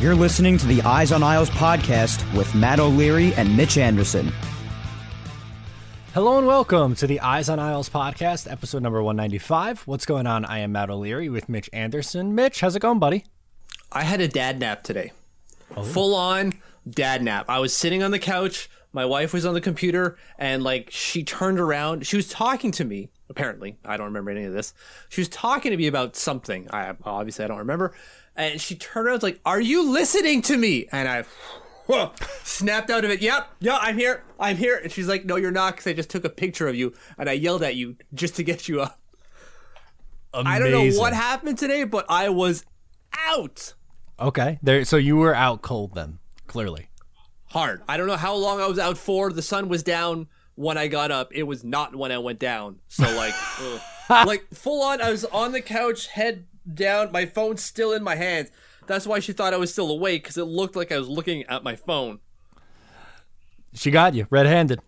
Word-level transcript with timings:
You're 0.00 0.14
listening 0.14 0.58
to 0.58 0.66
the 0.68 0.80
Eyes 0.82 1.10
on 1.10 1.24
Isles 1.24 1.50
podcast 1.50 2.22
with 2.36 2.54
Matt 2.54 2.78
O'Leary 2.78 3.34
and 3.34 3.56
Mitch 3.56 3.76
Anderson. 3.76 4.32
Hello 6.14 6.38
and 6.38 6.46
welcome 6.46 6.94
to 6.94 7.08
the 7.08 7.18
Eyes 7.18 7.48
on 7.48 7.58
Isles 7.58 7.88
podcast, 7.88 8.48
episode 8.48 8.80
number 8.80 9.02
195. 9.02 9.88
What's 9.88 10.06
going 10.06 10.28
on? 10.28 10.44
I 10.44 10.60
am 10.60 10.70
Matt 10.70 10.88
O'Leary 10.88 11.28
with 11.28 11.48
Mitch 11.48 11.68
Anderson. 11.72 12.36
Mitch, 12.36 12.60
how's 12.60 12.76
it 12.76 12.80
going, 12.80 13.00
buddy? 13.00 13.24
I 13.90 14.04
had 14.04 14.20
a 14.20 14.28
dad 14.28 14.60
nap 14.60 14.84
today. 14.84 15.10
Oh. 15.76 15.82
Full 15.82 16.14
on 16.14 16.54
dad 16.88 17.24
nap. 17.24 17.46
I 17.48 17.58
was 17.58 17.76
sitting 17.76 18.00
on 18.00 18.12
the 18.12 18.20
couch. 18.20 18.70
My 18.92 19.04
wife 19.04 19.32
was 19.32 19.44
on 19.44 19.54
the 19.54 19.60
computer 19.60 20.16
and 20.38 20.62
like 20.62 20.90
she 20.92 21.24
turned 21.24 21.58
around. 21.58 22.06
She 22.06 22.14
was 22.14 22.28
talking 22.28 22.70
to 22.70 22.84
me, 22.84 23.10
apparently. 23.28 23.78
I 23.84 23.96
don't 23.96 24.06
remember 24.06 24.30
any 24.30 24.44
of 24.44 24.52
this. 24.52 24.74
She 25.08 25.20
was 25.20 25.28
talking 25.28 25.72
to 25.72 25.76
me 25.76 25.88
about 25.88 26.14
something. 26.14 26.68
I 26.72 26.94
obviously 27.04 27.44
I 27.44 27.48
don't 27.48 27.58
remember. 27.58 27.94
And 28.38 28.58
she 28.60 28.74
turned 28.76 29.08
around 29.08 29.22
like, 29.22 29.40
"Are 29.44 29.60
you 29.60 29.90
listening 29.90 30.40
to 30.42 30.56
me?" 30.56 30.86
And 30.90 31.06
I 31.08 31.24
whoa, 31.86 32.12
snapped 32.44 32.88
out 32.88 33.04
of 33.04 33.10
it. 33.10 33.20
Yep, 33.20 33.50
yeah, 33.60 33.78
I'm 33.80 33.98
here. 33.98 34.22
I'm 34.38 34.56
here. 34.56 34.78
And 34.82 34.90
she's 34.90 35.08
like, 35.08 35.26
"No, 35.26 35.36
you're 35.36 35.50
not 35.50 35.76
cuz 35.76 35.86
I 35.86 35.92
just 35.92 36.08
took 36.08 36.24
a 36.24 36.30
picture 36.30 36.68
of 36.68 36.74
you 36.76 36.94
and 37.18 37.28
I 37.28 37.32
yelled 37.32 37.62
at 37.62 37.74
you 37.76 37.96
just 38.14 38.36
to 38.36 38.42
get 38.42 38.68
you 38.68 38.80
up." 38.80 38.98
Amazing. 40.32 40.52
I 40.52 40.58
don't 40.58 40.70
know 40.70 40.98
what 41.00 41.12
happened 41.12 41.58
today, 41.58 41.84
but 41.84 42.06
I 42.08 42.28
was 42.28 42.64
out. 43.26 43.74
Okay, 44.20 44.58
there. 44.62 44.84
So 44.84 44.96
you 44.96 45.16
were 45.16 45.34
out 45.34 45.62
cold 45.62 45.94
then, 45.94 46.18
clearly. 46.46 46.88
hard. 47.46 47.82
I 47.88 47.96
don't 47.96 48.06
know 48.06 48.16
how 48.16 48.34
long 48.34 48.60
I 48.60 48.66
was 48.66 48.78
out 48.78 48.98
for. 48.98 49.32
The 49.32 49.42
sun 49.42 49.68
was 49.68 49.82
down 49.82 50.28
when 50.54 50.76
I 50.76 50.86
got 50.88 51.10
up. 51.10 51.32
It 51.32 51.44
was 51.44 51.64
not 51.64 51.96
when 51.96 52.12
I 52.12 52.18
went 52.18 52.38
down. 52.38 52.80
So 52.88 53.04
like, 53.16 53.34
like 54.10 54.46
full 54.52 54.82
on. 54.82 55.00
I 55.00 55.10
was 55.10 55.24
on 55.24 55.52
the 55.52 55.60
couch, 55.62 56.08
head 56.08 56.44
down, 56.72 57.12
my 57.12 57.26
phone 57.26 57.56
still 57.56 57.92
in 57.92 58.02
my 58.02 58.14
hands. 58.14 58.50
That's 58.86 59.06
why 59.06 59.20
she 59.20 59.32
thought 59.32 59.54
I 59.54 59.58
was 59.58 59.72
still 59.72 59.90
awake 59.90 60.22
because 60.22 60.38
it 60.38 60.44
looked 60.44 60.76
like 60.76 60.90
I 60.90 60.98
was 60.98 61.08
looking 61.08 61.44
at 61.44 61.62
my 61.62 61.76
phone. 61.76 62.20
She 63.74 63.90
got 63.90 64.14
you 64.14 64.26
red-handed. 64.30 64.80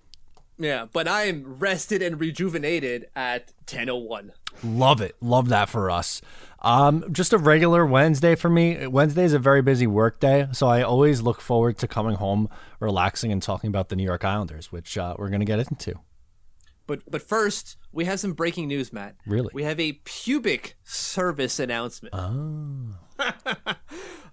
Yeah, 0.58 0.86
but 0.92 1.08
I 1.08 1.24
am 1.24 1.58
rested 1.58 2.02
and 2.02 2.20
rejuvenated 2.20 3.08
at 3.16 3.52
10:01. 3.66 4.32
Love 4.62 5.00
it. 5.00 5.16
Love 5.20 5.48
that 5.48 5.70
for 5.70 5.90
us. 5.90 6.20
Um, 6.60 7.10
just 7.12 7.32
a 7.32 7.38
regular 7.38 7.86
Wednesday 7.86 8.34
for 8.34 8.50
me. 8.50 8.86
Wednesday 8.86 9.24
is 9.24 9.32
a 9.32 9.38
very 9.38 9.62
busy 9.62 9.86
work 9.86 10.20
day, 10.20 10.48
so 10.52 10.66
I 10.66 10.82
always 10.82 11.22
look 11.22 11.40
forward 11.40 11.78
to 11.78 11.88
coming 11.88 12.16
home, 12.16 12.50
relaxing, 12.78 13.32
and 13.32 13.42
talking 13.42 13.68
about 13.68 13.88
the 13.88 13.96
New 13.96 14.04
York 14.04 14.22
Islanders, 14.22 14.70
which 14.70 14.98
uh, 14.98 15.14
we're 15.18 15.30
going 15.30 15.40
to 15.40 15.46
get 15.46 15.60
into. 15.60 15.94
But 16.90 17.08
but 17.08 17.22
first, 17.22 17.76
we 17.92 18.04
have 18.06 18.18
some 18.18 18.32
breaking 18.32 18.66
news, 18.66 18.92
Matt. 18.92 19.14
Really? 19.24 19.50
We 19.54 19.62
have 19.62 19.78
a 19.78 19.92
pubic 20.04 20.76
service 20.82 21.60
announcement. 21.60 22.12
Oh. 22.12 22.96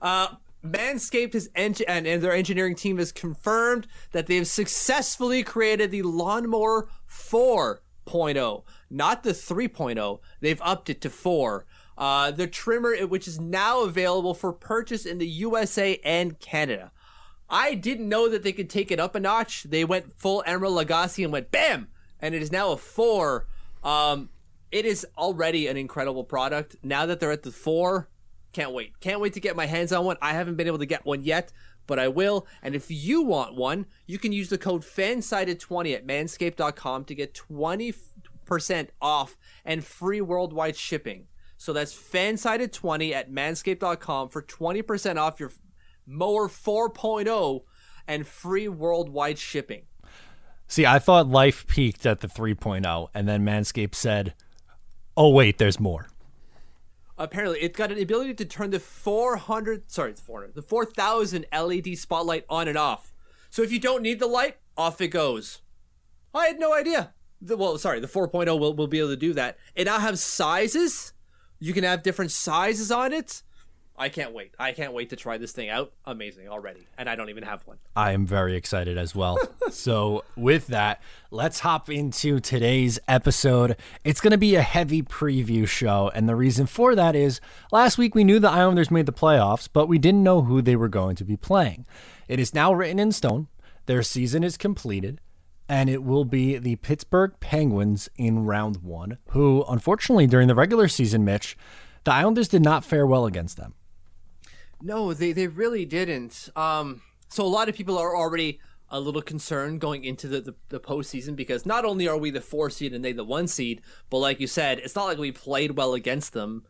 uh, 0.01 0.27
Manscaped 0.65 1.33
has 1.33 1.51
eng- 1.53 1.75
and, 1.87 2.07
and 2.07 2.23
their 2.23 2.33
engineering 2.33 2.73
team 2.73 2.97
has 2.97 3.11
confirmed 3.11 3.85
that 4.11 4.25
they 4.25 4.37
have 4.37 4.47
successfully 4.47 5.43
created 5.43 5.91
the 5.91 6.01
Lawnmower 6.01 6.89
4.0, 7.07 8.63
not 8.89 9.21
the 9.21 9.33
3.0. 9.33 10.19
They've 10.41 10.61
upped 10.63 10.89
it 10.89 10.99
to 11.01 11.11
4. 11.11 11.63
Uh, 11.95 12.31
the 12.31 12.47
trimmer, 12.47 12.95
which 13.05 13.27
is 13.27 13.39
now 13.39 13.83
available 13.83 14.33
for 14.33 14.51
purchase 14.51 15.05
in 15.05 15.19
the 15.19 15.27
USA 15.27 15.99
and 16.03 16.39
Canada. 16.39 16.91
I 17.51 17.75
didn't 17.75 18.09
know 18.09 18.27
that 18.29 18.41
they 18.41 18.51
could 18.51 18.69
take 18.69 18.91
it 18.91 18.99
up 18.99 19.13
a 19.13 19.19
notch. 19.19 19.63
They 19.63 19.85
went 19.85 20.11
full 20.19 20.43
Emeril 20.47 20.83
Lagasse 20.83 21.23
and 21.23 21.31
went 21.31 21.51
bam, 21.51 21.89
and 22.21 22.35
it 22.35 22.41
is 22.41 22.51
now 22.51 22.71
a 22.71 22.77
four. 22.77 23.47
Um, 23.83 24.29
it 24.71 24.85
is 24.85 25.05
already 25.17 25.67
an 25.67 25.77
incredible 25.77 26.23
product. 26.23 26.75
Now 26.83 27.05
that 27.05 27.19
they're 27.19 27.31
at 27.31 27.43
the 27.43 27.51
four, 27.51 28.09
can't 28.53 28.73
wait. 28.73 28.99
Can't 28.99 29.21
wait 29.21 29.33
to 29.33 29.39
get 29.39 29.55
my 29.55 29.65
hands 29.65 29.91
on 29.91 30.05
one. 30.05 30.17
I 30.21 30.33
haven't 30.33 30.55
been 30.55 30.67
able 30.67 30.79
to 30.79 30.85
get 30.85 31.05
one 31.05 31.23
yet, 31.23 31.51
but 31.85 31.99
I 31.99 32.07
will. 32.07 32.47
And 32.61 32.75
if 32.75 32.89
you 32.89 33.21
want 33.21 33.55
one, 33.55 33.85
you 34.05 34.17
can 34.17 34.31
use 34.31 34.49
the 34.49 34.57
code 34.57 34.81
FANSIDED20 34.81 35.95
at 35.95 36.07
manscaped.com 36.07 37.05
to 37.05 37.15
get 37.15 37.33
20% 37.33 38.87
off 39.01 39.37
and 39.63 39.83
free 39.83 40.21
worldwide 40.21 40.75
shipping. 40.75 41.27
So 41.57 41.73
that's 41.73 41.95
fansided20 41.95 43.13
at 43.13 43.31
manscaped.com 43.31 44.29
for 44.29 44.41
20% 44.41 45.17
off 45.17 45.39
your 45.39 45.51
mower 46.05 46.47
4.0 46.47 47.63
and 48.07 48.27
free 48.27 48.67
worldwide 48.67 49.39
shipping. 49.39 49.83
See, 50.67 50.85
I 50.85 50.99
thought 50.99 51.27
life 51.27 51.65
peaked 51.67 52.05
at 52.05 52.19
the 52.19 52.27
3.0, 52.27 53.07
and 53.13 53.27
then 53.27 53.45
Manscaped 53.45 53.95
said, 53.95 54.33
"Oh 55.15 55.29
wait, 55.29 55.57
there's 55.57 55.79
more." 55.79 56.07
Apparently, 57.17 57.59
it's 57.59 57.77
got 57.77 57.91
an 57.91 57.99
ability 57.99 58.35
to 58.35 58.45
turn 58.45 58.69
the 58.69 58.79
400, 58.79 59.89
sorry, 59.89 60.11
it's 60.11 60.21
400, 60.21 60.53
the 60.53 60.61
4000 60.61 61.45
LED 61.51 61.97
spotlight 61.97 62.45
on 62.47 62.67
and 62.67 62.77
off. 62.77 63.13
So 63.49 63.63
if 63.63 63.71
you 63.71 63.79
don't 63.79 64.03
need 64.03 64.19
the 64.19 64.27
light, 64.27 64.57
off 64.77 65.01
it 65.01 65.07
goes. 65.07 65.61
I 66.33 66.45
had 66.45 66.59
no 66.59 66.73
idea. 66.73 67.13
The, 67.41 67.57
well, 67.57 67.77
sorry, 67.79 67.99
the 67.99 68.07
4.0 68.07 68.59
will, 68.59 68.75
will 68.75 68.87
be 68.87 68.99
able 68.99 69.09
to 69.09 69.15
do 69.15 69.33
that. 69.33 69.57
It 69.73 69.85
now 69.85 69.97
has 69.97 70.21
sizes. 70.21 71.13
You 71.59 71.73
can 71.73 71.83
have 71.83 72.03
different 72.03 72.31
sizes 72.31 72.91
on 72.91 73.13
it. 73.13 73.41
I 73.99 74.09
can't 74.09 74.31
wait. 74.31 74.53
I 74.59 74.73
can't 74.73 74.93
wait 74.93 75.09
to 75.09 75.15
try 75.15 75.37
this 75.37 75.51
thing 75.51 75.69
out. 75.69 75.91
Amazing 76.05 76.49
already. 76.49 76.85
And 76.97 77.09
I 77.09 77.15
don't 77.15 77.29
even 77.29 77.43
have 77.43 77.65
one. 77.65 77.77
I 77.95 78.11
am 78.11 78.27
very 78.27 78.55
excited 78.55 78.97
as 78.97 79.15
well. 79.15 79.39
so, 79.71 80.23
with 80.35 80.67
that, 80.67 81.01
let's 81.31 81.61
hop 81.61 81.89
into 81.89 82.39
today's 82.39 82.99
episode. 83.07 83.75
It's 84.03 84.21
going 84.21 84.31
to 84.31 84.37
be 84.37 84.55
a 84.55 84.61
heavy 84.61 85.01
preview 85.01 85.67
show. 85.67 86.11
And 86.13 86.29
the 86.29 86.35
reason 86.35 86.67
for 86.67 86.93
that 86.95 87.15
is 87.15 87.41
last 87.71 87.97
week 87.97 88.13
we 88.13 88.23
knew 88.23 88.39
the 88.39 88.49
Islanders 88.49 88.91
made 88.91 89.07
the 89.07 89.13
playoffs, 89.13 89.67
but 89.71 89.87
we 89.87 89.97
didn't 89.97 90.23
know 90.23 90.43
who 90.43 90.61
they 90.61 90.75
were 90.75 90.89
going 90.89 91.15
to 91.15 91.25
be 91.25 91.35
playing. 91.35 91.87
It 92.27 92.39
is 92.39 92.53
now 92.53 92.73
written 92.73 92.99
in 92.99 93.11
stone. 93.11 93.47
Their 93.87 94.03
season 94.03 94.43
is 94.43 94.57
completed 94.57 95.21
and 95.69 95.89
it 95.89 96.03
will 96.03 96.25
be 96.25 96.57
the 96.57 96.77
Pittsburgh 96.77 97.33
Penguins 97.39 98.09
in 98.15 98.45
round 98.45 98.77
one, 98.83 99.17
who, 99.29 99.65
unfortunately, 99.67 100.27
during 100.27 100.47
the 100.47 100.55
regular 100.55 100.87
season, 100.87 101.25
Mitch, 101.25 101.57
the 102.03 102.13
Islanders 102.13 102.47
did 102.47 102.61
not 102.61 102.85
fare 102.85 103.05
well 103.05 103.25
against 103.25 103.57
them. 103.57 103.73
No, 104.81 105.13
they, 105.13 105.31
they 105.31 105.47
really 105.47 105.85
didn't. 105.85 106.49
Um, 106.55 107.01
so 107.29 107.45
a 107.45 107.47
lot 107.47 107.69
of 107.69 107.75
people 107.75 107.97
are 107.97 108.15
already 108.15 108.59
a 108.89 108.99
little 108.99 109.21
concerned 109.21 109.81
going 109.81 110.03
into 110.03 110.27
the, 110.27 110.41
the, 110.41 110.55
the 110.69 110.79
postseason 110.79 111.35
because 111.35 111.65
not 111.65 111.83
only 111.83 112.07
are 112.07 112.17
we 112.17 112.31
the 112.31 112.41
four 112.41 112.69
seed 112.69 112.93
and 112.93 113.03
they 113.03 113.11
the 113.11 113.23
one 113.23 113.47
seed, 113.47 113.81
but 114.09 114.17
like 114.17 114.39
you 114.39 114.47
said, 114.47 114.79
it's 114.79 114.95
not 114.95 115.05
like 115.05 115.17
we 115.17 115.31
played 115.31 115.71
well 115.71 115.93
against 115.93 116.33
them 116.33 116.63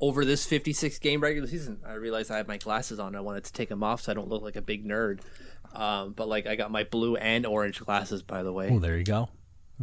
over 0.00 0.24
this 0.24 0.44
56 0.44 0.98
game 0.98 1.20
regular 1.20 1.48
season. 1.48 1.80
I 1.86 1.94
realized 1.94 2.30
I 2.30 2.36
have 2.36 2.48
my 2.48 2.58
glasses 2.58 2.98
on. 2.98 3.14
I 3.14 3.20
wanted 3.20 3.44
to 3.44 3.52
take 3.52 3.68
them 3.68 3.82
off 3.82 4.02
so 4.02 4.12
I 4.12 4.14
don't 4.14 4.28
look 4.28 4.42
like 4.42 4.56
a 4.56 4.62
big 4.62 4.86
nerd. 4.86 5.20
Um, 5.74 6.12
but 6.12 6.28
like 6.28 6.46
I 6.46 6.56
got 6.56 6.70
my 6.70 6.84
blue 6.84 7.16
and 7.16 7.46
orange 7.46 7.80
glasses, 7.80 8.22
by 8.22 8.42
the 8.42 8.52
way. 8.52 8.68
Oh, 8.70 8.78
there 8.78 8.98
you 8.98 9.04
go. 9.04 9.30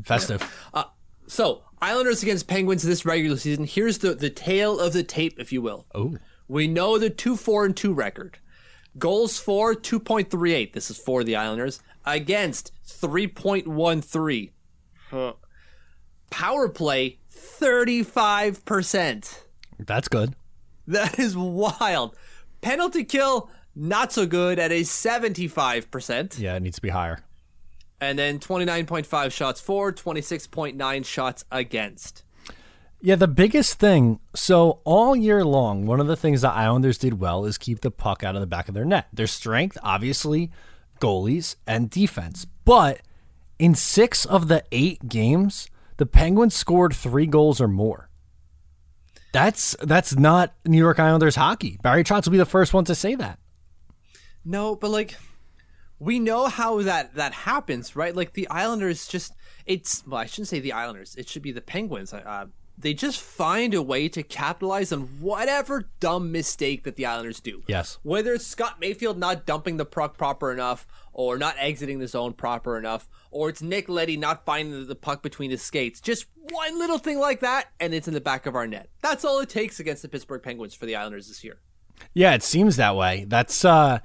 Festive. 0.04 0.44
Uh, 0.74 0.84
so 1.28 1.64
Islanders 1.82 2.22
against 2.22 2.48
Penguins 2.48 2.84
this 2.84 3.06
regular 3.06 3.38
season. 3.38 3.66
Here's 3.66 4.00
the 4.00 4.14
the 4.14 4.30
tale 4.30 4.80
of 4.80 4.94
the 4.94 5.04
tape, 5.04 5.40
if 5.40 5.52
you 5.52 5.62
will. 5.62 5.88
Oh. 5.96 6.18
We 6.50 6.68
know 6.68 6.98
the 6.98 7.10
two 7.10 7.38
four 7.38 7.64
and 7.64 7.78
two 7.78 7.94
record. 7.94 8.40
Goals 8.98 9.40
for 9.40 9.76
two 9.76 10.00
point 10.00 10.30
three 10.30 10.54
eight. 10.54 10.74
This 10.74 10.90
is 10.90 10.98
for 10.98 11.24
the 11.24 11.36
Islanders 11.36 11.80
against 12.06 12.74
three 12.84 13.28
point 13.28 13.68
one 13.68 14.02
three. 14.02 14.52
Power 16.32 16.68
play 16.70 17.20
thirty 17.30 18.04
five 18.04 18.66
percent. 18.66 19.46
That's 19.78 20.08
good. 20.08 20.36
That 20.88 21.20
is 21.20 21.38
wild. 21.38 22.16
Penalty 22.62 23.04
kill 23.04 23.50
not 23.76 24.12
so 24.12 24.26
good 24.26 24.58
at 24.58 24.72
a 24.72 24.84
seventy 24.84 25.48
five 25.48 25.92
percent. 25.92 26.40
Yeah, 26.40 26.56
it 26.56 26.64
needs 26.64 26.78
to 26.78 26.82
be 26.82 26.90
higher. 26.90 27.20
And 28.02 28.18
then 28.18 28.40
twenty 28.40 28.66
nine 28.66 28.88
point 28.88 29.06
five 29.06 29.32
shots 29.32 29.62
for, 29.62 29.92
twenty 29.92 30.22
six 30.22 30.48
point 30.48 30.76
nine 30.76 31.04
shots 31.04 31.46
against. 31.52 32.24
Yeah, 33.02 33.16
the 33.16 33.28
biggest 33.28 33.80
thing. 33.80 34.20
So 34.36 34.82
all 34.84 35.16
year 35.16 35.46
long, 35.46 35.86
one 35.86 36.02
of 36.02 36.08
the 36.08 36.18
things 36.18 36.42
the 36.42 36.50
Islanders 36.50 36.98
did 36.98 37.20
well 37.20 37.46
is 37.46 37.58
keep 37.58 37.80
the 37.82 37.92
puck 37.92 38.24
out 38.24 38.36
of 38.36 38.42
the 38.42 38.48
back 38.48 38.68
of 38.68 38.74
their 38.74 38.86
net. 38.86 39.08
Their 39.14 39.28
strength, 39.28 39.78
obviously, 39.82 40.52
goalies 41.00 41.56
and 41.66 41.90
defense. 41.90 42.46
But 42.66 43.02
in 43.58 43.74
six 43.74 44.26
of 44.26 44.50
the 44.50 44.64
eight 44.72 45.08
games, 45.08 45.70
the 45.98 46.06
Penguins 46.06 46.56
scored 46.56 46.94
three 46.94 47.26
goals 47.26 47.62
or 47.62 47.68
more. 47.68 48.10
That's 49.32 49.76
that's 49.82 50.16
not 50.16 50.54
New 50.66 50.78
York 50.78 51.00
Islanders 51.00 51.36
hockey. 51.36 51.78
Barry 51.82 52.04
Trotz 52.04 52.26
will 52.26 52.32
be 52.32 52.38
the 52.38 52.46
first 52.46 52.74
one 52.74 52.86
to 52.86 52.96
say 52.96 53.16
that. 53.16 53.40
No, 54.44 54.76
but 54.76 54.90
like 54.90 55.16
we 56.00 56.20
know 56.20 56.48
how 56.48 56.82
that 56.82 57.14
that 57.16 57.34
happens, 57.34 57.96
right? 57.96 58.16
Like 58.16 58.34
the 58.34 58.48
Islanders 58.50 59.08
just 59.08 59.34
it's 59.66 60.04
well, 60.08 60.20
I 60.20 60.26
shouldn't 60.26 60.48
say 60.48 60.60
the 60.60 60.74
Islanders. 60.74 61.16
It 61.16 61.30
should 61.30 61.44
be 61.44 61.52
the 61.52 61.62
Penguins. 61.62 62.12
Uh, 62.12 62.48
they 62.80 62.94
just 62.94 63.20
find 63.20 63.74
a 63.74 63.82
way 63.82 64.08
to 64.08 64.24
capitalize 64.24 64.94
on 64.94 65.02
whatever 65.20 65.90
dumb 66.00 66.32
mistake 66.32 66.84
that 66.84 66.96
the 66.96 67.06
Islanders 67.06 67.42
do. 67.42 67.62
Yes. 67.68 67.98
Whether 68.04 68.34
it's 68.34 68.48
Scott 68.48 68.80
Mayfield 68.80 69.18
not 69.18 69.46
dumping 69.46 69.78
the 69.78 69.86
puck 69.86 70.18
proper 70.18 70.52
enough, 70.52 70.88
or 71.12 71.38
not 71.38 71.56
exiting 71.60 72.00
the 72.00 72.08
zone 72.08 72.32
proper 72.32 72.78
enough, 72.78 73.10
or 73.32 73.50
it's 73.50 73.62
Nick 73.62 73.90
Leddy 73.90 74.16
not 74.16 74.46
finding 74.46 74.88
the 74.88 74.96
puck 74.96 75.22
between 75.22 75.52
his 75.52 75.62
skates. 75.62 76.00
Just 76.00 76.28
one 76.36 76.80
little 76.80 76.98
thing 76.98 77.20
like 77.20 77.42
that, 77.42 77.68
and 77.80 77.94
it's 77.94 78.08
in 78.08 78.14
the 78.14 78.22
back 78.22 78.46
of 78.46 78.56
our 78.56 78.66
net. 78.66 78.90
That's 79.02 79.26
all 79.26 79.40
it 79.40 79.50
takes 79.50 79.80
against 79.80 80.02
the 80.02 80.08
Pittsburgh 80.08 80.42
Penguins 80.42 80.74
for 80.74 80.86
the 80.86 80.96
Islanders 80.96 81.28
this 81.28 81.44
year. 81.44 81.60
Yeah, 82.14 82.34
it 82.34 82.44
seems 82.44 82.78
that 82.78 82.96
way. 82.96 83.26
That's 83.28 83.66
uh 83.66 84.00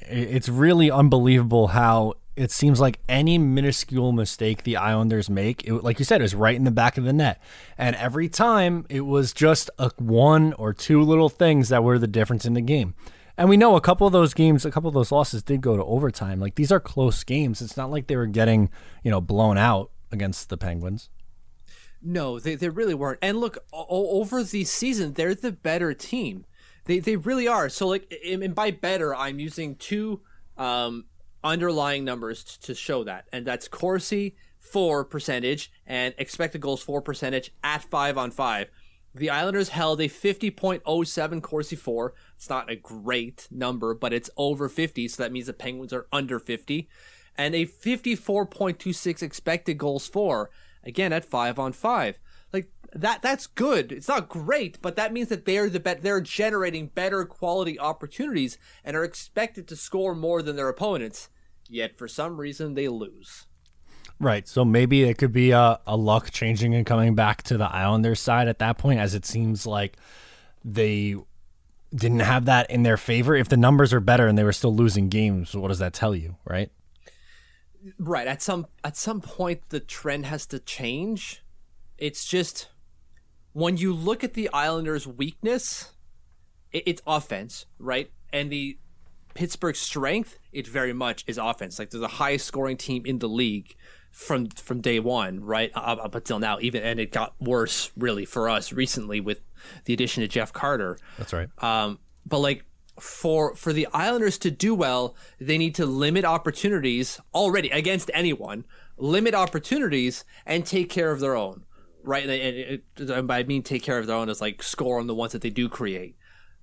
it's 0.00 0.48
really 0.48 0.90
unbelievable 0.90 1.68
how 1.68 2.14
it 2.38 2.52
seems 2.52 2.80
like 2.80 3.00
any 3.08 3.36
minuscule 3.36 4.12
mistake 4.12 4.62
the 4.62 4.76
Islanders 4.76 5.28
make, 5.28 5.66
it, 5.66 5.82
like 5.82 5.98
you 5.98 6.04
said, 6.04 6.22
is 6.22 6.36
right 6.36 6.54
in 6.54 6.62
the 6.62 6.70
back 6.70 6.96
of 6.96 7.02
the 7.02 7.12
net. 7.12 7.42
And 7.76 7.96
every 7.96 8.28
time 8.28 8.86
it 8.88 9.00
was 9.00 9.32
just 9.32 9.70
a 9.76 9.90
one 9.98 10.52
or 10.52 10.72
two 10.72 11.02
little 11.02 11.28
things 11.28 11.68
that 11.68 11.82
were 11.82 11.98
the 11.98 12.06
difference 12.06 12.44
in 12.44 12.54
the 12.54 12.60
game. 12.60 12.94
And 13.36 13.48
we 13.48 13.56
know 13.56 13.74
a 13.74 13.80
couple 13.80 14.06
of 14.06 14.12
those 14.12 14.34
games, 14.34 14.64
a 14.64 14.70
couple 14.70 14.86
of 14.86 14.94
those 14.94 15.10
losses 15.10 15.42
did 15.42 15.60
go 15.60 15.76
to 15.76 15.84
overtime. 15.84 16.38
Like 16.38 16.54
these 16.54 16.70
are 16.70 16.78
close 16.78 17.24
games. 17.24 17.60
It's 17.60 17.76
not 17.76 17.90
like 17.90 18.06
they 18.06 18.16
were 18.16 18.26
getting, 18.26 18.70
you 19.02 19.10
know, 19.10 19.20
blown 19.20 19.58
out 19.58 19.90
against 20.12 20.48
the 20.48 20.56
Penguins. 20.56 21.10
No, 22.00 22.38
they, 22.38 22.54
they 22.54 22.68
really 22.68 22.94
weren't. 22.94 23.18
And 23.20 23.38
look, 23.38 23.58
o- 23.72 24.20
over 24.20 24.44
the 24.44 24.62
season, 24.62 25.14
they're 25.14 25.34
the 25.34 25.50
better 25.50 25.92
team. 25.92 26.46
They, 26.84 27.00
they 27.00 27.16
really 27.16 27.48
are. 27.48 27.68
So, 27.68 27.88
like, 27.88 28.14
and 28.24 28.54
by 28.54 28.70
better, 28.70 29.14
I'm 29.14 29.40
using 29.40 29.74
two 29.74 30.20
um, 30.56 31.06
underlying 31.42 32.04
numbers 32.04 32.44
t- 32.44 32.56
to 32.62 32.74
show 32.74 33.04
that. 33.04 33.26
And 33.32 33.46
that's 33.46 33.68
Corsi 33.68 34.36
for 34.58 35.04
percentage 35.04 35.70
and 35.86 36.14
expected 36.18 36.60
goals 36.60 36.82
for 36.82 37.00
percentage 37.00 37.52
at 37.62 37.82
five 37.84 38.18
on 38.18 38.30
five. 38.30 38.68
The 39.14 39.30
Islanders 39.30 39.70
held 39.70 40.00
a 40.00 40.08
50.07 40.08 41.42
Corsi 41.42 41.76
4. 41.76 42.14
It's 42.36 42.50
not 42.50 42.70
a 42.70 42.76
great 42.76 43.48
number, 43.50 43.94
but 43.94 44.12
it's 44.12 44.30
over 44.36 44.68
50, 44.68 45.08
so 45.08 45.22
that 45.22 45.32
means 45.32 45.46
the 45.46 45.52
Penguins 45.52 45.92
are 45.92 46.06
under 46.12 46.38
50. 46.38 46.88
And 47.36 47.54
a 47.54 47.66
54.26 47.66 49.22
expected 49.22 49.78
goals 49.78 50.06
for, 50.06 50.50
again 50.84 51.12
at 51.12 51.24
5 51.24 51.58
on 51.58 51.72
5. 51.72 52.18
Like 52.52 52.70
that 52.92 53.22
that's 53.22 53.46
good. 53.46 53.92
It's 53.92 54.08
not 54.08 54.28
great, 54.28 54.80
but 54.80 54.96
that 54.96 55.12
means 55.12 55.28
that 55.28 55.44
they're 55.44 55.68
the 55.68 55.80
bet 55.80 56.02
they're 56.02 56.20
generating 56.20 56.88
better 56.88 57.24
quality 57.24 57.78
opportunities 57.78 58.58
and 58.84 58.96
are 58.96 59.04
expected 59.04 59.68
to 59.68 59.76
score 59.76 60.14
more 60.14 60.42
than 60.42 60.56
their 60.56 60.68
opponents. 60.68 61.28
Yet 61.68 61.98
for 61.98 62.08
some 62.08 62.38
reason 62.38 62.74
they 62.74 62.88
lose. 62.88 63.46
Right. 64.20 64.48
So 64.48 64.64
maybe 64.64 65.04
it 65.04 65.18
could 65.18 65.32
be 65.32 65.52
a, 65.52 65.78
a 65.86 65.96
luck 65.96 66.30
changing 66.30 66.74
and 66.74 66.84
coming 66.84 67.14
back 67.14 67.42
to 67.44 67.56
the 67.56 67.72
Islanders 67.72 68.20
side 68.20 68.48
at 68.48 68.58
that 68.58 68.78
point, 68.78 68.98
as 68.98 69.14
it 69.14 69.24
seems 69.24 69.64
like 69.66 69.96
they 70.64 71.14
didn't 71.94 72.20
have 72.20 72.46
that 72.46 72.70
in 72.70 72.82
their 72.82 72.96
favor. 72.96 73.36
If 73.36 73.48
the 73.48 73.56
numbers 73.56 73.92
are 73.92 74.00
better 74.00 74.26
and 74.26 74.36
they 74.36 74.44
were 74.44 74.52
still 74.52 74.74
losing 74.74 75.08
games, 75.08 75.54
what 75.54 75.68
does 75.68 75.78
that 75.78 75.92
tell 75.92 76.16
you, 76.16 76.36
right? 76.44 76.70
Right. 77.98 78.26
At 78.26 78.42
some 78.42 78.66
at 78.82 78.96
some 78.96 79.20
point 79.20 79.68
the 79.68 79.80
trend 79.80 80.26
has 80.26 80.46
to 80.46 80.58
change. 80.58 81.42
It's 81.98 82.24
just 82.24 82.68
when 83.52 83.76
you 83.76 83.92
look 83.92 84.22
at 84.22 84.34
the 84.34 84.48
Islanders' 84.52 85.06
weakness, 85.06 85.92
it, 86.72 86.84
it's 86.86 87.02
offense, 87.06 87.66
right? 87.78 88.10
And 88.32 88.50
the 88.50 88.78
Pittsburgh 89.34 89.76
strength, 89.76 90.38
it 90.52 90.66
very 90.66 90.92
much 90.92 91.24
is 91.26 91.38
offense. 91.38 91.78
Like 91.78 91.90
they're 91.90 92.00
the 92.00 92.08
highest 92.08 92.46
scoring 92.46 92.76
team 92.76 93.04
in 93.04 93.18
the 93.18 93.28
league 93.28 93.76
from 94.10 94.48
from 94.48 94.80
day 94.80 95.00
one, 95.00 95.44
right 95.44 95.70
up, 95.74 95.98
up 96.02 96.14
until 96.14 96.38
now. 96.38 96.58
Even 96.60 96.82
and 96.82 96.98
it 96.98 97.12
got 97.12 97.34
worse 97.40 97.90
really 97.96 98.24
for 98.24 98.48
us 98.48 98.72
recently 98.72 99.20
with 99.20 99.40
the 99.84 99.92
addition 99.92 100.22
of 100.22 100.28
Jeff 100.28 100.52
Carter. 100.52 100.98
That's 101.16 101.32
right. 101.32 101.48
Um, 101.58 101.98
but 102.26 102.38
like 102.38 102.64
for 103.00 103.54
for 103.54 103.72
the 103.72 103.86
Islanders 103.92 104.38
to 104.38 104.50
do 104.50 104.74
well, 104.74 105.14
they 105.38 105.58
need 105.58 105.74
to 105.76 105.86
limit 105.86 106.24
opportunities 106.24 107.20
already 107.34 107.70
against 107.70 108.10
anyone. 108.14 108.64
Limit 108.96 109.34
opportunities 109.34 110.24
and 110.44 110.66
take 110.66 110.90
care 110.90 111.12
of 111.12 111.20
their 111.20 111.36
own, 111.36 111.64
right? 112.08 112.22
And, 112.22 112.32
it, 112.32 112.84
I 113.32 113.42
mean 113.42 113.62
take 113.62 113.82
care 113.82 113.98
of 113.98 114.06
their 114.06 114.16
own 114.16 114.28
is 114.28 114.40
like 114.40 114.62
score 114.62 114.98
on 114.98 115.06
the 115.06 115.14
ones 115.14 115.32
that 115.32 115.42
they 115.42 115.50
do 115.50 115.68
create. 115.68 116.16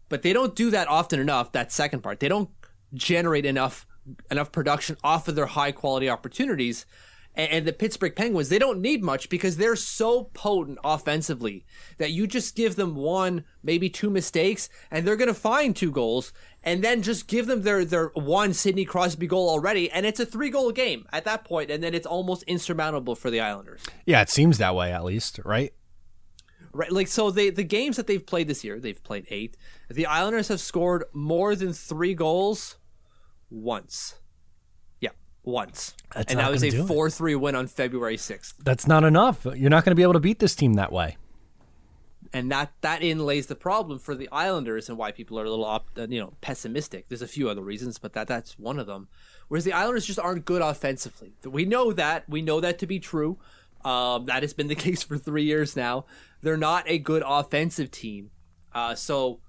But 0.10 0.22
they 0.22 0.34
don't 0.34 0.56
do 0.56 0.70
that 0.72 0.88
often 0.88 1.20
enough. 1.20 1.52
That 1.52 1.72
second 1.72 2.02
part, 2.02 2.20
they 2.20 2.28
don't 2.28 2.50
generate 2.94 3.46
enough 3.46 3.88
enough 4.30 4.52
production 4.52 4.98
off 5.04 5.28
of 5.28 5.36
their 5.36 5.48
high 5.48 5.72
quality 5.72 6.10
opportunities 6.10 6.86
and, 7.36 7.66
the 7.66 7.74
Pittsburgh 7.74 8.16
Penguins, 8.16 8.50
they 8.50 8.60
don't 8.60 8.82
need 8.82 9.04
much 9.04 9.30
because 9.30 9.58
they're 9.58 9.76
so 9.76 10.26
potent 10.34 10.78
offensively 10.84 11.66
that 11.98 12.12
you 12.12 12.28
just 12.28 12.56
give 12.56 12.76
them 12.76 12.96
one, 12.96 13.44
maybe 13.64 13.90
two 13.90 14.10
mistakes, 14.10 14.70
and 14.90 15.06
they're 15.06 15.16
going 15.16 15.28
to 15.28 15.34
find 15.34 15.76
two 15.76 15.92
goals, 15.92 16.32
and 16.64 16.84
then 16.84 17.02
just 17.02 17.28
give 17.28 17.48
them 17.48 17.64
their, 17.64 17.84
their 17.84 18.08
one 18.14 18.54
Sidney 18.54 18.86
Crosby 18.86 19.28
goal 19.28 19.50
already, 19.50 19.92
and 19.92 20.06
it's 20.06 20.20
a 20.20 20.26
three 20.26 20.50
goal 20.50 20.72
game 20.72 21.06
at 21.12 21.26
that 21.26 21.44
point, 21.44 21.70
and 21.70 21.84
then 21.84 21.94
it's 21.94 22.08
almost 22.08 22.44
insurmountable 22.44 23.16
for 23.16 23.30
the 23.30 23.42
Islanders. 23.42 23.82
Yeah, 24.06 24.22
it 24.22 24.30
seems 24.30 24.58
that 24.58 24.76
way 24.76 24.92
at 24.92 25.04
least, 25.04 25.40
right? 25.44 25.74
Right, 26.72 26.92
like 26.92 27.08
so 27.08 27.32
they 27.32 27.52
the 27.52 27.64
games 27.64 27.96
that 27.96 28.06
they've 28.06 28.26
played 28.26 28.50
this 28.50 28.66
year, 28.66 28.82
they've 28.82 29.02
played 29.02 29.26
eight. 29.30 29.56
The 29.90 30.06
Islanders 30.06 30.50
have 30.50 30.60
scored 30.60 31.06
more 31.14 31.56
than 31.56 31.72
three 31.72 32.14
goals 32.14 32.78
once 33.50 34.16
once. 35.46 35.94
That's 36.14 36.32
and 36.32 36.40
that 36.40 36.52
was 36.52 36.64
a 36.64 36.72
4 36.72 37.10
3 37.10 37.36
win 37.36 37.56
on 37.56 37.68
February 37.68 38.18
6th. 38.18 38.56
That's 38.64 38.88
not 38.88 39.04
enough. 39.04 39.46
You're 39.46 39.70
not 39.70 39.86
going 39.86 39.92
to 39.92 39.96
be 39.96 40.04
able 40.04 40.14
to 40.14 40.20
beat 40.20 40.40
this 40.40 40.56
team 40.56 40.74
that 40.76 40.92
way. 40.92 41.18
and 42.34 42.52
that 42.52 42.72
that 42.82 43.02
inlays 43.02 43.48
the 43.48 43.56
problem 43.56 44.00
for 44.00 44.16
the 44.16 44.28
Islanders 44.32 44.90
and 44.90 44.98
why 44.98 45.12
people 45.12 45.40
are 45.40 45.46
a 45.46 45.50
little 45.50 45.66
op, 45.66 45.90
you 45.96 46.20
know 46.20 46.34
pessimistic. 46.42 47.08
There's 47.08 47.22
a 47.22 47.28
few 47.28 47.50
other 47.50 47.62
reasons, 47.62 47.98
but 47.98 48.14
that 48.14 48.28
that's 48.28 48.58
one 48.60 48.80
of 48.80 48.88
them. 48.88 49.08
Whereas 49.48 49.64
the 49.64 49.74
Islanders 49.74 50.06
just 50.06 50.20
aren't 50.20 50.44
good 50.46 50.62
offensively. 50.62 51.34
We 51.46 51.66
know 51.66 51.94
that. 51.94 52.28
We 52.28 52.42
know 52.42 52.60
that 52.62 52.80
to 52.80 52.88
be 52.88 53.00
true. 53.00 53.38
Um, 53.84 54.26
that 54.26 54.42
has 54.42 54.54
been 54.54 54.68
the 54.68 54.76
case 54.88 55.04
for 55.04 55.18
three 55.18 55.44
years 55.44 55.76
now. 55.76 56.06
They're 56.42 56.58
not 56.58 56.84
a 56.88 56.98
good 56.98 57.24
offensive 57.26 57.92
team. 57.92 58.32
Uh, 58.74 58.96
so 58.96 59.40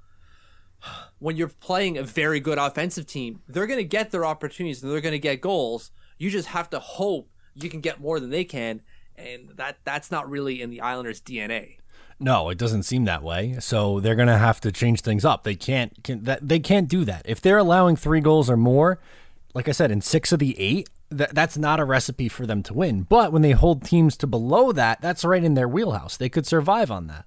when 1.18 1.36
you're 1.36 1.48
playing 1.48 1.98
a 1.98 2.02
very 2.02 2.40
good 2.40 2.58
offensive 2.58 3.06
team, 3.06 3.40
they're 3.48 3.66
going 3.66 3.78
to 3.78 3.84
get 3.84 4.10
their 4.10 4.24
opportunities 4.24 4.82
and 4.82 4.92
they're 4.92 5.00
going 5.00 5.12
to 5.12 5.18
get 5.18 5.40
goals. 5.40 5.90
You 6.18 6.30
just 6.30 6.48
have 6.48 6.70
to 6.70 6.78
hope 6.78 7.30
you 7.54 7.68
can 7.68 7.80
get 7.80 8.00
more 8.00 8.20
than 8.20 8.30
they 8.30 8.44
can, 8.44 8.82
and 9.16 9.50
that 9.56 9.78
that's 9.84 10.10
not 10.10 10.28
really 10.28 10.60
in 10.60 10.70
the 10.70 10.80
Islanders' 10.80 11.20
DNA. 11.20 11.78
No, 12.18 12.48
it 12.48 12.58
doesn't 12.58 12.84
seem 12.84 13.04
that 13.04 13.22
way. 13.22 13.56
So 13.60 14.00
they're 14.00 14.14
going 14.14 14.28
to 14.28 14.38
have 14.38 14.60
to 14.62 14.72
change 14.72 15.02
things 15.02 15.24
up. 15.24 15.44
They 15.44 15.54
can't 15.54 16.02
can, 16.02 16.24
that 16.24 16.48
they 16.48 16.58
can't 16.58 16.88
do 16.88 17.04
that. 17.04 17.22
If 17.26 17.40
they're 17.40 17.58
allowing 17.58 17.96
3 17.96 18.20
goals 18.20 18.48
or 18.48 18.56
more, 18.56 18.98
like 19.54 19.68
I 19.68 19.72
said 19.72 19.90
in 19.90 20.00
6 20.00 20.32
of 20.32 20.38
the 20.38 20.58
8, 20.58 20.88
that 21.10 21.34
that's 21.34 21.58
not 21.58 21.78
a 21.78 21.84
recipe 21.84 22.28
for 22.28 22.46
them 22.46 22.62
to 22.64 22.74
win. 22.74 23.02
But 23.02 23.32
when 23.32 23.42
they 23.42 23.52
hold 23.52 23.84
teams 23.84 24.16
to 24.18 24.26
below 24.26 24.72
that, 24.72 25.00
that's 25.00 25.24
right 25.24 25.44
in 25.44 25.54
their 25.54 25.68
wheelhouse. 25.68 26.16
They 26.16 26.28
could 26.28 26.46
survive 26.46 26.90
on 26.90 27.06
that. 27.06 27.26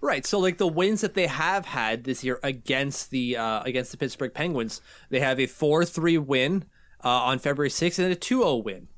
Right. 0.00 0.26
So 0.26 0.38
like 0.38 0.58
the 0.58 0.68
wins 0.68 1.00
that 1.00 1.14
they 1.14 1.26
have 1.26 1.66
had 1.66 2.04
this 2.04 2.22
year 2.22 2.38
against 2.42 3.10
the 3.10 3.36
uh, 3.36 3.62
against 3.62 3.90
the 3.90 3.96
Pittsburgh 3.96 4.32
Penguins, 4.32 4.80
they 5.08 5.20
have 5.20 5.38
a 5.38 5.46
4-3 5.46 6.24
win 6.24 6.64
uh, 7.04 7.08
on 7.08 7.38
February 7.38 7.70
6th 7.70 7.98
and 7.98 8.12
a 8.12 8.16
2-0 8.16 8.62
win 8.62 8.88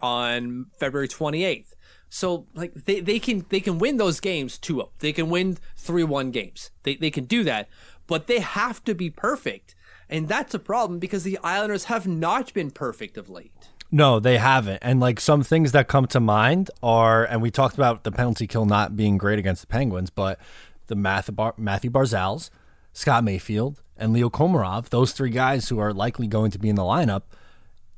on 0.00 0.66
February 0.78 1.08
28th. 1.08 1.74
So 2.08 2.46
like 2.54 2.72
they, 2.74 3.00
they 3.00 3.18
can 3.18 3.44
they 3.48 3.60
can 3.60 3.78
win 3.78 3.96
those 3.96 4.20
games 4.20 4.58
2-0. 4.58 4.90
They 5.00 5.12
can 5.12 5.28
win 5.28 5.58
3-1 5.78 6.32
games. 6.32 6.70
They 6.84 6.96
they 6.96 7.10
can 7.10 7.24
do 7.24 7.42
that, 7.44 7.68
but 8.06 8.26
they 8.26 8.38
have 8.40 8.84
to 8.84 8.94
be 8.94 9.10
perfect. 9.10 9.74
And 10.08 10.28
that's 10.28 10.54
a 10.54 10.60
problem 10.60 11.00
because 11.00 11.24
the 11.24 11.38
Islanders 11.42 11.84
have 11.84 12.06
not 12.06 12.54
been 12.54 12.70
perfect 12.70 13.18
of 13.18 13.28
late. 13.28 13.70
No, 13.90 14.18
they 14.18 14.38
haven't. 14.38 14.78
And 14.82 15.00
like 15.00 15.20
some 15.20 15.42
things 15.42 15.72
that 15.72 15.88
come 15.88 16.06
to 16.08 16.20
mind 16.20 16.70
are, 16.82 17.24
and 17.24 17.40
we 17.40 17.50
talked 17.50 17.76
about 17.76 18.04
the 18.04 18.12
penalty 18.12 18.46
kill 18.46 18.66
not 18.66 18.96
being 18.96 19.16
great 19.16 19.38
against 19.38 19.60
the 19.60 19.68
Penguins, 19.68 20.10
but 20.10 20.38
the 20.88 20.96
Matthew, 20.96 21.34
Bar- 21.34 21.54
Matthew 21.56 21.90
Barzals, 21.90 22.50
Scott 22.92 23.24
Mayfield, 23.24 23.82
and 23.96 24.12
Leo 24.12 24.28
Komarov, 24.28 24.88
those 24.88 25.12
three 25.12 25.30
guys 25.30 25.68
who 25.68 25.78
are 25.78 25.92
likely 25.92 26.26
going 26.26 26.50
to 26.50 26.58
be 26.58 26.68
in 26.68 26.76
the 26.76 26.82
lineup, 26.82 27.22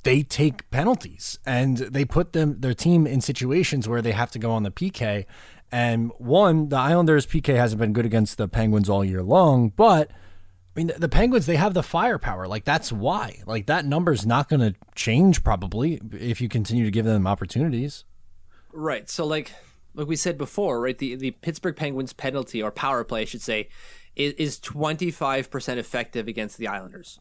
they 0.02 0.22
take 0.22 0.70
penalties 0.70 1.38
and 1.44 1.78
they 1.78 2.04
put 2.04 2.32
them 2.32 2.60
their 2.60 2.74
team 2.74 3.06
in 3.06 3.20
situations 3.20 3.88
where 3.88 4.02
they 4.02 4.12
have 4.12 4.30
to 4.30 4.38
go 4.38 4.50
on 4.50 4.62
the 4.62 4.70
PK. 4.70 5.24
And 5.72 6.12
one, 6.18 6.68
the 6.68 6.76
Islanders 6.76 7.26
PK 7.26 7.56
hasn't 7.56 7.80
been 7.80 7.92
good 7.92 8.06
against 8.06 8.38
the 8.38 8.48
Penguins 8.48 8.88
all 8.88 9.04
year 9.04 9.22
long, 9.22 9.70
but 9.70 10.10
I 10.78 10.80
mean, 10.80 10.92
the 10.96 11.08
Penguins, 11.08 11.46
they 11.46 11.56
have 11.56 11.74
the 11.74 11.82
firepower. 11.82 12.46
Like, 12.46 12.64
that's 12.64 12.92
why. 12.92 13.42
Like, 13.46 13.66
that 13.66 13.84
number's 13.84 14.24
not 14.24 14.48
going 14.48 14.60
to 14.60 14.78
change 14.94 15.42
probably 15.42 16.00
if 16.12 16.40
you 16.40 16.48
continue 16.48 16.84
to 16.84 16.90
give 16.92 17.04
them 17.04 17.26
opportunities. 17.26 18.04
Right. 18.72 19.10
So, 19.10 19.26
like, 19.26 19.52
like 19.94 20.06
we 20.06 20.14
said 20.14 20.38
before, 20.38 20.80
right? 20.80 20.96
The, 20.96 21.16
the 21.16 21.32
Pittsburgh 21.32 21.74
Penguins 21.74 22.12
penalty 22.12 22.62
or 22.62 22.70
power 22.70 23.02
play, 23.02 23.22
I 23.22 23.24
should 23.24 23.42
say, 23.42 23.70
is, 24.14 24.34
is 24.34 24.60
25% 24.60 25.78
effective 25.78 26.28
against 26.28 26.58
the 26.58 26.68
Islanders, 26.68 27.18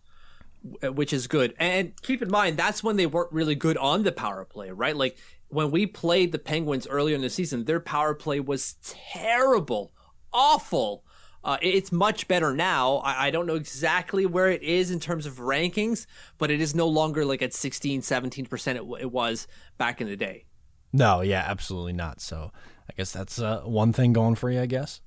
which 0.83 1.11
is 1.11 1.25
good. 1.25 1.55
And 1.57 1.99
keep 2.03 2.21
in 2.21 2.29
mind, 2.29 2.57
that's 2.57 2.83
when 2.83 2.95
they 2.95 3.07
weren't 3.07 3.33
really 3.33 3.55
good 3.55 3.77
on 3.77 4.03
the 4.03 4.11
power 4.11 4.45
play, 4.45 4.69
right? 4.69 4.95
Like, 4.95 5.17
when 5.47 5.71
we 5.71 5.87
played 5.87 6.31
the 6.31 6.37
Penguins 6.37 6.85
earlier 6.85 7.15
in 7.15 7.23
the 7.23 7.29
season, 7.31 7.65
their 7.65 7.79
power 7.79 8.13
play 8.13 8.39
was 8.39 8.75
terrible, 8.83 9.93
awful. 10.31 11.03
Uh, 11.47 11.57
it's 11.61 11.93
much 11.93 12.27
better 12.27 12.53
now. 12.53 12.97
I, 12.97 13.27
I, 13.27 13.31
don't 13.31 13.47
know 13.47 13.55
exactly 13.55 14.25
where 14.25 14.51
it 14.51 14.61
is 14.61 14.91
in 14.91 14.99
terms 14.99 15.25
of 15.25 15.35
rankings, 15.35 16.05
but 16.37 16.51
it 16.51 16.59
is 16.59 16.75
no 16.75 16.85
longer 16.85 17.23
like 17.23 17.41
at 17.41 17.53
16, 17.53 18.01
17% 18.01 18.75
it, 18.75 19.01
it 19.01 19.11
was 19.13 19.47
back 19.77 20.01
in 20.01 20.07
the 20.07 20.17
day. 20.17 20.43
No, 20.91 21.21
yeah, 21.21 21.45
absolutely 21.47 21.93
not. 21.93 22.19
So 22.19 22.51
I 22.89 22.93
guess 22.97 23.13
that's 23.13 23.39
uh, 23.39 23.61
one 23.61 23.93
thing 23.93 24.11
going 24.11 24.35
for 24.35 24.51
you, 24.51 24.59
I 24.59 24.65
guess. 24.65 24.99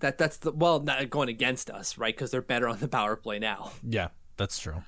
That 0.00 0.16
That's 0.16 0.38
the, 0.38 0.50
well, 0.50 0.80
not 0.80 1.10
going 1.10 1.28
against 1.28 1.68
us, 1.68 1.98
right? 1.98 2.16
Because 2.16 2.30
they're 2.30 2.40
better 2.40 2.66
on 2.66 2.78
the 2.78 2.88
power 2.88 3.14
play 3.14 3.38
now. 3.38 3.72
Yeah, 3.86 4.08
that's 4.38 4.58
true. 4.58 4.82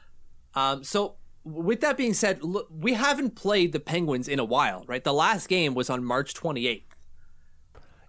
Um, 0.55 0.83
so 0.85 1.17
with 1.45 1.83
that 1.83 1.99
being 1.99 2.15
said, 2.15 2.43
look, 2.43 2.69
we 2.71 2.95
haven't 2.95 3.35
played 3.35 3.73
the 3.73 3.81
Penguins 3.81 4.27
in 4.27 4.39
a 4.39 4.45
while, 4.45 4.85
right? 4.87 5.05
The 5.05 5.13
last 5.13 5.49
game 5.49 5.75
was 5.75 5.91
on 5.91 6.03
March 6.03 6.33
28th 6.33 6.96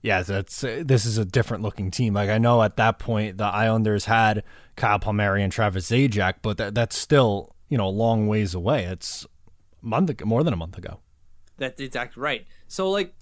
yeah, 0.01 0.21
that's 0.21 0.63
uh, 0.63 0.83
this 0.85 1.05
is 1.05 1.17
a 1.17 1.25
different 1.25 1.63
looking 1.63 1.91
team. 1.91 2.13
Like 2.13 2.29
I 2.29 2.37
know 2.37 2.61
at 2.61 2.77
that 2.77 2.99
point 2.99 3.37
the 3.37 3.45
Islanders 3.45 4.05
had 4.05 4.43
Kyle 4.75 4.99
Palmieri 4.99 5.43
and 5.43 5.51
Travis 5.51 5.89
Zajac, 5.89 6.35
but 6.41 6.57
that, 6.57 6.75
that's 6.75 6.97
still 6.97 7.55
you 7.69 7.77
know 7.77 7.87
a 7.87 7.89
long 7.89 8.27
ways 8.27 8.53
away. 8.53 8.85
It's 8.85 9.25
month 9.81 10.23
more 10.23 10.43
than 10.43 10.53
a 10.53 10.57
month 10.57 10.77
ago. 10.77 10.99
That's 11.57 11.81
exactly 11.81 12.21
right. 12.21 12.45
So 12.67 12.89
like, 12.89 13.15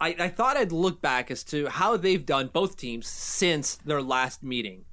I 0.00 0.16
I 0.18 0.28
thought 0.28 0.56
I'd 0.56 0.72
look 0.72 1.00
back 1.00 1.30
as 1.30 1.42
to 1.44 1.68
how 1.68 1.96
they've 1.96 2.24
done 2.24 2.50
both 2.52 2.76
teams 2.76 3.08
since 3.08 3.74
their 3.74 4.02
last 4.02 4.42
meeting. 4.42 4.84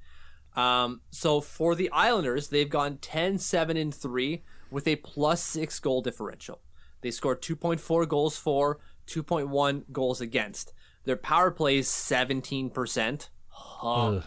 Um, 0.56 1.00
so 1.10 1.40
for 1.40 1.74
the 1.74 1.90
Islanders, 1.90 2.48
they've 2.48 2.70
gone 2.70 2.98
10, 2.98 3.38
7, 3.38 3.76
and 3.76 3.92
3 3.92 4.44
with 4.70 4.86
a 4.86 4.96
plus 4.96 5.42
6 5.42 5.80
goal 5.80 6.00
differential. 6.00 6.60
They 7.00 7.10
scored 7.10 7.42
2.4 7.42 8.08
goals 8.08 8.36
for, 8.36 8.78
2.1 9.06 9.84
goals 9.92 10.20
against. 10.20 10.72
Their 11.04 11.16
power 11.16 11.50
play 11.50 11.78
is 11.78 11.88
17%. 11.88 13.28
Huh. 13.48 14.20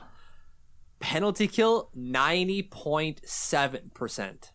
Penalty 1.00 1.48
kill 1.48 1.90
90.7%. 1.96 4.52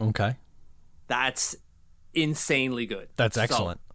Okay. 0.00 0.36
That's 1.08 1.56
insanely 2.14 2.86
good. 2.86 3.08
That's 3.16 3.36
excellent. 3.36 3.80
So, 3.88 3.94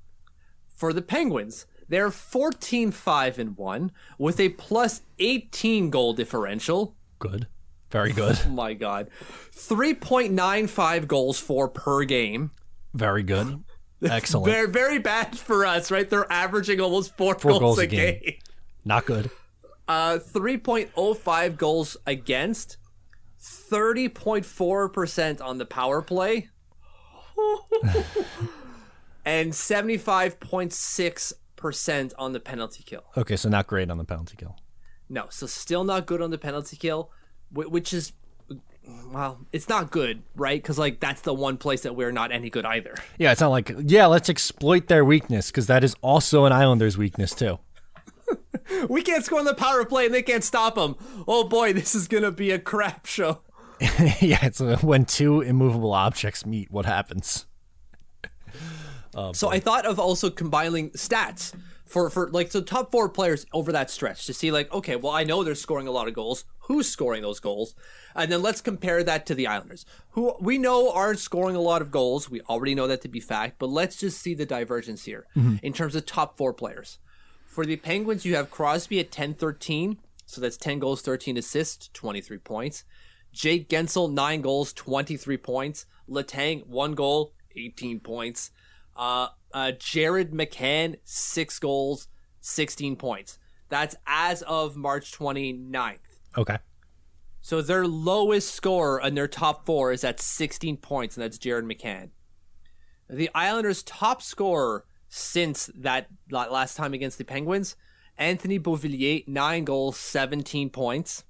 for 0.76 0.92
the 0.94 1.02
Penguins, 1.02 1.66
they're 1.88 2.10
14-5 2.10 3.38
and 3.38 3.58
1 3.58 3.92
with 4.18 4.38
a 4.40 4.50
plus 4.50 5.02
18 5.20 5.90
goal 5.90 6.14
differential. 6.14 6.96
Good. 7.20 7.48
Very 7.92 8.14
good. 8.14 8.40
oh 8.46 8.50
my 8.50 8.74
god. 8.74 9.10
3.95 9.54 11.08
goals 11.08 11.40
for 11.40 11.68
per 11.68 12.04
game. 12.06 12.52
Very 12.94 13.24
good. 13.24 13.64
Excellent. 14.02 14.52
Very, 14.52 14.68
very 14.68 14.98
bad 15.00 15.38
for 15.38 15.66
us, 15.66 15.92
right? 15.92 16.10
They're 16.10 16.32
averaging 16.32 16.80
almost 16.82 17.16
four, 17.18 17.36
four 17.36 17.52
goals, 17.52 17.62
goals, 17.62 17.80
a 17.80 17.88
game. 17.88 18.20
game. 18.24 18.36
Not 18.84 19.06
good. 19.06 19.30
Uh, 19.88 20.18
3.05 20.20 21.58
goals 21.58 21.98
against, 22.08 22.78
30.4% 23.42 25.42
on 25.42 25.58
the 25.58 25.66
power 25.66 26.02
play, 26.02 26.48
and 29.26 29.52
75.6% 29.52 32.14
on 32.18 32.34
the 32.34 32.40
penalty 32.40 32.84
kill. 32.84 33.04
Okay, 33.18 33.36
so 33.36 33.50
not 33.50 33.68
great 33.68 33.92
on 33.92 33.98
the 33.98 34.06
penalty 34.06 34.38
kill. 34.38 34.56
No, 35.10 35.26
so 35.30 35.46
still 35.46 35.84
not 35.84 36.06
good 36.06 36.22
on 36.22 36.32
the 36.32 36.38
penalty 36.38 36.78
kill, 36.78 37.12
which 37.52 37.94
is 37.94 38.14
well, 39.12 39.40
it's 39.52 39.68
not 39.68 39.92
good, 39.92 40.24
right? 40.36 40.62
Because 40.62 40.80
like 40.80 41.00
that's 41.00 41.22
the 41.22 41.34
one 41.34 41.58
place 41.58 41.82
that 41.82 41.96
we're 41.96 42.12
not 42.12 42.32
any 42.32 42.50
good 42.50 42.66
either. 42.66 42.96
Yeah, 43.18 43.32
it's 43.32 43.42
not 43.42 43.50
like 43.50 43.72
yeah, 43.86 44.06
let's 44.06 44.30
exploit 44.30 44.88
their 44.88 45.04
weakness 45.04 45.48
because 45.48 45.68
that 45.68 45.84
is 45.84 45.96
also 46.02 46.46
an 46.46 46.54
Islanders' 46.54 46.98
weakness 46.98 47.34
too. 47.34 47.60
we 48.90 49.02
can't 49.02 49.24
score 49.24 49.40
on 49.40 49.46
the 49.46 49.54
power 49.54 49.86
play 49.86 50.06
and 50.06 50.14
they 50.14 50.22
can't 50.22 50.44
stop 50.44 50.76
them. 50.76 50.96
Oh 51.28 51.44
boy, 51.44 51.74
this 51.74 51.96
is 51.96 52.08
gonna 52.08 52.32
be 52.32 52.52
a 52.52 52.60
crap 52.60 53.06
show. 53.06 53.42
yeah, 54.20 54.46
it's 54.46 54.62
uh, 54.62 54.78
when 54.82 55.06
two 55.06 55.42
immovable 55.42 55.94
objects 55.94 56.46
meet, 56.46 56.72
what 56.72 56.86
happens? 56.86 57.48
Oh, 59.14 59.34
so 59.34 59.50
I 59.50 59.60
thought 59.60 59.86
of 59.86 60.00
also 60.00 60.30
combining 60.30 60.92
stats 60.92 61.54
for 61.92 62.10
for 62.10 62.30
like 62.30 62.52
the 62.52 62.62
top 62.62 62.92
four 62.92 63.10
players 63.10 63.46
over 63.52 63.72
that 63.72 63.92
stretch 63.92 64.26
to 64.26 64.34
see 64.34 64.52
like 64.52 64.72
okay 64.74 64.96
well 64.96 65.12
I 65.12 65.24
know 65.24 65.44
they're 65.44 65.56
scoring 65.56 65.88
a 65.88 65.92
lot 65.92 66.08
of 66.08 66.14
goals. 66.14 66.46
Who's 66.66 66.88
scoring 66.88 67.22
those 67.22 67.42
goals? 67.42 67.76
And 68.16 68.32
then 68.32 68.42
let's 68.42 68.62
compare 68.62 69.04
that 69.04 69.26
to 69.26 69.36
the 69.36 69.48
Islanders 69.48 69.86
who 70.12 70.34
we 70.40 70.58
know 70.58 70.92
aren't 70.92 71.20
scoring 71.20 71.56
a 71.56 71.62
lot 71.62 71.82
of 71.82 71.92
goals. 71.92 72.30
We 72.30 72.42
already 72.42 72.76
know 72.76 72.88
that 72.88 73.02
to 73.02 73.10
be 73.10 73.20
fact 73.20 73.60
but 73.60 73.70
let's 73.70 73.98
just 73.98 74.22
see 74.22 74.34
the 74.34 74.46
divergence 74.46 75.06
here 75.06 75.28
mm-hmm. 75.36 75.58
in 75.62 75.74
terms 75.74 75.96
of 75.96 76.06
top 76.06 76.38
four 76.38 76.54
players. 76.54 76.98
For 77.46 77.66
the 77.66 77.76
Penguins 77.76 78.26
you 78.26 78.36
have 78.36 78.50
Crosby 78.50 79.00
at 79.00 79.12
10-13 79.12 79.98
so 80.26 80.40
that's 80.40 80.58
10 80.58 80.80
goals 80.80 81.02
13 81.02 81.36
assists 81.36 81.90
23 81.94 82.38
points. 82.38 82.86
Jake 83.34 83.68
Guentzel, 83.70 84.12
9 84.12 84.42
goals 84.42 84.72
23 84.74 85.38
points. 85.38 85.86
Letang 86.10 86.66
1 86.68 86.94
goal 86.94 87.34
18 87.56 88.00
points. 88.00 88.52
Uh, 88.96 89.28
uh, 89.54 89.72
Jared 89.78 90.32
McCann, 90.32 90.98
six 91.04 91.60
goals, 91.60 92.08
16 92.42 92.96
points. 92.96 93.40
That's 93.70 93.96
as 94.06 94.42
of 94.44 94.76
March 94.76 95.12
29th. 95.12 96.00
Okay. 96.38 96.58
So 97.42 97.62
their 97.62 97.88
lowest 97.88 98.54
score 98.54 99.02
in 99.02 99.16
their 99.16 99.28
top 99.28 99.66
four 99.66 99.92
is 99.92 100.04
at 100.04 100.20
16 100.20 100.78
points, 100.78 101.18
and 101.18 101.24
that's 101.24 101.38
Jared 101.38 101.66
McCann. 101.66 102.10
The 103.10 103.30
Islanders' 103.34 103.84
top 103.84 104.22
scorer 104.22 104.86
since 105.10 105.70
that 105.76 106.08
last 106.30 106.78
time 106.78 106.94
against 106.94 107.18
the 107.18 107.26
Penguins. 107.26 107.76
Anthony 108.18 108.60
Beauvillier, 108.60 109.28
nine 109.28 109.66
goals, 109.66 109.98
17 109.98 110.70
points. 110.70 111.24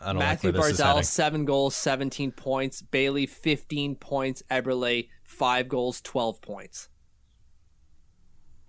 I 0.00 0.12
don't 0.12 0.18
Matthew 0.18 0.50
like 0.50 0.60
where 0.60 0.70
this 0.70 0.80
is 0.80 0.84
Barzal, 0.84 1.04
seven 1.04 1.44
goals, 1.44 1.74
17 1.74 2.32
points. 2.32 2.82
Bailey, 2.82 3.26
15 3.26 3.96
points. 3.96 4.42
Eberle, 4.50 5.08
five 5.22 5.68
goals, 5.68 6.00
12 6.00 6.40
points. 6.40 6.88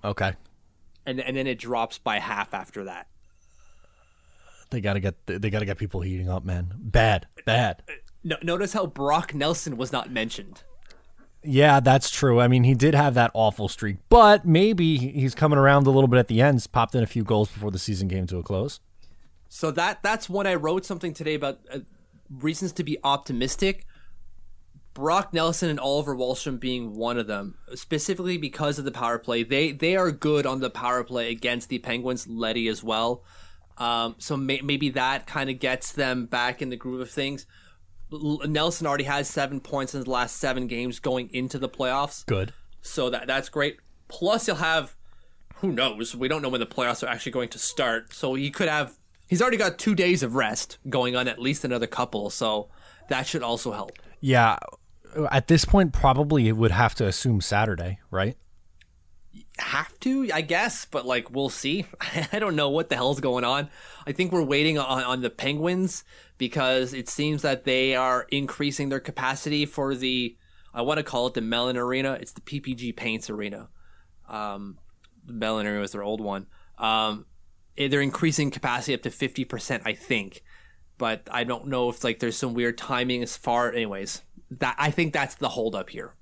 Okay. 0.03 0.33
And, 1.05 1.19
and 1.19 1.35
then 1.35 1.47
it 1.47 1.59
drops 1.59 1.97
by 1.97 2.19
half 2.19 2.53
after 2.53 2.85
that. 2.85 3.07
They 4.69 4.81
gotta 4.81 4.99
get 4.99 5.15
they 5.25 5.49
gotta 5.49 5.65
get 5.65 5.79
people 5.79 6.01
heating 6.01 6.29
up, 6.29 6.45
man. 6.45 6.73
Bad, 6.77 7.27
bad. 7.43 7.81
Uh, 7.89 7.93
no, 8.23 8.38
notice 8.43 8.73
how 8.73 8.85
Brock 8.85 9.33
Nelson 9.33 9.77
was 9.77 9.91
not 9.91 10.11
mentioned. 10.11 10.61
Yeah, 11.43 11.79
that's 11.79 12.11
true. 12.11 12.39
I 12.39 12.47
mean, 12.47 12.65
he 12.65 12.75
did 12.75 12.93
have 12.93 13.15
that 13.15 13.31
awful 13.33 13.67
streak, 13.67 13.97
but 14.09 14.45
maybe 14.45 14.97
he's 14.97 15.33
coming 15.33 15.57
around 15.57 15.88
a 15.88 15.89
little 15.89 16.07
bit 16.07 16.19
at 16.19 16.27
the 16.27 16.41
ends. 16.41 16.67
Popped 16.67 16.93
in 16.93 17.01
a 17.01 17.07
few 17.07 17.23
goals 17.23 17.49
before 17.49 17.71
the 17.71 17.79
season 17.79 18.09
came 18.09 18.27
to 18.27 18.38
a 18.38 18.43
close. 18.43 18.79
So 19.50 19.72
that 19.72 20.01
that's 20.03 20.29
when 20.29 20.48
I 20.48 20.56
wrote 20.56 20.86
something 20.86 21.13
today 21.13 21.34
about 21.34 21.60
uh, 21.74 21.79
reasons 22.29 22.72
to 22.74 22.84
be 22.84 22.98
optimistic. 23.03 23.86
Brock 24.94 25.34
Nelson 25.34 25.70
and 25.70 25.79
Oliver 25.79 26.15
Wahlstrom 26.15 26.60
being 26.60 26.96
one 26.96 27.18
of 27.18 27.27
them, 27.27 27.56
specifically 27.74 28.38
because 28.38 28.79
of 28.79 28.86
the 28.86 28.91
power 28.91 29.18
play. 29.18 29.44
They 29.44 29.72
they 29.72 29.96
are 29.96 30.12
good 30.12 30.46
on 30.46 30.60
the 30.60 30.70
power 30.70 31.03
play 31.03 31.32
against 31.32 31.70
the 31.70 31.79
Penguins. 31.79 32.27
Leddy 32.27 32.68
as 32.68 32.84
well. 32.84 33.24
Um, 33.77 34.15
so 34.18 34.36
may, 34.36 34.62
maybe 34.62 34.89
that 34.89 35.25
kind 35.25 35.50
of 35.50 35.60
gets 35.60 35.94
them 35.94 36.25
back 36.25 36.62
in 36.62 36.70
the 36.70 36.75
groove 36.75 37.01
of 37.01 37.10
things. 37.10 37.46
L- 38.12 38.41
Nelson 38.46 38.86
already 38.86 39.06
has 39.06 39.29
seven 39.29 39.62
points 39.62 39.96
in 39.96 40.03
the 40.03 40.10
last 40.10 40.36
seven 40.36 40.68
games 40.68 41.00
going 41.00 41.29
into 41.34 41.58
the 41.58 41.70
playoffs. 41.70 42.25
Good. 42.25 42.53
So 42.82 43.10
that 43.10 43.25
that's 43.25 43.50
great. 43.50 43.77
Plus, 44.10 44.46
he'll 44.46 44.56
have 44.56 44.96
who 45.56 45.72
knows? 45.72 46.15
We 46.15 46.27
don't 46.27 46.41
know 46.41 46.50
when 46.50 46.60
the 46.60 46.68
playoffs 46.68 47.03
are 47.03 47.08
actually 47.08 47.32
going 47.32 47.50
to 47.50 47.60
start. 47.60 48.13
So 48.13 48.36
he 48.36 48.51
could 48.51 48.70
have. 48.70 48.98
He's 49.29 49.43
already 49.43 49.57
got 49.57 49.77
two 49.77 49.93
days 49.93 50.24
of 50.24 50.33
rest 50.33 50.79
going 50.89 51.15
on, 51.15 51.27
at 51.27 51.39
least 51.39 51.63
another 51.63 51.86
couple. 51.86 52.31
So 52.31 52.69
that 53.09 53.27
should 53.27 53.43
also 53.43 53.71
help. 53.71 53.91
Yeah. 54.19 54.57
At 55.31 55.48
this 55.48 55.65
point, 55.65 55.93
probably 55.93 56.48
it 56.48 56.53
would 56.53 56.71
have 56.71 56.95
to 56.95 57.05
assume 57.05 57.39
Saturday, 57.39 58.00
right? 58.09 58.36
Have 59.59 60.00
to, 60.00 60.31
I 60.33 60.41
guess, 60.41 60.86
but 60.86 61.05
like 61.05 61.29
we'll 61.29 61.50
see. 61.50 61.86
I 62.33 62.39
don't 62.39 62.55
know 62.55 62.69
what 62.69 62.89
the 62.89 62.95
hell's 62.95 63.19
going 63.19 63.43
on. 63.43 63.69
I 64.07 64.13
think 64.13 64.31
we're 64.31 64.41
waiting 64.41 64.79
on, 64.79 65.03
on 65.03 65.21
the 65.21 65.29
Penguins 65.29 66.03
because 66.39 66.95
it 66.95 67.07
seems 67.07 67.43
that 67.43 67.65
they 67.65 67.95
are 67.95 68.25
increasing 68.31 68.89
their 68.89 69.00
capacity 69.00 69.67
for 69.67 69.93
the. 69.93 70.36
I 70.74 70.81
want 70.81 70.98
to 70.98 71.03
call 71.03 71.27
it 71.27 71.36
the 71.36 71.41
Mellon 71.41 71.77
Arena. 71.77 72.17
It's 72.19 72.31
the 72.31 72.41
PPG 72.41 72.95
Paints 72.95 73.29
Arena. 73.29 73.69
Um, 74.27 74.79
the 75.24 75.33
Mellon 75.33 75.67
Arena 75.67 75.81
was 75.81 75.91
their 75.91 76.03
old 76.03 76.21
one. 76.21 76.48
Um, 76.79 77.25
they're 77.88 78.01
increasing 78.01 78.51
capacity 78.51 78.93
up 78.93 79.01
to 79.03 79.09
fifty 79.09 79.45
percent, 79.45 79.83
I 79.86 79.93
think, 79.93 80.43
but 80.98 81.27
I 81.31 81.43
don't 81.43 81.67
know 81.67 81.89
if 81.89 82.03
like 82.03 82.19
there's 82.19 82.38
some 82.38 82.53
weird 82.53 82.77
timing 82.77 83.24
as 83.24 83.38
far. 83.38 83.71
Anyways, 83.71 84.21
that 84.51 84.75
I 84.77 84.91
think 84.91 85.13
that's 85.13 85.36
the 85.36 85.50
holdup 85.50 85.89
here. 85.89 86.13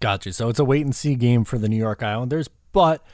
Gotcha. 0.00 0.32
So 0.32 0.48
it's 0.48 0.58
a 0.58 0.64
wait 0.64 0.84
and 0.84 0.94
see 0.94 1.14
game 1.14 1.44
for 1.44 1.58
the 1.58 1.68
New 1.68 1.76
York 1.76 2.02
Islanders, 2.02 2.48
but 2.72 3.04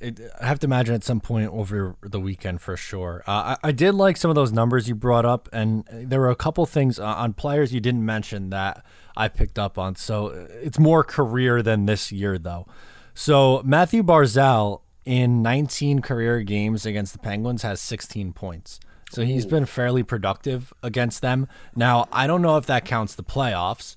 it, 0.00 0.18
I 0.40 0.46
have 0.46 0.58
to 0.60 0.66
imagine 0.66 0.94
at 0.94 1.04
some 1.04 1.20
point 1.20 1.50
over 1.52 1.96
the 2.02 2.18
weekend 2.18 2.62
for 2.62 2.76
sure. 2.76 3.22
Uh, 3.26 3.56
I, 3.62 3.68
I 3.68 3.72
did 3.72 3.94
like 3.94 4.16
some 4.16 4.30
of 4.30 4.34
those 4.34 4.50
numbers 4.50 4.88
you 4.88 4.94
brought 4.94 5.26
up, 5.26 5.48
and 5.52 5.84
there 5.90 6.20
were 6.20 6.30
a 6.30 6.36
couple 6.36 6.64
things 6.64 6.98
uh, 6.98 7.04
on 7.04 7.34
players 7.34 7.74
you 7.74 7.80
didn't 7.80 8.06
mention 8.06 8.48
that 8.50 8.84
I 9.16 9.28
picked 9.28 9.58
up 9.58 9.76
on. 9.76 9.96
So 9.96 10.28
it's 10.28 10.78
more 10.78 11.04
career 11.04 11.62
than 11.62 11.84
this 11.84 12.10
year, 12.10 12.38
though. 12.38 12.66
So 13.12 13.60
Matthew 13.62 14.02
Barzal 14.02 14.80
in 15.04 15.42
19 15.42 16.00
career 16.00 16.40
games 16.42 16.84
against 16.86 17.12
the 17.12 17.18
Penguins 17.18 17.62
has 17.62 17.80
16 17.80 18.32
points. 18.32 18.80
So 19.10 19.24
he's 19.24 19.44
been 19.44 19.66
fairly 19.66 20.04
productive 20.04 20.72
against 20.84 21.20
them. 21.20 21.48
Now, 21.74 22.06
I 22.12 22.28
don't 22.28 22.42
know 22.42 22.56
if 22.56 22.66
that 22.66 22.84
counts 22.84 23.16
the 23.16 23.24
playoffs, 23.24 23.96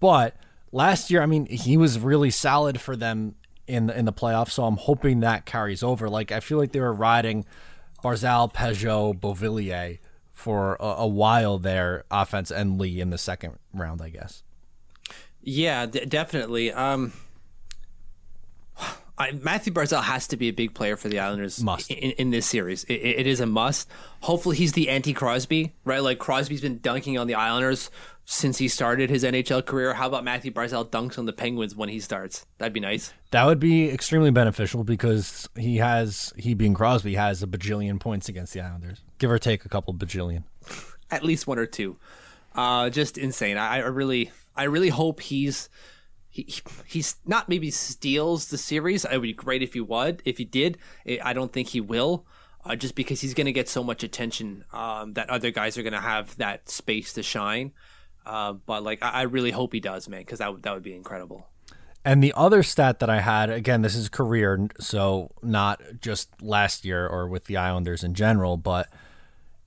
but 0.00 0.36
last 0.70 1.10
year, 1.10 1.22
I 1.22 1.26
mean, 1.26 1.46
he 1.46 1.78
was 1.78 1.98
really 1.98 2.30
solid 2.30 2.78
for 2.78 2.94
them 2.94 3.36
in 3.66 3.86
the, 3.86 3.98
in 3.98 4.04
the 4.04 4.12
playoffs. 4.12 4.50
So 4.50 4.64
I'm 4.64 4.76
hoping 4.76 5.20
that 5.20 5.46
carries 5.46 5.82
over. 5.82 6.10
Like 6.10 6.30
I 6.30 6.40
feel 6.40 6.58
like 6.58 6.72
they 6.72 6.80
were 6.80 6.92
riding 6.92 7.46
Barzal, 8.04 8.52
Pageau, 8.52 9.18
Beauvillier 9.18 9.98
for 10.30 10.76
a, 10.80 10.84
a 10.84 11.06
while 11.06 11.58
there, 11.58 12.04
offense 12.10 12.50
and 12.50 12.78
Lee 12.78 13.00
in 13.00 13.10
the 13.10 13.18
second 13.18 13.58
round, 13.72 14.02
I 14.02 14.10
guess. 14.10 14.42
Yeah, 15.42 15.86
d- 15.86 16.04
definitely. 16.04 16.72
Um, 16.72 17.12
I, 19.20 19.32
Matthew 19.32 19.70
Barzal 19.70 20.02
has 20.02 20.26
to 20.28 20.38
be 20.38 20.48
a 20.48 20.52
big 20.52 20.72
player 20.72 20.96
for 20.96 21.10
the 21.10 21.18
Islanders 21.18 21.62
Must. 21.62 21.90
In, 21.90 22.12
in 22.12 22.30
this 22.30 22.46
series. 22.46 22.84
It, 22.84 22.94
it 22.94 23.26
is 23.26 23.38
a 23.38 23.46
must. 23.46 23.86
Hopefully, 24.22 24.56
he's 24.56 24.72
the 24.72 24.88
anti 24.88 25.12
Crosby, 25.12 25.74
right? 25.84 26.02
Like 26.02 26.18
Crosby's 26.18 26.62
been 26.62 26.78
dunking 26.78 27.18
on 27.18 27.26
the 27.26 27.34
Islanders 27.34 27.90
since 28.24 28.56
he 28.56 28.66
started 28.66 29.10
his 29.10 29.22
NHL 29.22 29.66
career. 29.66 29.92
How 29.92 30.06
about 30.06 30.24
Matthew 30.24 30.50
Barzal 30.50 30.88
dunks 30.88 31.18
on 31.18 31.26
the 31.26 31.34
Penguins 31.34 31.76
when 31.76 31.90
he 31.90 32.00
starts? 32.00 32.46
That'd 32.56 32.72
be 32.72 32.80
nice. 32.80 33.12
That 33.30 33.44
would 33.44 33.60
be 33.60 33.90
extremely 33.90 34.30
beneficial 34.30 34.84
because 34.84 35.46
he 35.54 35.76
has, 35.76 36.32
he 36.38 36.54
being 36.54 36.72
Crosby, 36.72 37.14
has 37.16 37.42
a 37.42 37.46
bajillion 37.46 38.00
points 38.00 38.30
against 38.30 38.54
the 38.54 38.62
Islanders, 38.62 39.02
give 39.18 39.30
or 39.30 39.38
take 39.38 39.66
a 39.66 39.68
couple 39.68 39.92
bajillion. 39.92 40.44
At 41.10 41.24
least 41.24 41.46
one 41.46 41.58
or 41.58 41.66
two. 41.66 41.98
Uh, 42.54 42.88
just 42.88 43.18
insane. 43.18 43.58
I, 43.58 43.76
I 43.76 43.86
really, 43.88 44.30
I 44.56 44.64
really 44.64 44.88
hope 44.88 45.20
he's. 45.20 45.68
He, 46.30 46.48
he's 46.86 47.16
not 47.26 47.48
maybe 47.48 47.70
steals 47.70 48.48
the 48.48 48.58
series. 48.58 49.04
It 49.04 49.12
would 49.12 49.22
be 49.22 49.32
great 49.32 49.62
if 49.62 49.74
he 49.74 49.80
would. 49.80 50.22
If 50.24 50.38
he 50.38 50.44
did, 50.44 50.78
I 51.22 51.32
don't 51.32 51.52
think 51.52 51.68
he 51.68 51.80
will. 51.80 52.26
Uh, 52.62 52.76
just 52.76 52.94
because 52.94 53.22
he's 53.22 53.32
going 53.32 53.46
to 53.46 53.52
get 53.52 53.70
so 53.70 53.82
much 53.82 54.04
attention 54.04 54.64
um, 54.70 55.14
that 55.14 55.30
other 55.30 55.50
guys 55.50 55.78
are 55.78 55.82
going 55.82 55.94
to 55.94 56.00
have 56.00 56.36
that 56.36 56.68
space 56.68 57.14
to 57.14 57.22
shine. 57.22 57.72
Uh, 58.26 58.52
but 58.52 58.82
like, 58.82 59.02
I, 59.02 59.10
I 59.10 59.22
really 59.22 59.50
hope 59.50 59.72
he 59.72 59.80
does, 59.80 60.10
man, 60.10 60.20
because 60.20 60.40
that 60.40 60.52
would 60.52 60.62
that 60.64 60.74
would 60.74 60.82
be 60.82 60.94
incredible. 60.94 61.48
And 62.04 62.22
the 62.22 62.32
other 62.34 62.62
stat 62.62 62.98
that 63.00 63.10
I 63.10 63.20
had, 63.20 63.50
again, 63.50 63.82
this 63.82 63.94
is 63.94 64.08
career, 64.08 64.68
so 64.78 65.30
not 65.42 65.82
just 66.00 66.30
last 66.40 66.84
year 66.84 67.06
or 67.06 67.28
with 67.28 67.44
the 67.44 67.58
Islanders 67.58 68.02
in 68.02 68.14
general, 68.14 68.56
but 68.56 68.88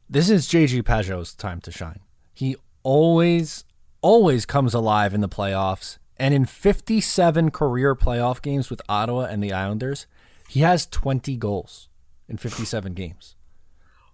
this 0.09 0.29
is 0.29 0.47
JG 0.47 0.81
Pageau's 0.83 1.35
time 1.35 1.61
to 1.61 1.71
shine. 1.71 1.99
He 2.33 2.55
always, 2.81 3.65
always 4.01 4.45
comes 4.45 4.73
alive 4.73 5.13
in 5.13 5.21
the 5.21 5.29
playoffs. 5.29 5.99
And 6.17 6.33
in 6.33 6.45
57 6.45 7.51
career 7.51 7.95
playoff 7.95 8.41
games 8.41 8.69
with 8.69 8.81
Ottawa 8.87 9.21
and 9.21 9.43
the 9.43 9.53
Islanders, 9.53 10.05
he 10.47 10.61
has 10.61 10.85
20 10.85 11.35
goals 11.37 11.89
in 12.27 12.37
57 12.37 12.93
games. 12.93 13.35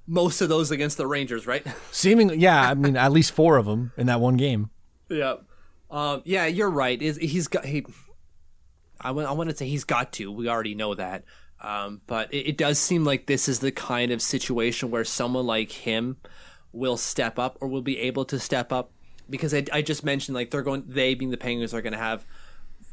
Most 0.07 0.41
of 0.41 0.49
those 0.49 0.71
against 0.71 0.97
the 0.97 1.05
Rangers, 1.05 1.45
right? 1.45 1.65
Seemingly, 1.91 2.37
yeah, 2.37 2.69
I 2.69 2.73
mean, 2.73 2.95
at 2.95 3.11
least 3.11 3.31
four 3.31 3.57
of 3.57 3.65
them 3.65 3.91
in 3.97 4.07
that 4.07 4.19
one 4.19 4.37
game. 4.37 4.69
yeah. 5.09 5.35
Um, 5.91 6.21
yeah, 6.23 6.45
you're 6.45 6.69
right. 6.69 7.01
Is 7.01 7.17
he's 7.17 7.47
got 7.47 7.65
he? 7.65 7.83
I 9.01 9.09
want 9.09 9.27
I 9.27 9.31
want 9.31 9.49
to 9.49 9.55
say 9.55 9.67
he's 9.67 9.85
got 9.85 10.13
to. 10.13 10.31
We 10.31 10.47
already 10.47 10.75
know 10.75 10.93
that. 10.93 11.23
Um, 11.61 12.01
but 12.05 12.31
it, 12.31 12.49
it 12.49 12.57
does 12.57 12.77
seem 12.77 13.03
like 13.03 13.25
this 13.25 13.49
is 13.49 13.59
the 13.59 13.71
kind 13.71 14.11
of 14.11 14.21
situation 14.21 14.91
where 14.91 15.03
someone 15.03 15.47
like 15.47 15.71
him 15.71 16.17
will 16.71 16.95
step 16.95 17.39
up 17.39 17.57
or 17.59 17.67
will 17.67 17.81
be 17.81 17.97
able 17.99 18.23
to 18.25 18.39
step 18.39 18.71
up 18.71 18.91
because 19.29 19.53
I, 19.53 19.65
I 19.71 19.81
just 19.81 20.03
mentioned 20.03 20.35
like 20.35 20.51
they're 20.51 20.61
going 20.63 20.83
they 20.87 21.13
being 21.13 21.31
the 21.31 21.37
Penguins 21.37 21.73
are 21.73 21.81
going 21.81 21.93
to 21.93 21.99
have 21.99 22.25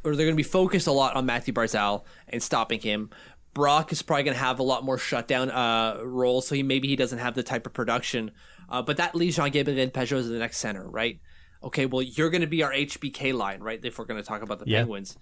or 0.05 0.15
they're 0.15 0.27
going 0.27 0.37
to 0.37 0.43
be 0.43 0.43
focused 0.49 0.87
a 0.87 0.93
lot 0.93 1.17
on 1.17 1.27
Matthew 1.27 1.53
Barzal 1.53 2.05
and 2.29 2.43
stopping 2.43 2.81
him. 2.81 3.11
Brock 3.55 3.91
is 3.91 4.03
probably 4.03 4.25
going 4.25 4.37
to 4.37 4.43
have 4.43 4.59
a 4.59 4.63
lot 4.63 4.85
more 4.85 4.99
shutdown 4.99 5.51
uh, 5.51 5.99
roles, 6.03 6.47
so 6.47 6.55
he 6.55 6.63
maybe 6.63 6.89
he 6.89 6.97
doesn't 6.97 7.19
have 7.19 7.35
the 7.35 7.43
type 7.43 7.67
of 7.67 7.73
production. 7.73 8.31
Uh, 8.69 8.83
but 8.83 8.99
that 8.99 9.15
leaves 9.15 9.37
Jean 9.37 9.51
Gabriel 9.51 9.81
and 9.81 9.93
Pageau 9.93 10.19
as 10.19 10.29
the 10.29 10.39
next 10.39 10.59
center, 10.59 10.89
right? 10.89 11.21
Okay, 11.63 11.87
well 11.87 12.03
you're 12.03 12.31
going 12.31 12.43
to 12.43 12.47
be 12.47 12.63
our 12.63 12.73
HBK 12.73 13.33
line, 13.33 13.61
right? 13.61 13.83
If 13.83 13.99
we're 13.99 14.05
going 14.05 14.21
to 14.21 14.27
talk 14.27 14.43
about 14.43 14.59
the 14.59 14.67
Yeah. 14.69 14.81
Penguins, 14.81 15.17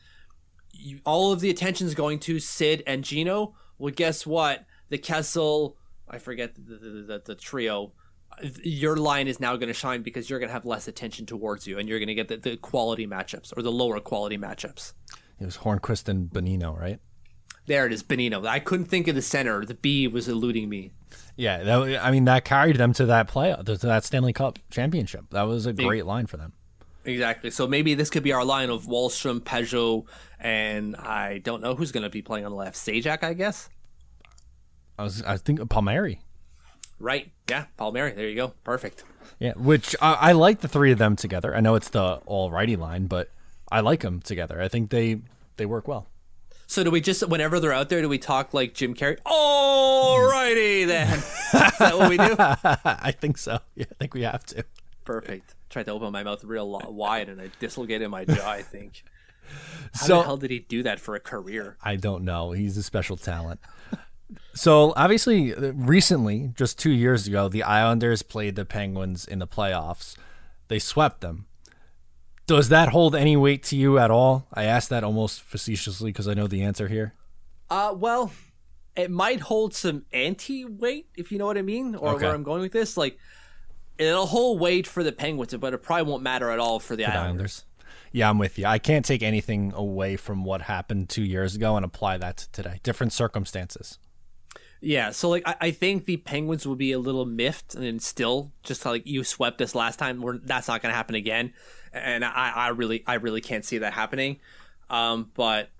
you, 0.73 1.01
all 1.05 1.33
of 1.33 1.41
the 1.41 1.51
attention 1.51 1.87
is 1.87 1.95
going 1.95 2.19
to 2.21 2.41
Sid 2.41 2.83
and 2.87 3.05
Gino. 3.05 3.55
Well, 3.79 3.93
guess 3.95 4.27
what? 4.27 4.65
The 4.89 4.99
Kessel, 4.99 5.77
I 6.09 6.19
forget 6.19 6.55
the 6.57 6.61
the, 6.77 6.89
the, 7.03 7.23
the 7.25 7.35
trio. 7.37 7.93
Your 8.63 8.97
line 8.97 9.29
is 9.29 9.41
now 9.41 9.57
going 9.57 9.69
to 9.69 9.75
shine 9.75 10.03
because 10.03 10.29
you're 10.29 10.39
going 10.39 10.49
to 10.49 10.53
have 10.53 10.65
less 10.65 10.89
attention 10.89 11.27
towards 11.27 11.67
you, 11.67 11.79
and 11.79 11.89
you're 11.89 11.99
going 11.99 12.09
to 12.09 12.15
get 12.15 12.29
the, 12.29 12.37
the 12.37 12.57
quality 12.57 13.07
matchups 13.07 13.57
or 13.57 13.63
the 13.63 13.73
lower 13.73 14.01
quality 14.01 14.39
matchups. 14.39 14.93
It 15.41 15.45
was 15.45 15.59
Hornqvist 15.59 16.09
and 16.09 16.31
Bonino, 16.31 16.79
right? 16.79 17.01
There 17.67 17.87
it 17.87 17.93
is, 17.93 18.03
Bonino. 18.03 18.47
I 18.47 18.59
couldn't 18.59 18.87
think 18.87 19.09
of 19.09 19.15
the 19.15 19.23
center. 19.23 19.65
The 19.65 19.75
B 19.75 20.07
was 20.07 20.29
eluding 20.29 20.69
me. 20.69 20.93
Yeah, 21.37 21.63
that, 21.63 22.05
I 22.05 22.11
mean 22.11 22.25
that 22.27 22.45
carried 22.45 22.77
them 22.77 22.93
to 22.95 23.07
that 23.07 23.29
play 23.29 23.55
to 23.65 23.77
that 23.77 24.05
Stanley 24.05 24.33
Cup 24.33 24.59
championship. 24.71 25.25
That 25.31 25.43
was 25.43 25.67
a 25.67 25.73
great 25.73 26.07
line 26.07 26.27
for 26.27 26.37
them. 26.37 26.53
Exactly. 27.05 27.51
So 27.51 27.67
maybe 27.67 27.95
this 27.95 28.11
could 28.11 28.23
be 28.23 28.33
our 28.33 28.45
line 28.45 28.71
of 28.71 28.87
Wahlstrom, 28.87 29.41
Pageau, 29.41 30.07
and 30.39 30.97
I 30.97 31.39
don't 31.39 31.63
know 31.63 31.75
who's 31.75 31.93
going 31.93 32.03
to 32.05 32.11
be 32.11 32.23
playing 32.23 32.47
on 32.47 32.51
the 32.53 32.57
left. 32.57 32.77
Zajac, 32.77 33.23
I 33.23 33.35
guess. 33.35 33.69
I 34.99 35.03
was 35.03 35.23
I 35.23 35.37
think 35.37 35.69
Palmieri. 35.69 36.21
Right. 36.99 37.31
Yeah. 37.49 37.67
Palmieri. 37.77 38.13
There 38.13 38.29
you 38.29 38.37
go. 38.37 38.55
Perfect. 38.65 39.05
Yeah, 39.39 39.53
which 39.57 39.97
I, 40.01 40.13
I 40.15 40.33
like 40.33 40.61
the 40.61 40.69
three 40.69 40.93
of 40.93 40.99
them 40.99 41.17
together. 41.17 41.55
I 41.57 41.61
know 41.61 41.75
it's 41.75 41.89
the 41.91 42.21
all 42.27 42.51
righty 42.51 42.77
line, 42.77 43.07
but 43.07 43.31
I 43.71 43.81
like 43.81 44.01
them 44.01 44.21
together. 44.21 44.61
I 44.61 44.69
think 44.69 44.91
they 44.91 45.21
they 45.57 45.67
work 45.67 45.89
well. 45.89 46.07
So 46.67 46.83
do 46.85 46.91
we 46.91 47.01
just 47.01 47.27
whenever 47.29 47.59
they're 47.61 47.73
out 47.73 47.89
there, 47.89 48.01
do 48.01 48.09
we 48.09 48.19
talk 48.19 48.55
like 48.55 48.75
Jim 48.75 48.95
Carrey? 48.95 49.19
Hmm. 49.27 49.33
Alrighty 49.33 50.87
then. 50.87 51.19
Is 51.19 51.79
that 51.79 51.99
what 51.99 52.09
we 52.11 52.17
do? 52.17 52.35
I 52.39 53.13
think 53.13 53.39
so. 53.39 53.59
Yeah, 53.75 53.87
I 53.91 53.95
think 53.95 54.15
we 54.15 54.23
have 54.23 54.45
to. 54.47 54.65
Perfect. 55.05 55.55
Tried 55.69 55.87
to 55.87 55.93
open 55.93 56.13
my 56.13 56.23
mouth 56.23 56.45
real 56.45 56.81
wide 56.93 57.29
and 57.29 57.41
I 57.41 57.51
dislocated 57.59 58.09
my 58.11 58.25
jaw. 58.25 58.49
I 58.51 58.63
think. 58.63 59.03
How 59.95 60.07
So- 60.07 60.17
the 60.19 60.23
hell 60.25 60.37
did 60.37 60.51
he 60.51 60.61
do 60.61 60.83
that 60.85 61.01
for 61.01 61.15
a 61.15 61.21
career? 61.21 61.77
I 61.83 61.97
don't 61.97 62.25
know. 62.25 62.53
He's 62.53 62.77
a 62.77 62.83
special 62.83 63.17
talent. 63.17 63.61
So 64.55 64.93
obviously, 64.97 65.53
recently, 65.55 66.53
just 66.57 66.79
two 66.79 66.91
years 66.93 67.27
ago, 67.27 67.49
the 67.49 67.63
Islanders 67.63 68.23
played 68.23 68.57
the 68.57 68.65
Penguins 68.65 69.27
in 69.27 69.39
the 69.39 69.47
playoffs. 69.47 70.17
They 70.69 70.79
swept 70.79 71.21
them. 71.21 71.47
Does 72.47 72.69
that 72.69 72.91
hold 72.91 73.15
any 73.15 73.37
weight 73.37 73.63
to 73.65 73.77
you 73.77 73.99
at 73.99 74.11
all? 74.11 74.47
I 74.53 74.65
asked 74.65 74.91
that 74.91 75.03
almost 75.05 75.43
facetiously 75.43 76.11
because 76.11 76.29
I 76.29 76.35
know 76.35 76.47
the 76.47 76.63
answer 76.63 76.89
here. 76.89 77.15
Uh, 77.71 77.95
well, 77.97 78.33
it 78.97 79.11
might 79.11 79.41
hold 79.41 79.75
some 79.75 80.05
anti 80.13 80.65
weight, 80.65 81.09
if 81.17 81.33
you 81.33 81.39
know 81.39 81.47
what 81.47 81.59
I 81.59 81.63
mean, 81.63 81.95
or 81.95 82.15
Okay. 82.15 82.27
where 82.27 82.35
I'm 82.35 82.43
going 82.43 82.61
with 82.61 82.73
this. 82.73 82.97
Like, 82.97 83.19
it'll 83.99 84.27
hold 84.27 84.61
weight 84.61 84.87
for 84.87 85.03
the 85.03 85.13
Penguins, 85.13 85.55
but 85.55 85.73
it 85.75 85.79
probably 85.83 86.11
won't 86.11 86.23
matter 86.23 86.51
at 86.51 86.59
all 86.59 86.79
for 86.81 86.95
the 86.97 87.05
The 87.05 87.11
Islanders. 87.11 87.25
Islanders. 87.25 87.65
Yeah, 88.13 88.31
I'm 88.31 88.39
with 88.39 88.59
you. 88.59 88.67
I 88.67 88.79
can't 88.79 89.05
take 89.05 89.23
anything 89.23 89.73
away 89.75 90.17
from 90.17 90.45
what 90.45 90.63
happened 90.63 91.09
two 91.09 91.25
years 91.25 91.57
ago 91.57 91.77
and 91.77 91.85
apply 91.85 92.19
that 92.19 92.37
to 92.37 92.53
today. 92.53 92.79
Different 92.85 93.13
circumstances. 93.13 93.99
Yeah, 94.87 95.13
so 95.13 95.31
like 95.31 95.43
I, 95.47 95.57
I 95.63 95.71
think 95.71 96.05
the 96.05 96.19
Penguins 96.19 96.67
will 96.67 96.77
be 96.77 96.93
a 96.93 96.99
little 96.99 97.25
miffed, 97.25 97.75
and 97.75 98.03
still 98.03 98.53
just 98.63 98.85
like 98.85 99.07
you 99.07 99.25
swept 99.25 99.63
us 99.63 99.75
last 99.75 99.99
time. 99.99 100.21
We're, 100.21 100.37
that's 100.39 100.69
not 100.69 100.83
going 100.83 100.93
to 100.93 100.97
happen 100.97 101.15
again, 101.15 101.55
and 101.93 102.23
I, 102.25 102.53
I 102.55 102.69
really, 102.69 103.03
I 103.07 103.15
really 103.15 103.41
can't 103.41 103.65
see 103.65 103.79
that 103.79 103.95
happening. 103.95 104.41
Um, 104.91 105.31
but 105.35 105.71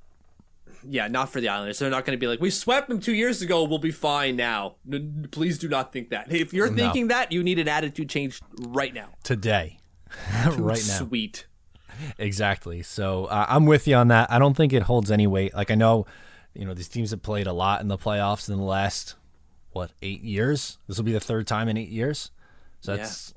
yeah, 0.89 1.09
not 1.09 1.29
for 1.29 1.41
the 1.43 1.49
Islanders. 1.51 1.79
They're 1.79 1.91
not 1.91 2.07
going 2.07 2.17
to 2.17 2.21
be 2.21 2.27
like 2.27 2.41
we 2.41 2.49
swept 2.49 2.89
them 2.89 2.99
two 2.99 3.13
years 3.13 3.43
ago. 3.43 3.65
We'll 3.65 3.79
be 3.79 3.91
fine 3.91 4.37
now. 4.37 4.77
N- 4.91 5.29
please 5.31 5.59
do 5.59 5.69
not 5.69 5.93
think 5.93 6.09
that. 6.09 6.33
If 6.33 6.55
you're 6.55 6.71
No. 6.71 6.77
thinking 6.77 7.09
that, 7.09 7.31
you 7.31 7.43
need 7.43 7.59
an 7.59 7.69
attitude 7.69 8.09
change 8.09 8.41
right 8.59 8.95
now. 8.95 9.11
Today. 9.23 9.79
right 10.57 10.83
now. 10.89 11.07
Sweet. 11.07 11.47
Exactly. 12.19 12.83
So 12.83 13.27
uh, 13.27 13.47
I'm 13.49 13.67
with 13.67 13.87
you 13.87 13.97
on 13.97 14.09
that. 14.09 14.31
I 14.33 14.39
don't 14.39 14.55
think 14.57 14.73
it 14.73 14.83
holds 14.83 15.11
any 15.11 15.27
weight. 15.27 15.55
Like 15.55 15.71
I 15.71 15.75
know, 15.75 16.07
you 16.55 16.65
know, 16.65 16.75
these 16.75 16.89
teams 16.89 17.11
have 17.11 17.23
played 17.23 17.47
a 17.47 17.53
lot 17.53 17.81
in 17.81 17.89
the 17.89 17.99
playoffs 17.99 18.49
in 18.49 18.57
the 18.57 18.63
last 18.63 19.17
what 19.73 19.91
eight 20.03 20.23
years. 20.23 20.79
This 20.87 20.97
will 20.97 21.05
be 21.05 21.13
the 21.13 21.21
third 21.21 21.47
time 21.47 21.69
in 21.69 21.77
eight 21.77 21.89
years. 21.89 22.31
So 22.81 22.97
that's 22.97 23.35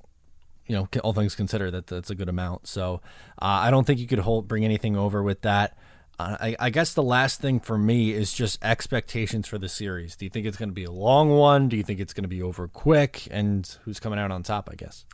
you 0.67 0.75
know, 0.75 0.87
all 1.01 1.13
things 1.13 1.35
considered, 1.35 1.71
that 1.71 1.87
that's 1.87 2.09
a 2.09 2.15
good 2.15 2.29
amount. 2.29 2.67
So 2.67 3.01
uh, 3.41 3.45
I 3.45 3.71
don't 3.71 3.87
think 3.87 3.99
you 3.99 4.07
could 4.07 4.19
hold 4.19 4.47
bring 4.47 4.65
anything 4.65 4.95
over 4.95 5.23
with 5.23 5.41
that. 5.41 5.77
Uh, 6.19 6.35
I, 6.39 6.55
I 6.59 6.69
guess 6.69 6.93
the 6.93 7.03
last 7.03 7.39
thing 7.39 7.59
for 7.59 7.77
me 7.77 8.11
is 8.11 8.33
just 8.33 8.63
expectations 8.63 9.47
for 9.47 9.57
the 9.57 9.69
series. 9.69 10.15
Do 10.15 10.25
you 10.25 10.29
think 10.29 10.45
it's 10.45 10.57
going 10.57 10.69
to 10.69 10.75
be 10.75 10.83
a 10.83 10.91
long 10.91 11.29
one? 11.29 11.69
Do 11.69 11.77
you 11.77 11.83
think 11.83 11.99
it's 11.99 12.13
going 12.13 12.23
to 12.23 12.29
be 12.29 12.41
over 12.41 12.67
quick? 12.67 13.27
And 13.31 13.77
who's 13.83 13.99
coming 13.99 14.19
out 14.19 14.31
on 14.31 14.43
top? 14.43 14.69
I 14.71 14.75
guess. 14.75 15.05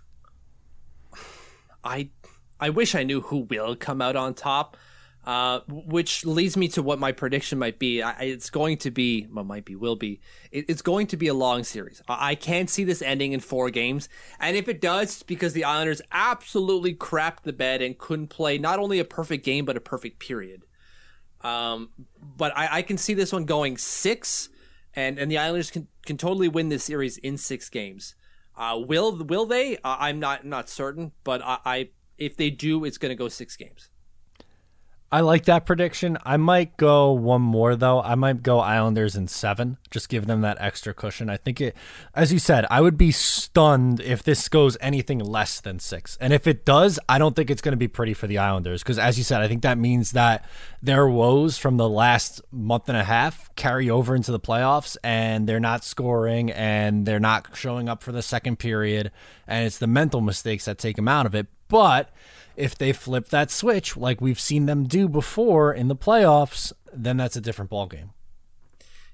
I 1.84 2.10
I 2.60 2.70
wish 2.70 2.96
I 2.96 3.04
knew 3.04 3.22
who 3.22 3.40
will 3.40 3.76
come 3.76 4.02
out 4.02 4.16
on 4.16 4.34
top. 4.34 4.76
Uh, 5.26 5.62
which 5.70 6.26
leads 6.26 6.58
me 6.58 6.68
to 6.68 6.84
what 6.84 7.00
my 7.00 7.14
prediction 7.14 7.58
might 7.58 7.80
be. 7.80 8.02
I, 8.02 8.12
it's 8.24 8.50
going 8.50 8.76
to 8.80 8.92
be, 8.92 9.26
well, 9.32 9.46
might 9.46 9.64
be, 9.64 9.74
will 9.74 9.96
be. 9.96 10.20
It, 10.52 10.66
it's 10.68 10.82
going 10.82 11.08
to 11.08 11.18
be 11.18 11.28
a 11.28 11.34
long 11.34 11.64
series. 11.64 12.02
I, 12.10 12.32
I 12.32 12.36
can't 12.36 12.70
see 12.70 12.84
this 12.84 13.02
ending 13.02 13.32
in 13.32 13.40
four 13.40 13.70
games, 13.70 14.10
and 14.38 14.58
if 14.58 14.68
it 14.68 14.82
does, 14.82 15.24
because 15.24 15.54
the 15.54 15.64
Islanders 15.64 16.02
absolutely 16.12 16.94
crapped 16.94 17.44
the 17.44 17.54
bed 17.54 17.82
and 17.82 17.98
couldn't 17.98 18.28
play 18.28 18.58
not 18.58 18.80
only 18.80 19.00
a 19.00 19.06
perfect 19.06 19.46
game 19.46 19.64
but 19.64 19.78
a 19.78 19.82
perfect 19.82 20.20
period. 20.20 20.66
Um, 21.40 21.90
but 22.22 22.52
I, 22.58 22.80
I 22.80 22.82
can 22.82 22.98
see 22.98 23.14
this 23.14 23.32
one 23.32 23.46
going 23.46 23.78
six, 23.78 24.50
and 24.94 25.18
and 25.18 25.32
the 25.32 25.38
Islanders 25.38 25.72
can 25.72 25.88
can 26.06 26.18
totally 26.18 26.50
win 26.50 26.68
this 26.68 26.84
series 26.84 27.18
in 27.18 27.38
six 27.38 27.70
games. 27.70 28.16
Uh, 28.58 28.78
will 28.86 29.24
will 29.24 29.46
they? 29.46 29.78
Uh, 29.78 29.96
I'm 30.00 30.20
not 30.20 30.46
not 30.46 30.68
certain, 30.68 31.14
but 31.24 31.42
I, 31.42 31.60
I 31.66 31.90
if 32.18 32.36
they 32.36 32.50
do, 32.50 32.84
it's 32.84 32.98
going 32.98 33.12
to 33.12 33.16
go 33.16 33.30
six 33.30 33.56
games. 33.56 33.90
I 35.14 35.20
like 35.20 35.46
that 35.46 35.68
prediction. 35.68 36.18
I 36.26 36.38
might 36.38 36.76
go 36.76 37.12
one 37.12 37.44
more 37.44 37.76
though. 37.76 38.02
I 38.02 38.16
might 38.16 38.42
go 38.42 38.58
Islanders 38.58 39.16
in 39.16 39.28
seven. 39.28 39.78
Just 39.92 40.10
give 40.10 40.26
them 40.26 40.42
that 40.42 40.58
extra 40.60 40.92
cushion. 40.92 41.30
I 41.30 41.38
think 41.38 41.62
it, 41.62 41.78
as 42.16 42.34
you 42.34 42.40
said, 42.40 42.66
I 42.72 42.82
would 42.82 42.98
be 42.98 43.12
stunned 43.12 44.00
if 44.00 44.24
this 44.24 44.50
goes 44.50 44.76
anything 44.82 45.20
less 45.20 45.62
than 45.62 45.78
six. 45.78 46.18
And 46.20 46.34
if 46.34 46.48
it 46.48 46.66
does, 46.66 47.00
I 47.08 47.20
don't 47.20 47.36
think 47.36 47.52
it's 47.52 47.62
going 47.62 47.74
to 47.74 47.78
be 47.78 47.88
pretty 47.88 48.16
for 48.16 48.26
the 48.26 48.40
Islanders 48.40 48.82
because, 48.82 48.98
as 48.98 49.20
you 49.20 49.24
said, 49.24 49.40
I 49.42 49.48
think 49.48 49.62
that 49.62 49.78
means 49.78 50.14
that 50.14 50.46
their 50.82 51.08
woes 51.08 51.60
from 51.60 51.78
the 51.78 51.88
last 51.88 52.42
month 52.52 52.90
and 52.90 52.98
a 52.98 53.04
half 53.04 53.54
carry 53.56 53.92
over 53.92 54.16
into 54.16 54.32
the 54.32 54.40
playoffs, 54.40 54.98
and 55.04 55.48
they're 55.48 55.60
not 55.60 55.84
scoring 55.84 56.50
and 56.50 57.06
they're 57.06 57.20
not 57.20 57.56
showing 57.56 57.88
up 57.88 58.02
for 58.02 58.12
the 58.12 58.24
second 58.24 58.58
period, 58.58 59.12
and 59.46 59.68
it's 59.68 59.78
the 59.78 59.86
mental 59.86 60.22
mistakes 60.22 60.66
that 60.66 60.80
take 60.80 60.96
them 60.96 61.08
out 61.08 61.28
of 61.28 61.36
it. 61.36 61.46
But 61.68 62.10
if 62.56 62.78
they 62.78 62.94
flip 62.94 63.30
that 63.30 63.52
switch 63.52 63.98
like 63.98 64.22
we've 64.22 64.40
seen 64.40 64.66
them 64.66 64.86
do 64.86 65.08
before 65.08 65.74
in 65.74 65.88
the 65.88 65.96
playoffs, 65.96 66.72
then 66.94 67.18
that's 67.18 67.36
a 67.36 67.42
different 67.42 67.72
ballgame. 67.72 68.10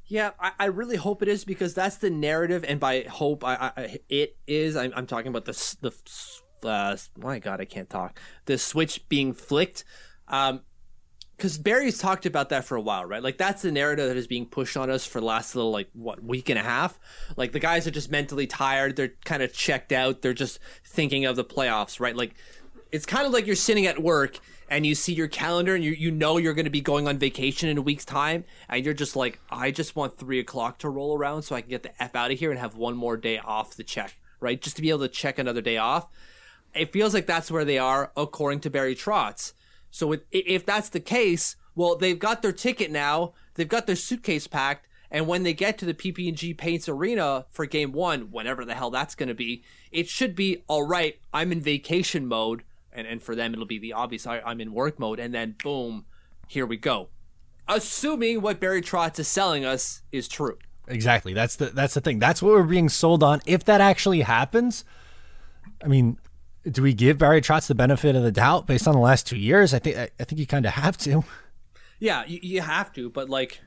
Yeah, 0.06 0.32
I, 0.40 0.52
I 0.60 0.66
really 0.66 0.96
hope 0.96 1.22
it 1.22 1.28
is 1.28 1.46
because 1.46 1.76
that's 1.76 1.98
the 1.98 2.10
narrative, 2.10 2.66
and 2.68 2.80
by 2.80 3.04
hope, 3.04 3.44
I, 3.44 3.72
I 3.78 4.00
it 4.10 4.38
is. 4.48 4.76
I'm, 4.76 4.92
I'm 4.96 5.06
talking 5.06 5.30
about 5.30 5.46
the 5.46 5.76
the 5.82 6.68
uh, 6.68 6.98
my 7.18 7.40
God, 7.40 7.62
I 7.62 7.66
can't 7.66 7.90
talk. 7.90 8.20
The 8.46 8.58
switch 8.58 9.08
being 9.08 9.34
flicked. 9.34 9.84
Um, 10.28 10.62
because 11.40 11.58
Barry's 11.58 11.98
talked 11.98 12.26
about 12.26 12.50
that 12.50 12.66
for 12.66 12.76
a 12.76 12.82
while, 12.82 13.06
right? 13.06 13.24
Like 13.24 13.38
that's 13.38 13.62
the 13.62 13.72
narrative 13.72 14.10
that 14.10 14.18
is 14.18 14.28
being 14.28 14.46
pushed 14.46 14.76
on 14.76 14.90
us 14.90 15.06
for 15.06 15.22
the 15.22 15.26
last 15.26 15.56
little 15.56 15.72
like 15.72 15.88
what 15.94 16.22
week 16.22 16.50
and 16.50 16.60
a 16.60 16.64
half. 16.64 17.00
Like 17.38 17.54
the 17.54 17.60
guys 17.60 17.88
are 17.88 17.92
just 17.92 18.12
mentally 18.12 18.46
tired. 18.46 18.98
They're 18.98 19.14
kind 19.24 19.42
of 19.42 19.54
checked 19.54 19.94
out. 19.94 20.22
They're 20.22 20.34
just 20.34 20.60
thinking 20.86 21.24
of 21.24 21.38
the 21.38 21.46
playoffs, 21.46 22.02
right? 22.02 22.14
Like 22.14 22.36
it's 22.92 23.06
kind 23.06 23.26
of 23.26 23.34
like 23.34 23.46
you're 23.46 23.56
sitting 23.56 23.86
at 23.86 24.02
work 24.02 24.40
and 24.70 24.86
you 24.86 24.96
see 24.96 25.14
your 25.14 25.28
calendar 25.28 25.76
and 25.76 25.84
you 25.84 25.92
you 25.92 26.12
know 26.12 26.38
you're 26.38 26.54
going 26.54 26.66
to 26.66 26.72
be 26.72 26.82
going 26.82 27.08
on 27.08 27.18
vacation 27.18 27.70
in 27.70 27.78
a 27.78 27.82
week's 27.82 28.06
time 28.06 28.44
and 28.68 28.86
you're 28.86 28.94
just 28.94 29.16
like 29.16 29.40
I 29.50 29.72
just 29.72 29.96
want 29.96 30.18
three 30.18 30.40
o'clock 30.40 30.80
to 30.80 30.90
roll 30.90 31.18
around 31.18 31.44
so 31.44 31.56
I 31.56 31.62
can 31.62 31.70
get 31.70 31.84
the 31.84 32.02
f 32.02 32.16
out 32.16 32.32
of 32.32 32.40
here 32.40 32.52
and 32.52 32.60
have 32.60 32.76
one 32.76 32.96
more 32.96 33.18
day 33.18 33.40
off 33.40 33.76
the 33.76 33.84
check, 33.84 34.18
right? 34.40 34.62
Just 34.62 34.76
to 34.76 34.82
be 34.82 34.90
able 34.90 35.00
to 35.00 35.08
check 35.08 35.40
another 35.40 35.62
day 35.62 35.78
off. 35.78 36.10
It 36.74 36.94
feels 36.94 37.14
like 37.14 37.26
that's 37.26 37.50
where 37.50 37.66
they 37.66 37.80
are 37.80 38.12
according 38.16 38.60
to 38.62 38.70
Barry 38.70 38.96
Trotz. 38.96 39.54
So 39.92 40.12
if, 40.12 40.22
if 40.32 40.66
that's 40.66 40.90
the 40.90 41.00
case, 41.00 41.56
well, 41.76 41.96
they've 41.96 42.20
got 42.20 42.42
their 42.42 42.52
ticket 42.52 42.92
now. 42.92 43.34
They've 43.56 43.68
got 43.68 43.88
their 43.88 43.96
suitcase 43.96 44.46
packed. 44.46 44.88
And 45.12 45.28
when 45.28 45.42
they 45.42 45.54
get 45.54 45.80
to 45.80 45.86
the 45.86 45.96
PPG 45.96 46.56
Paints 46.56 46.88
Arena 46.88 47.46
for 47.50 47.66
game 47.66 47.92
one, 47.92 48.32
whenever 48.32 48.64
the 48.64 48.76
hell 48.76 48.92
that's 48.92 49.16
going 49.16 49.30
to 49.30 49.36
be, 49.36 49.64
it 49.92 50.08
should 50.08 50.36
be, 50.36 50.64
all 50.68 50.86
right, 50.86 51.20
I'm 51.34 51.52
in 51.52 51.62
vacation 51.62 52.28
mode. 52.28 52.64
And, 53.00 53.08
and 53.08 53.24
for 53.24 53.34
them, 53.34 53.54
it'll 53.54 53.66
be 53.66 53.80
the 53.80 53.94
obvious, 53.94 54.28
I, 54.28 54.42
I'm 54.42 54.60
in 54.60 54.74
work 54.74 55.00
mode. 55.00 55.20
And 55.20 55.34
then 55.34 55.56
boom, 55.64 56.06
here 56.48 56.66
we 56.66 56.78
go. 56.78 57.10
Assuming 57.68 58.42
what 58.42 58.60
Barry 58.60 58.82
Trotz 58.82 59.18
is 59.20 59.28
selling 59.28 59.64
us 59.64 60.02
is 60.12 60.28
true. 60.28 60.58
Exactly. 60.88 61.34
That's 61.34 61.56
the 61.56 61.68
that's 61.68 61.94
the 61.94 62.02
thing. 62.02 62.20
That's 62.20 62.42
what 62.42 62.54
we're 62.54 62.64
being 62.64 62.90
sold 62.90 63.24
on. 63.24 63.42
If 63.46 63.64
that 63.66 63.80
actually 63.80 64.22
happens, 64.22 64.84
I 65.84 65.88
mean, 65.88 66.18
do 66.70 66.82
we 66.82 66.94
give 66.94 67.20
Barry 67.20 67.42
Trotz 67.42 67.68
the 67.68 67.76
benefit 67.76 68.16
of 68.16 68.24
the 68.24 68.32
doubt 68.32 68.66
based 68.66 68.88
on 68.88 68.96
the 68.96 69.00
last 69.00 69.28
two 69.28 69.38
years? 69.38 69.74
I 69.74 69.80
think 69.80 69.98
I, 69.98 70.10
I 70.20 70.24
think 70.24 70.40
you 70.40 70.48
kind 70.48 70.66
of 70.66 70.74
have 70.74 70.98
to. 71.00 71.24
Yeah, 72.00 72.26
you, 72.26 72.40
you 72.42 72.62
have 72.62 72.92
to, 72.94 73.10
but 73.10 73.30
like 73.30 73.62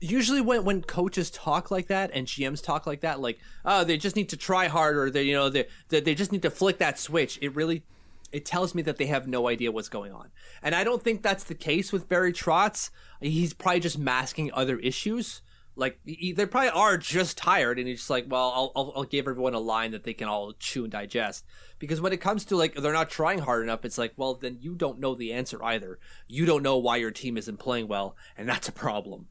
usually 0.00 0.40
when 0.40 0.64
when 0.64 0.82
coaches 0.82 1.30
talk 1.30 1.70
like 1.70 1.88
that 1.88 2.10
and 2.14 2.26
GMs 2.26 2.62
talk 2.62 2.86
like 2.86 3.00
that, 3.00 3.20
like 3.20 3.38
oh 3.64 3.84
they 3.84 3.96
just 3.96 4.16
need 4.16 4.28
to 4.30 4.36
try 4.36 4.68
harder, 4.68 5.10
they 5.10 5.22
you 5.24 5.34
know 5.34 5.48
they 5.48 5.66
they, 5.88 6.00
they 6.00 6.14
just 6.14 6.32
need 6.32 6.42
to 6.42 6.50
flick 6.50 6.78
that 6.78 6.98
switch. 6.98 7.38
It 7.42 7.54
really 7.54 7.82
it 8.30 8.44
tells 8.44 8.74
me 8.74 8.82
that 8.82 8.98
they 8.98 9.06
have 9.06 9.26
no 9.26 9.48
idea 9.48 9.72
what's 9.72 9.88
going 9.88 10.12
on, 10.12 10.30
and 10.62 10.74
I 10.74 10.84
don't 10.84 11.02
think 11.02 11.22
that's 11.22 11.44
the 11.44 11.54
case 11.54 11.92
with 11.92 12.08
Barry 12.08 12.32
Trotz. 12.32 12.90
He's 13.20 13.54
probably 13.54 13.80
just 13.80 13.98
masking 13.98 14.50
other 14.52 14.78
issues. 14.78 15.42
Like 15.74 16.00
he, 16.04 16.32
they 16.32 16.44
probably 16.44 16.70
are 16.70 16.98
just 16.98 17.38
tired, 17.38 17.78
and 17.78 17.86
he's 17.86 17.98
just 17.98 18.10
like, 18.10 18.26
well, 18.28 18.52
I'll, 18.54 18.72
I'll 18.74 18.92
I'll 18.96 19.04
give 19.04 19.28
everyone 19.28 19.54
a 19.54 19.60
line 19.60 19.92
that 19.92 20.04
they 20.04 20.12
can 20.12 20.28
all 20.28 20.52
chew 20.52 20.84
and 20.84 20.92
digest. 20.92 21.44
Because 21.78 22.00
when 22.00 22.12
it 22.12 22.20
comes 22.20 22.44
to 22.46 22.56
like 22.56 22.74
they're 22.74 22.92
not 22.92 23.10
trying 23.10 23.38
hard 23.38 23.62
enough, 23.62 23.84
it's 23.84 23.98
like, 23.98 24.12
well, 24.16 24.34
then 24.34 24.58
you 24.60 24.74
don't 24.74 24.98
know 24.98 25.14
the 25.14 25.32
answer 25.32 25.62
either. 25.64 25.98
You 26.26 26.46
don't 26.46 26.64
know 26.64 26.76
why 26.76 26.96
your 26.96 27.12
team 27.12 27.36
isn't 27.36 27.58
playing 27.58 27.86
well, 27.88 28.16
and 28.36 28.48
that's 28.48 28.68
a 28.68 28.72
problem. 28.72 29.28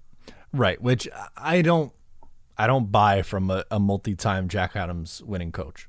Right, 0.53 0.81
which 0.81 1.07
I 1.35 1.61
don't 1.61 1.91
I 2.57 2.67
don't 2.67 2.91
buy 2.91 3.21
from 3.21 3.51
a, 3.51 3.65
a 3.69 3.79
multi-time 3.79 4.47
Jack 4.47 4.75
Adams 4.75 5.21
winning 5.23 5.51
coach. 5.51 5.87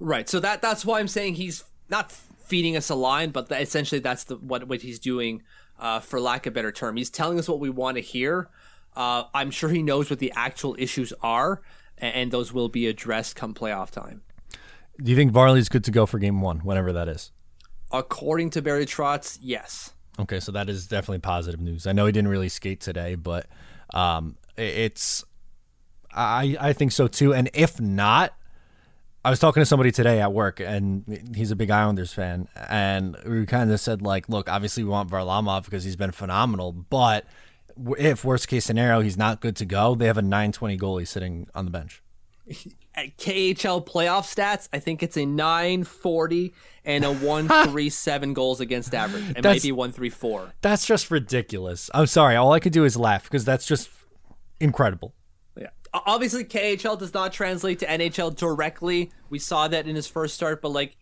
Right. 0.00 0.28
So 0.28 0.40
that 0.40 0.62
that's 0.62 0.84
why 0.84 1.00
I'm 1.00 1.08
saying 1.08 1.34
he's 1.34 1.64
not 1.88 2.10
feeding 2.12 2.76
us 2.76 2.90
a 2.90 2.94
line, 2.94 3.30
but 3.30 3.48
that 3.48 3.62
essentially 3.62 4.00
that's 4.00 4.24
the 4.24 4.36
what 4.36 4.68
what 4.68 4.82
he's 4.82 4.98
doing. 4.98 5.42
Uh, 5.78 5.98
for 5.98 6.20
lack 6.20 6.46
of 6.46 6.52
a 6.52 6.54
better 6.54 6.70
term, 6.70 6.96
he's 6.96 7.10
telling 7.10 7.38
us 7.40 7.48
what 7.48 7.58
we 7.58 7.68
want 7.68 7.96
to 7.96 8.00
hear. 8.00 8.48
Uh, 8.94 9.24
I'm 9.34 9.50
sure 9.50 9.68
he 9.68 9.82
knows 9.82 10.10
what 10.10 10.20
the 10.20 10.32
actual 10.36 10.76
issues 10.78 11.12
are, 11.22 11.60
and, 11.98 12.14
and 12.14 12.30
those 12.30 12.52
will 12.52 12.68
be 12.68 12.86
addressed 12.86 13.34
come 13.34 13.52
playoff 13.52 13.90
time. 13.90 14.22
Do 15.02 15.10
you 15.10 15.16
think 15.16 15.32
Varley's 15.32 15.68
good 15.68 15.82
to 15.84 15.90
go 15.90 16.06
for 16.06 16.20
game 16.20 16.40
one, 16.40 16.58
whenever 16.60 16.92
that 16.92 17.08
is? 17.08 17.32
According 17.90 18.50
to 18.50 18.62
Barry 18.62 18.86
Trotz, 18.86 19.38
yes. 19.40 19.92
Okay, 20.20 20.38
so 20.38 20.52
that 20.52 20.68
is 20.68 20.86
definitely 20.86 21.18
positive 21.18 21.60
news. 21.60 21.86
I 21.86 21.92
know 21.92 22.06
he 22.06 22.12
didn't 22.12 22.30
really 22.30 22.50
skate 22.50 22.80
today, 22.80 23.16
but 23.16 23.46
um, 23.92 24.36
it's 24.56 25.24
I 26.12 26.56
I 26.60 26.72
think 26.72 26.92
so 26.92 27.08
too. 27.08 27.34
And 27.34 27.50
if 27.54 27.80
not, 27.80 28.34
I 29.24 29.30
was 29.30 29.38
talking 29.38 29.60
to 29.60 29.66
somebody 29.66 29.92
today 29.92 30.20
at 30.20 30.32
work, 30.32 30.60
and 30.60 31.32
he's 31.34 31.50
a 31.50 31.56
big 31.56 31.70
Islanders 31.70 32.12
fan, 32.12 32.48
and 32.68 33.16
we 33.26 33.46
kind 33.46 33.70
of 33.70 33.80
said 33.80 34.02
like, 34.02 34.28
look, 34.28 34.48
obviously 34.48 34.84
we 34.84 34.90
want 34.90 35.10
Varlamov 35.10 35.64
because 35.64 35.84
he's 35.84 35.96
been 35.96 36.12
phenomenal, 36.12 36.72
but 36.72 37.26
if 37.98 38.24
worst 38.24 38.48
case 38.48 38.64
scenario 38.64 39.00
he's 39.00 39.16
not 39.16 39.40
good 39.40 39.56
to 39.56 39.64
go, 39.64 39.94
they 39.94 40.06
have 40.06 40.18
a 40.18 40.22
920 40.22 40.76
goalie 40.76 41.08
sitting 41.08 41.46
on 41.54 41.64
the 41.64 41.70
bench. 41.70 42.02
At 42.94 43.16
KHL 43.16 43.86
playoff 43.86 44.24
stats, 44.34 44.68
I 44.72 44.78
think 44.78 45.02
it's 45.02 45.16
a 45.16 45.24
940 45.24 46.52
and 46.84 47.04
a 47.04 47.12
137 47.12 48.34
goals 48.34 48.60
against 48.60 48.94
average. 48.94 49.30
It 49.30 49.34
That's- 49.36 49.56
might 49.56 49.62
be 49.62 49.72
134. 49.72 50.52
That's 50.60 50.84
just 50.86 51.10
ridiculous. 51.10 51.90
I'm 51.94 52.06
sorry. 52.06 52.36
All 52.36 52.52
I 52.52 52.60
could 52.60 52.72
do 52.72 52.84
is 52.84 52.96
laugh 52.96 53.24
because 53.24 53.44
that's 53.44 53.66
just 53.66 53.88
incredible. 54.60 55.14
Yeah. 55.56 55.68
Obviously, 55.94 56.44
KHL 56.44 56.98
does 56.98 57.14
not 57.14 57.32
translate 57.32 57.78
to 57.78 57.86
NHL 57.86 58.36
directly. 58.36 59.10
We 59.30 59.38
saw 59.38 59.68
that 59.68 59.86
in 59.86 59.96
his 59.96 60.06
first 60.06 60.34
start, 60.34 60.60
but 60.60 60.70
like 60.70 60.96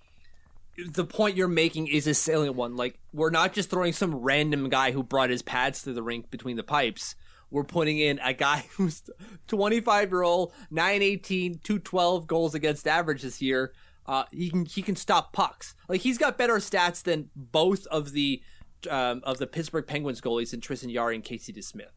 the 0.93 1.05
point 1.05 1.37
you're 1.37 1.49
making 1.49 1.89
is 1.89 2.07
a 2.07 2.15
salient 2.15 2.55
one. 2.57 2.77
Like 2.77 2.99
we're 3.13 3.31
not 3.31 3.53
just 3.53 3.69
throwing 3.71 3.93
some 3.93 4.15
random 4.15 4.69
guy 4.69 4.93
who 4.93 5.03
brought 5.03 5.31
his 5.31 5.43
pads 5.43 5.83
to 5.83 5.93
the 5.93 6.03
rink 6.03 6.31
between 6.31 6.57
the 6.57 6.63
pipes. 6.63 7.17
We're 7.51 7.65
putting 7.65 7.99
in 7.99 8.19
a 8.21 8.33
guy 8.33 8.67
who's 8.77 9.03
25 9.49 10.11
year 10.11 10.23
old, 10.23 10.53
918, 10.71 11.61
212 11.63 12.27
goals 12.27 12.55
against 12.55 12.87
average 12.87 13.23
this 13.23 13.43
year. 13.43 13.73
Uh, 14.07 14.25
he 14.33 14.51
can 14.51 14.65
he 14.65 14.83
can 14.83 14.97
stop 14.97 15.33
pucks. 15.33 15.75
Like 15.89 16.01
he's 16.01 16.19
got 16.19 16.37
better 16.37 16.57
stats 16.57 17.03
than 17.03 17.31
both 17.37 17.87
of 17.89 18.13
the 18.13 18.43
um, 18.89 19.21
of 19.25 19.39
the 19.39 19.47
Pittsburgh 19.47 19.87
Penguins 19.87 20.21
goalies 20.21 20.55
in 20.55 20.61
Tristan 20.61 20.91
Jarry 20.91 21.15
and 21.15 21.25
Casey 21.25 21.53
DeSmith. 21.53 21.91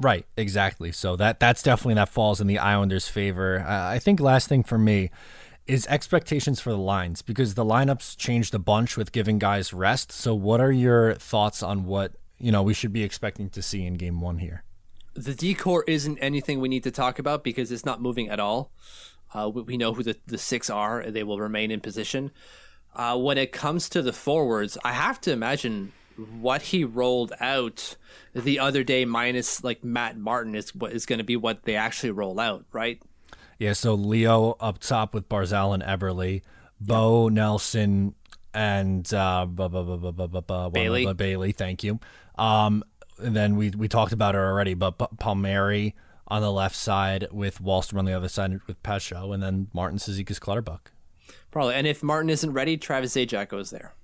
Right, 0.00 0.26
exactly. 0.36 0.92
So 0.92 1.16
that 1.16 1.40
that's 1.40 1.62
definitely 1.62 1.94
that 1.94 2.10
falls 2.10 2.40
in 2.40 2.46
the 2.46 2.58
Islanders' 2.58 3.08
favor. 3.08 3.64
Uh, 3.66 3.88
I 3.88 3.98
think 3.98 4.20
last 4.20 4.48
thing 4.48 4.62
for 4.62 4.78
me 4.78 5.10
is 5.66 5.86
expectations 5.88 6.60
for 6.60 6.70
the 6.70 6.78
lines 6.78 7.22
because 7.22 7.54
the 7.54 7.64
lineups 7.64 8.16
changed 8.16 8.54
a 8.54 8.58
bunch 8.58 8.96
with 8.96 9.10
giving 9.10 9.38
guys 9.38 9.72
rest. 9.72 10.12
So 10.12 10.34
what 10.34 10.60
are 10.60 10.70
your 10.70 11.14
thoughts 11.14 11.62
on 11.62 11.84
what 11.86 12.12
you 12.38 12.52
know 12.52 12.62
we 12.62 12.74
should 12.74 12.92
be 12.92 13.02
expecting 13.02 13.48
to 13.50 13.62
see 13.62 13.84
in 13.84 13.94
Game 13.94 14.20
One 14.20 14.38
here? 14.38 14.62
The 15.16 15.34
D 15.34 15.54
corps 15.54 15.84
isn't 15.86 16.18
anything 16.18 16.60
we 16.60 16.68
need 16.68 16.84
to 16.84 16.90
talk 16.90 17.18
about 17.18 17.42
because 17.42 17.72
it's 17.72 17.84
not 17.84 18.00
moving 18.02 18.28
at 18.28 18.38
all. 18.38 18.70
Uh, 19.32 19.50
we, 19.52 19.62
we 19.62 19.76
know 19.76 19.94
who 19.94 20.02
the, 20.02 20.16
the 20.26 20.38
six 20.38 20.70
are, 20.70 21.00
and 21.00 21.14
they 21.14 21.22
will 21.22 21.40
remain 21.40 21.70
in 21.70 21.80
position. 21.80 22.30
Uh, 22.94 23.16
when 23.18 23.38
it 23.38 23.52
comes 23.52 23.88
to 23.90 24.02
the 24.02 24.12
forwards, 24.12 24.78
I 24.84 24.92
have 24.92 25.20
to 25.22 25.32
imagine 25.32 25.92
what 26.16 26.62
he 26.62 26.84
rolled 26.84 27.32
out 27.40 27.96
the 28.34 28.58
other 28.58 28.82
day, 28.82 29.04
minus 29.04 29.62
like 29.62 29.84
Matt 29.84 30.16
Martin, 30.16 30.54
is 30.54 30.74
what 30.74 30.92
is 30.92 31.06
going 31.06 31.18
to 31.18 31.24
be 31.24 31.36
what 31.36 31.64
they 31.64 31.76
actually 31.76 32.10
roll 32.10 32.40
out, 32.40 32.64
right? 32.72 33.02
Yeah, 33.58 33.72
so 33.72 33.94
Leo 33.94 34.56
up 34.60 34.78
top 34.78 35.14
with 35.14 35.28
Barzal 35.28 35.74
and 35.74 35.82
Eberle, 35.82 36.42
Bo 36.80 37.28
Nelson 37.28 38.14
and 38.52 39.12
uh, 39.12 39.46
Bailey. 39.46 41.12
Bailey, 41.12 41.52
thank 41.52 41.84
you. 41.84 42.00
Um, 42.36 42.84
and 43.18 43.34
then 43.34 43.56
we 43.56 43.70
we 43.70 43.88
talked 43.88 44.12
about 44.12 44.34
it 44.34 44.38
already, 44.38 44.74
but 44.74 44.98
P- 44.98 45.06
Palmieri 45.18 45.94
on 46.28 46.42
the 46.42 46.52
left 46.52 46.76
side 46.76 47.28
with 47.30 47.62
Wahlstrom 47.62 47.98
on 47.98 48.04
the 48.04 48.12
other 48.12 48.28
side 48.28 48.60
with 48.66 48.82
Pageau, 48.82 49.32
and 49.32 49.42
then 49.42 49.68
Martin 49.72 49.98
Cizikas 49.98 50.40
Clutterbuck. 50.40 50.92
Probably. 51.50 51.74
And 51.74 51.86
if 51.86 52.02
Martin 52.02 52.30
isn't 52.30 52.52
ready, 52.52 52.76
Travis 52.76 53.14
Zajac 53.14 53.48
goes 53.48 53.70
there. 53.70 53.94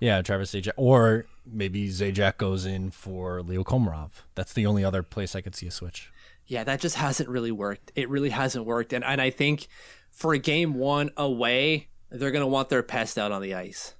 Yeah, 0.00 0.22
Travis 0.22 0.52
Zajac, 0.52 0.72
or 0.76 1.26
maybe 1.44 1.88
Zajac 1.88 2.36
goes 2.36 2.64
in 2.66 2.90
for 2.90 3.42
Leo 3.42 3.64
Komarov. 3.64 4.10
That's 4.34 4.52
the 4.52 4.66
only 4.66 4.84
other 4.84 5.02
place 5.02 5.34
I 5.34 5.40
could 5.40 5.54
see 5.54 5.66
a 5.66 5.70
switch. 5.70 6.12
Yeah, 6.46 6.64
that 6.64 6.80
just 6.80 6.96
hasn't 6.96 7.28
really 7.28 7.50
worked. 7.50 7.92
It 7.94 8.08
really 8.08 8.30
hasn't 8.30 8.64
worked. 8.64 8.92
And 8.92 9.04
and 9.04 9.20
I 9.20 9.30
think 9.30 9.66
for 10.10 10.32
a 10.32 10.38
game 10.38 10.74
one 10.74 11.10
away, 11.16 11.88
they're 12.10 12.30
gonna 12.30 12.46
want 12.46 12.68
their 12.68 12.82
pest 12.82 13.18
out 13.18 13.32
on 13.32 13.42
the 13.42 13.54
ice. 13.54 13.94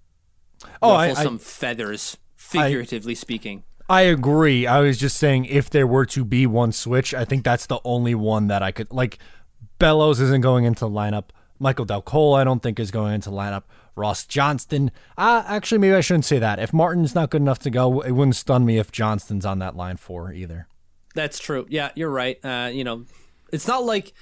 Oh, 0.81 0.91
I, 0.91 1.09
Ruffle 1.09 1.21
I, 1.21 1.25
some 1.25 1.39
feathers, 1.39 2.17
figuratively 2.37 3.15
speaking. 3.15 3.65
I 3.89 4.03
agree. 4.03 4.67
I 4.67 4.81
was 4.81 4.99
just 4.99 5.17
saying 5.17 5.45
if 5.47 5.71
there 5.71 5.87
were 5.87 6.07
to 6.07 6.25
be 6.25 6.47
one 6.47 6.73
switch, 6.73 7.15
I 7.15 7.25
think 7.25 7.45
that's 7.45 7.67
the 7.67 7.81
only 7.85 8.15
one 8.15 8.49
that 8.49 8.63
I 8.63 8.73
could 8.73 8.91
like. 8.91 9.19
Bellows 9.79 10.21
isn't 10.21 10.41
going 10.41 10.65
into 10.65 10.81
the 10.81 10.91
lineup. 10.91 11.25
Michael 11.59 11.85
Dal 11.85 12.03
Colle, 12.03 12.35
I 12.35 12.45
don't 12.45 12.63
think 12.63 12.81
is 12.81 12.91
going 12.91 13.15
into 13.15 13.31
the 13.31 13.37
lineup. 13.37 13.65
Ross 13.95 14.27
Johnston, 14.27 14.91
uh, 15.17 15.43
actually, 15.47 15.79
maybe 15.79 15.95
I 15.95 16.01
shouldn't 16.01 16.27
say 16.27 16.39
that. 16.39 16.59
If 16.59 16.73
Martin's 16.73 17.15
not 17.15 17.31
good 17.31 17.41
enough 17.41 17.59
to 17.61 17.71
go, 17.71 18.01
it 18.01 18.13
wouldn't 18.13 18.37
stun 18.37 18.67
me 18.67 18.79
if 18.79 18.93
Johnston's 18.93 19.47
on 19.47 19.59
that 19.61 19.77
line 19.77 19.97
for 19.97 20.33
either. 20.33 20.69
That's 21.15 21.39
true. 21.39 21.67
Yeah, 21.71 21.93
you're 21.95 22.11
right. 22.11 22.39
Uh, 22.45 22.71
you 22.73 22.85
know, 22.85 23.07
it's 23.53 23.67
not 23.67 23.85
like 23.85 24.13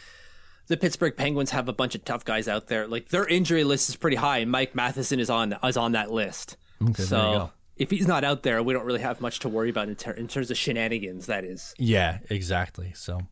the 0.68 0.76
Pittsburgh 0.76 1.16
Penguins 1.16 1.50
have 1.50 1.68
a 1.68 1.72
bunch 1.72 1.96
of 1.96 2.04
tough 2.04 2.24
guys 2.24 2.46
out 2.46 2.68
there. 2.68 2.86
Like 2.86 3.08
their 3.08 3.26
injury 3.26 3.64
list 3.64 3.88
is 3.88 3.96
pretty 3.96 4.16
high, 4.16 4.38
and 4.38 4.50
Mike 4.50 4.74
Matheson 4.76 5.18
is 5.18 5.28
on 5.28 5.56
is 5.64 5.76
on 5.76 5.92
that 5.92 6.12
list. 6.12 6.56
you 6.80 6.94
so. 6.94 7.50
If 7.76 7.90
he's 7.90 8.06
not 8.06 8.22
out 8.22 8.42
there, 8.44 8.62
we 8.62 8.72
don't 8.72 8.84
really 8.84 9.00
have 9.00 9.20
much 9.20 9.40
to 9.40 9.48
worry 9.48 9.70
about 9.70 9.88
in, 9.88 9.96
ter- 9.96 10.12
in 10.12 10.28
terms 10.28 10.50
of 10.50 10.56
shenanigans. 10.56 11.26
That 11.26 11.44
is. 11.44 11.74
Yeah, 11.78 12.18
exactly. 12.30 12.92
So 12.94 13.22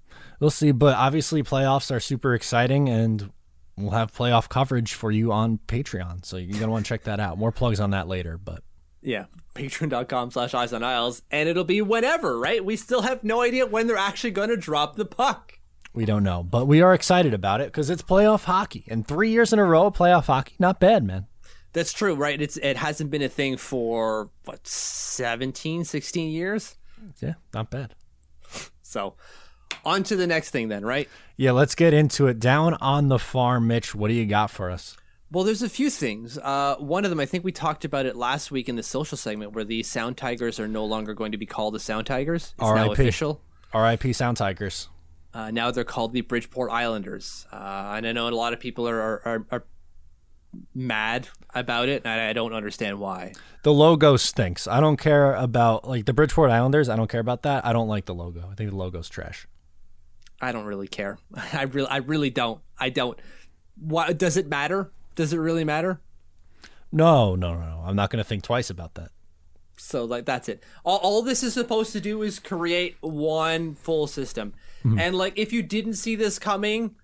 we'll 0.40 0.50
see. 0.50 0.72
But 0.72 0.96
obviously, 0.96 1.42
playoffs 1.42 1.94
are 1.94 2.00
super 2.00 2.34
exciting, 2.34 2.88
and 2.88 3.30
we'll 3.76 3.92
have 3.92 4.12
playoff 4.12 4.48
coverage 4.48 4.94
for 4.94 5.10
you 5.10 5.32
on 5.32 5.58
Patreon. 5.68 6.24
So 6.24 6.36
you're 6.36 6.58
gonna 6.58 6.72
want 6.72 6.84
to 6.84 6.88
check 6.88 7.04
that 7.04 7.20
out. 7.20 7.38
More 7.38 7.52
plugs 7.52 7.80
on 7.80 7.90
that 7.90 8.08
later, 8.08 8.36
but. 8.38 8.62
Yeah, 9.04 9.24
patreon.com 9.56 10.30
slash 10.30 10.54
eyes 10.54 10.72
on 10.72 10.84
isles, 10.84 11.22
and 11.28 11.48
it'll 11.48 11.64
be 11.64 11.82
whenever, 11.82 12.38
right? 12.38 12.64
We 12.64 12.76
still 12.76 13.02
have 13.02 13.24
no 13.24 13.42
idea 13.42 13.66
when 13.66 13.88
they're 13.88 13.96
actually 13.96 14.30
going 14.30 14.48
to 14.50 14.56
drop 14.56 14.94
the 14.94 15.04
puck. 15.04 15.58
We 15.92 16.04
don't 16.04 16.22
know, 16.22 16.42
but 16.42 16.66
we 16.66 16.80
are 16.82 16.94
excited 16.94 17.34
about 17.34 17.60
it 17.60 17.66
because 17.66 17.90
it's 17.90 18.00
playoff 18.00 18.44
hockey. 18.44 18.84
And 18.88 19.06
three 19.06 19.30
years 19.30 19.52
in 19.52 19.58
a 19.58 19.64
row, 19.64 19.86
of 19.86 19.96
playoff 19.96 20.26
hockey, 20.26 20.54
not 20.58 20.78
bad, 20.80 21.04
man. 21.04 21.26
That's 21.72 21.92
true, 21.92 22.14
right? 22.14 22.40
It's 22.40 22.56
It 22.58 22.76
hasn't 22.76 23.10
been 23.10 23.22
a 23.22 23.28
thing 23.28 23.56
for, 23.56 24.30
what, 24.44 24.66
17, 24.66 25.84
16 25.84 26.30
years? 26.30 26.76
Yeah, 27.20 27.34
not 27.54 27.70
bad. 27.70 27.94
So, 28.82 29.14
on 29.84 30.02
to 30.04 30.16
the 30.16 30.26
next 30.26 30.50
thing 30.50 30.68
then, 30.68 30.84
right? 30.84 31.08
Yeah, 31.36 31.52
let's 31.52 31.74
get 31.74 31.94
into 31.94 32.26
it. 32.26 32.38
Down 32.38 32.74
on 32.74 33.08
the 33.08 33.18
farm, 33.18 33.66
Mitch, 33.66 33.94
what 33.94 34.08
do 34.08 34.14
you 34.14 34.26
got 34.26 34.50
for 34.50 34.70
us? 34.70 34.96
Well, 35.30 35.44
there's 35.44 35.62
a 35.62 35.68
few 35.68 35.88
things. 35.88 36.36
Uh, 36.36 36.76
one 36.78 37.04
of 37.04 37.10
them, 37.10 37.18
I 37.18 37.24
think 37.24 37.42
we 37.42 37.52
talked 37.52 37.86
about 37.86 38.04
it 38.04 38.16
last 38.16 38.50
week 38.50 38.68
in 38.68 38.76
the 38.76 38.82
social 38.82 39.16
segment, 39.16 39.52
where 39.52 39.64
the 39.64 39.82
Sound 39.82 40.18
Tigers 40.18 40.60
are 40.60 40.68
no 40.68 40.84
longer 40.84 41.14
going 41.14 41.32
to 41.32 41.38
be 41.38 41.46
called 41.46 41.74
the 41.74 41.80
Sound 41.80 42.06
Tigers. 42.06 42.54
It's 42.58 42.60
now 42.60 42.92
official. 42.92 43.40
RIP 43.74 44.14
Sound 44.14 44.36
Tigers. 44.36 44.88
Uh, 45.32 45.50
now 45.50 45.70
they're 45.70 45.84
called 45.84 46.12
the 46.12 46.20
Bridgeport 46.20 46.70
Islanders, 46.70 47.46
uh, 47.50 47.94
and 47.96 48.06
I 48.06 48.12
know 48.12 48.28
a 48.28 48.30
lot 48.30 48.52
of 48.52 48.60
people 48.60 48.86
are, 48.86 49.00
are, 49.00 49.46
are 49.50 49.64
mad 50.74 51.28
about 51.54 51.88
it, 51.88 52.02
and 52.04 52.20
I 52.20 52.32
don't 52.32 52.52
understand 52.52 52.98
why. 52.98 53.32
The 53.62 53.72
logo 53.72 54.16
stinks. 54.16 54.66
I 54.66 54.80
don't 54.80 54.96
care 54.96 55.34
about 55.34 55.88
like 55.88 56.04
the 56.04 56.12
Bridgeport 56.12 56.50
Islanders. 56.50 56.88
I 56.88 56.96
don't 56.96 57.08
care 57.08 57.20
about 57.20 57.42
that. 57.42 57.64
I 57.64 57.72
don't 57.72 57.88
like 57.88 58.06
the 58.06 58.14
logo. 58.14 58.48
I 58.50 58.54
think 58.54 58.70
the 58.70 58.76
logo's 58.76 59.08
trash. 59.08 59.46
I 60.40 60.52
don't 60.52 60.64
really 60.64 60.88
care. 60.88 61.18
I 61.52 61.62
really, 61.62 61.88
I 61.88 61.98
really 61.98 62.30
don't. 62.30 62.60
I 62.78 62.90
don't. 62.90 63.18
Why 63.76 64.12
does 64.12 64.36
it 64.36 64.48
matter? 64.48 64.92
Does 65.14 65.32
it 65.32 65.38
really 65.38 65.64
matter? 65.64 66.00
No, 66.90 67.34
no, 67.34 67.54
no, 67.54 67.60
no. 67.60 67.82
I'm 67.86 67.96
not 67.96 68.10
going 68.10 68.22
to 68.22 68.28
think 68.28 68.42
twice 68.42 68.68
about 68.68 68.94
that. 68.94 69.10
So 69.78 70.04
like 70.04 70.26
that's 70.26 70.48
it. 70.48 70.62
All, 70.84 70.98
all 70.98 71.22
this 71.22 71.42
is 71.42 71.54
supposed 71.54 71.92
to 71.92 72.00
do 72.00 72.22
is 72.22 72.38
create 72.38 72.96
one 73.00 73.74
full 73.74 74.06
system. 74.06 74.54
Mm-hmm. 74.84 74.98
And 74.98 75.16
like 75.16 75.36
if 75.36 75.52
you 75.52 75.62
didn't 75.62 75.94
see 75.94 76.14
this 76.14 76.38
coming, 76.38 76.94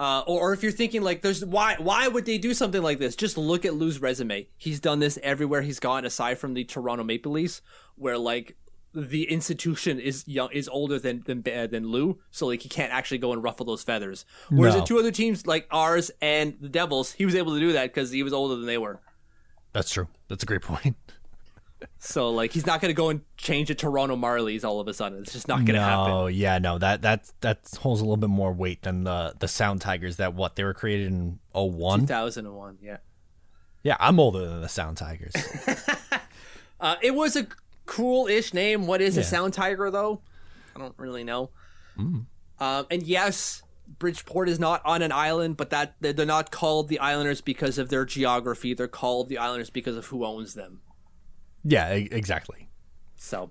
uh, 0.00 0.24
or, 0.26 0.40
or 0.40 0.52
if 0.54 0.62
you're 0.62 0.72
thinking 0.72 1.02
like 1.02 1.20
there's 1.20 1.44
why 1.44 1.76
why 1.78 2.08
would 2.08 2.24
they 2.24 2.38
do 2.38 2.54
something 2.54 2.82
like 2.82 2.98
this? 2.98 3.14
Just 3.14 3.36
look 3.36 3.64
at 3.64 3.74
Lou's 3.74 4.00
resume. 4.00 4.48
He's 4.56 4.80
done 4.80 4.98
this 5.00 5.18
everywhere 5.22 5.62
he's 5.62 5.78
gone, 5.78 6.04
aside 6.04 6.38
from 6.38 6.54
the 6.54 6.64
Toronto 6.64 7.04
Maple 7.04 7.32
Leafs, 7.32 7.60
where 7.96 8.16
like 8.16 8.56
the 8.94 9.30
institution 9.30 10.00
is 10.00 10.26
young 10.26 10.50
is 10.52 10.68
older 10.68 10.98
than 10.98 11.22
than 11.26 11.44
uh, 11.54 11.66
than 11.66 11.86
Lou, 11.88 12.18
so 12.30 12.46
like 12.46 12.62
he 12.62 12.68
can't 12.68 12.92
actually 12.92 13.18
go 13.18 13.32
and 13.32 13.42
ruffle 13.42 13.66
those 13.66 13.82
feathers. 13.82 14.24
Whereas 14.48 14.74
No. 14.74 14.80
the 14.80 14.86
two 14.86 14.98
other 14.98 15.12
teams 15.12 15.46
like 15.46 15.68
ours 15.70 16.10
and 16.22 16.56
the 16.60 16.68
Devils, 16.70 17.12
he 17.12 17.24
was 17.26 17.34
able 17.34 17.52
to 17.54 17.60
do 17.60 17.72
that 17.72 17.92
because 17.94 18.10
he 18.10 18.22
was 18.22 18.32
older 18.32 18.56
than 18.56 18.66
they 18.66 18.78
were. 18.78 19.00
That's 19.72 19.90
true. 19.92 20.08
That's 20.28 20.42
a 20.42 20.46
great 20.46 20.62
point. 20.62 20.96
So 21.98 22.30
like 22.30 22.52
he's 22.52 22.66
not 22.66 22.80
going 22.80 22.90
to 22.90 22.94
go 22.94 23.10
and 23.10 23.22
change 23.36 23.68
the 23.68 23.74
Toronto 23.74 24.16
Marlies 24.16 24.64
all 24.64 24.80
of 24.80 24.88
a 24.88 24.94
sudden. 24.94 25.20
It's 25.20 25.32
just 25.32 25.48
not 25.48 25.58
going 25.58 25.66
to 25.66 25.72
no, 25.74 25.80
happen. 25.80 26.12
Oh 26.12 26.26
yeah, 26.26 26.58
no. 26.58 26.78
That 26.78 27.02
that 27.02 27.30
that 27.40 27.58
holds 27.80 28.00
a 28.00 28.04
little 28.04 28.16
bit 28.16 28.30
more 28.30 28.52
weight 28.52 28.82
than 28.82 29.04
the 29.04 29.34
the 29.38 29.48
Sound 29.48 29.80
Tigers. 29.80 30.16
That 30.16 30.34
what 30.34 30.56
they 30.56 30.64
were 30.64 30.74
created 30.74 31.08
in 31.08 31.38
01? 31.52 32.00
2001, 32.00 32.78
yeah. 32.80 32.98
Yeah, 33.82 33.96
I'm 33.98 34.20
older 34.20 34.46
than 34.46 34.60
the 34.60 34.68
Sound 34.68 34.96
Tigers. 34.98 35.32
Uh, 36.80 36.96
it 37.02 37.14
was 37.14 37.36
a 37.36 37.46
cool-ish 37.86 38.54
name. 38.54 38.86
What 38.86 39.00
is 39.00 39.16
a 39.16 39.22
sound 39.22 39.52
tiger 39.52 39.90
though? 39.90 40.22
I 40.74 40.78
don't 40.78 40.94
really 40.96 41.24
know. 41.24 41.50
Mm. 41.98 42.24
Um, 42.58 42.86
and 42.90 43.02
yes, 43.02 43.62
Bridgeport 43.98 44.48
is 44.48 44.58
not 44.58 44.80
on 44.84 45.02
an 45.02 45.12
island, 45.12 45.56
but 45.56 45.70
that 45.70 45.96
they're 46.00 46.24
not 46.24 46.50
called 46.50 46.88
the 46.88 46.98
Islanders 46.98 47.40
because 47.40 47.78
of 47.78 47.88
their 47.88 48.04
geography. 48.04 48.72
They're 48.74 48.88
called 48.88 49.28
the 49.28 49.38
Islanders 49.38 49.70
because 49.70 49.96
of 49.96 50.06
who 50.06 50.24
owns 50.24 50.54
them. 50.54 50.80
Yeah, 51.64 51.94
e- 51.94 52.08
exactly. 52.10 52.68
So, 53.16 53.50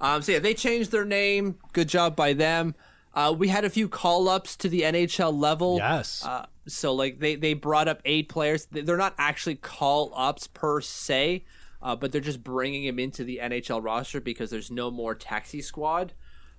um, 0.00 0.22
so 0.22 0.32
yeah, 0.32 0.38
they 0.38 0.54
changed 0.54 0.90
their 0.90 1.04
name. 1.04 1.58
Good 1.72 1.88
job 1.88 2.16
by 2.16 2.32
them. 2.32 2.74
Uh, 3.12 3.34
we 3.36 3.48
had 3.48 3.64
a 3.64 3.70
few 3.70 3.88
call 3.88 4.28
ups 4.28 4.56
to 4.56 4.68
the 4.68 4.82
NHL 4.82 5.36
level. 5.38 5.78
Yes. 5.78 6.24
Uh, 6.24 6.46
so 6.66 6.94
like 6.94 7.18
they 7.18 7.34
they 7.34 7.54
brought 7.54 7.88
up 7.88 8.00
eight 8.04 8.28
players. 8.28 8.66
They're 8.70 8.96
not 8.96 9.14
actually 9.18 9.56
call 9.56 10.12
ups 10.14 10.46
per 10.46 10.80
se, 10.80 11.44
uh, 11.82 11.96
but 11.96 12.12
they're 12.12 12.20
just 12.20 12.44
bringing 12.44 12.84
him 12.84 12.98
into 12.98 13.24
the 13.24 13.40
NHL 13.42 13.82
roster 13.82 14.20
because 14.20 14.50
there's 14.50 14.70
no 14.70 14.90
more 14.90 15.14
taxi 15.14 15.60
squad. 15.60 16.12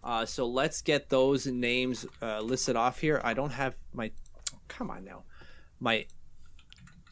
Uh, 0.03 0.25
so 0.25 0.47
let's 0.47 0.81
get 0.81 1.09
those 1.09 1.45
names 1.45 2.05
uh, 2.21 2.41
listed 2.41 2.75
off 2.75 2.99
here. 2.99 3.21
I 3.23 3.33
don't 3.33 3.51
have 3.51 3.75
my. 3.93 4.11
Come 4.67 4.89
on 4.89 5.03
now, 5.03 5.23
my 5.79 6.05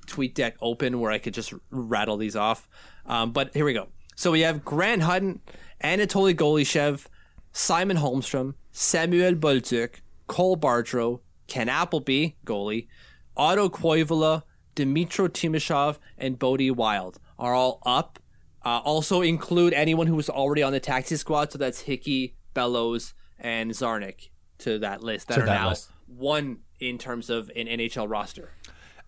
TweetDeck 0.07 0.53
open 0.61 0.99
where 0.99 1.11
I 1.11 1.19
could 1.19 1.33
just 1.33 1.53
rattle 1.69 2.17
these 2.17 2.35
off. 2.35 2.67
Um, 3.09 3.31
but 3.31 3.53
here 3.53 3.65
we 3.65 3.73
go. 3.73 3.87
So 4.15 4.31
we 4.31 4.41
have 4.41 4.63
Grant 4.63 5.01
Hutton, 5.01 5.41
Anatoly 5.83 6.33
Golyshev, 6.35 7.07
Simon 7.51 7.97
Holmstrom, 7.97 8.53
Samuel 8.71 9.33
Bolduc, 9.35 9.95
Cole 10.27 10.55
Bardreau, 10.57 11.21
Ken 11.47 11.67
Appleby, 11.67 12.35
goalie, 12.45 12.87
Otto 13.35 13.67
Koivula, 13.69 14.43
Dmytro 14.75 15.27
Timashov, 15.27 15.97
and 16.17 16.37
Bodie 16.37 16.69
Wild 16.71 17.19
are 17.39 17.53
all 17.53 17.81
up. 17.85 18.19
Uh, 18.63 18.79
also 18.83 19.21
include 19.21 19.73
anyone 19.73 20.05
who 20.07 20.15
was 20.15 20.29
already 20.29 20.61
on 20.61 20.71
the 20.73 20.79
taxi 20.79 21.15
squad, 21.15 21.51
so 21.51 21.57
that's 21.57 21.81
Hickey, 21.81 22.35
Bellows, 22.53 23.13
and 23.39 23.71
Czarnik 23.71 24.29
to 24.59 24.77
that 24.79 25.01
list 25.01 25.29
that 25.29 25.35
To 25.35 25.41
are 25.41 25.45
that 25.45 25.53
now 25.61 25.69
list. 25.69 25.89
one 26.07 26.59
in 26.79 26.97
terms 26.97 27.29
of 27.29 27.49
an 27.55 27.67
NHL 27.67 28.09
roster. 28.09 28.51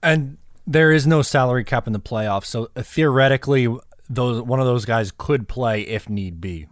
And 0.02 0.38
there 0.66 0.92
is 0.92 1.06
no 1.06 1.22
salary 1.22 1.66
cap 1.66 1.86
in 1.86 1.94
the 1.94 2.00
playoffs, 2.00 2.46
so 2.46 2.70
theoretically, 2.78 3.68
those 4.14 4.42
one 4.42 4.60
of 4.60 4.66
those 4.66 4.86
guys 4.86 5.12
could 5.16 5.48
play 5.48 5.82
if 5.82 6.10
need 6.10 6.42
be. 6.42 6.68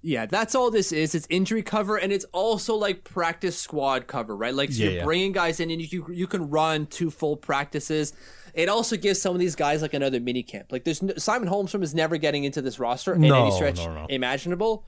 Yeah, 0.00 0.26
that's 0.26 0.54
all 0.54 0.70
this 0.70 0.92
is. 0.92 1.14
It's 1.14 1.26
injury 1.28 1.62
cover, 1.62 1.96
and 1.96 2.12
it's 2.12 2.24
also 2.32 2.74
like 2.76 3.02
practice 3.02 3.58
squad 3.58 4.06
cover, 4.06 4.36
right? 4.36 4.54
Like 4.54 4.70
so 4.70 4.82
Yeah, 4.84 4.88
you're 4.90 4.98
yeah. 4.98 5.04
bringing 5.04 5.32
guys 5.32 5.58
in, 5.60 5.70
and 5.70 5.92
you 5.92 6.06
you 6.12 6.26
can 6.28 6.48
run 6.50 6.86
two 6.86 7.10
full 7.10 7.36
practices. 7.36 8.12
It 8.54 8.68
also 8.68 8.96
gives 8.96 9.20
some 9.20 9.34
of 9.34 9.40
these 9.40 9.56
guys 9.56 9.82
like 9.82 9.94
another 9.94 10.20
mini 10.20 10.42
camp. 10.42 10.70
Like 10.70 10.84
there's 10.84 11.02
no, 11.02 11.14
Simon 11.16 11.48
Holmstrom 11.48 11.82
is 11.82 11.94
never 11.94 12.16
getting 12.16 12.44
into 12.44 12.62
this 12.62 12.78
roster 12.78 13.14
in 13.14 13.22
No, 13.22 13.42
any 13.46 13.50
stretch 13.50 13.78
no, 13.78 13.92
no. 13.94 14.06
imaginable, 14.08 14.86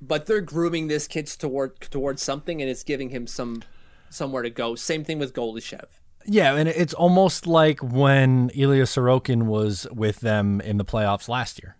but 0.00 0.26
they're 0.26 0.40
grooming 0.42 0.88
this 0.88 1.08
kid 1.08 1.26
toward 1.26 1.80
towards 1.80 2.22
something, 2.22 2.60
and 2.60 2.70
it's 2.70 2.84
giving 2.84 3.08
him 3.10 3.26
some 3.26 3.62
somewhere 4.10 4.42
to 4.42 4.50
go. 4.50 4.74
Same 4.74 5.04
thing 5.04 5.18
with 5.18 5.32
Golyshev. 5.34 5.86
Yeah, 6.26 6.54
and 6.56 6.68
it's 6.68 6.94
almost 6.94 7.46
like 7.46 7.80
when 7.80 8.50
Ilya 8.54 8.84
Sorokin 8.84 9.44
was 9.44 9.86
with 9.92 10.20
them 10.20 10.60
in 10.60 10.76
the 10.76 10.84
playoffs 10.84 11.28
last 11.28 11.62
year. 11.62 11.76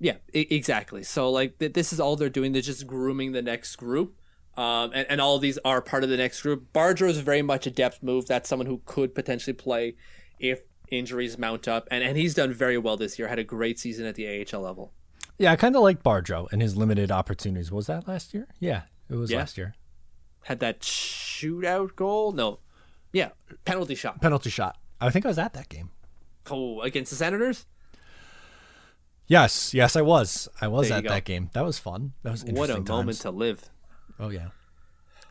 Yeah, 0.00 0.16
e- 0.34 0.46
exactly. 0.50 1.02
So 1.04 1.30
like 1.30 1.58
th- 1.58 1.72
this 1.72 1.92
is 1.92 2.00
all 2.00 2.16
they're 2.16 2.28
doing. 2.28 2.52
They're 2.52 2.60
just 2.62 2.86
grooming 2.86 3.32
the 3.32 3.42
next 3.42 3.76
group. 3.76 4.16
Um, 4.56 4.90
and, 4.94 5.06
and 5.08 5.20
all 5.20 5.38
these 5.38 5.58
are 5.64 5.80
part 5.80 6.04
of 6.04 6.10
the 6.10 6.16
next 6.16 6.42
group. 6.42 6.72
Bardreau 6.72 7.08
is 7.08 7.18
very 7.18 7.42
much 7.42 7.66
a 7.66 7.70
depth 7.70 8.02
move. 8.02 8.26
That's 8.26 8.48
someone 8.48 8.66
who 8.66 8.82
could 8.84 9.14
potentially 9.14 9.54
play 9.54 9.96
if 10.38 10.60
injuries 10.90 11.38
mount 11.38 11.66
up. 11.66 11.88
And, 11.90 12.04
and 12.04 12.16
he's 12.16 12.34
done 12.34 12.52
very 12.52 12.78
well 12.78 12.96
this 12.96 13.18
year. 13.18 13.28
Had 13.28 13.38
a 13.38 13.44
great 13.44 13.78
season 13.80 14.06
at 14.06 14.14
the 14.16 14.46
AHL 14.52 14.60
level. 14.60 14.92
Yeah, 15.38 15.50
I 15.52 15.56
kind 15.56 15.74
of 15.74 15.82
like 15.82 16.02
Bardreau 16.04 16.46
and 16.52 16.62
his 16.62 16.76
limited 16.76 17.10
opportunities. 17.10 17.72
Was 17.72 17.86
that 17.86 18.06
last 18.06 18.32
year? 18.34 18.46
Yeah, 18.60 18.82
it 19.08 19.16
was 19.16 19.30
Yeah. 19.30 19.38
last 19.38 19.56
year. 19.58 19.74
Had 20.44 20.60
that 20.60 20.80
shootout 20.80 21.96
goal. 21.96 22.30
No, 22.32 22.60
yeah, 23.14 23.30
penalty 23.64 23.94
shot. 23.94 24.20
Penalty 24.20 24.50
shot. 24.50 24.76
I 25.00 25.10
think 25.10 25.24
I 25.24 25.28
was 25.28 25.38
at 25.38 25.54
that 25.54 25.68
game. 25.70 25.90
Oh, 26.50 26.82
against 26.82 27.10
the 27.10 27.16
Senators. 27.16 27.64
Yes, 29.26 29.72
yes, 29.72 29.96
I 29.96 30.02
was. 30.02 30.48
I 30.60 30.68
was 30.68 30.90
at 30.90 31.04
go. 31.04 31.08
that 31.08 31.24
game. 31.24 31.48
That 31.54 31.64
was 31.64 31.78
fun. 31.78 32.12
That 32.22 32.32
was 32.32 32.44
What 32.44 32.68
a 32.68 32.76
interesting 32.76 32.84
moment 32.84 33.20
to 33.20 33.30
live. 33.30 33.70
Oh 34.20 34.28
yeah. 34.28 34.48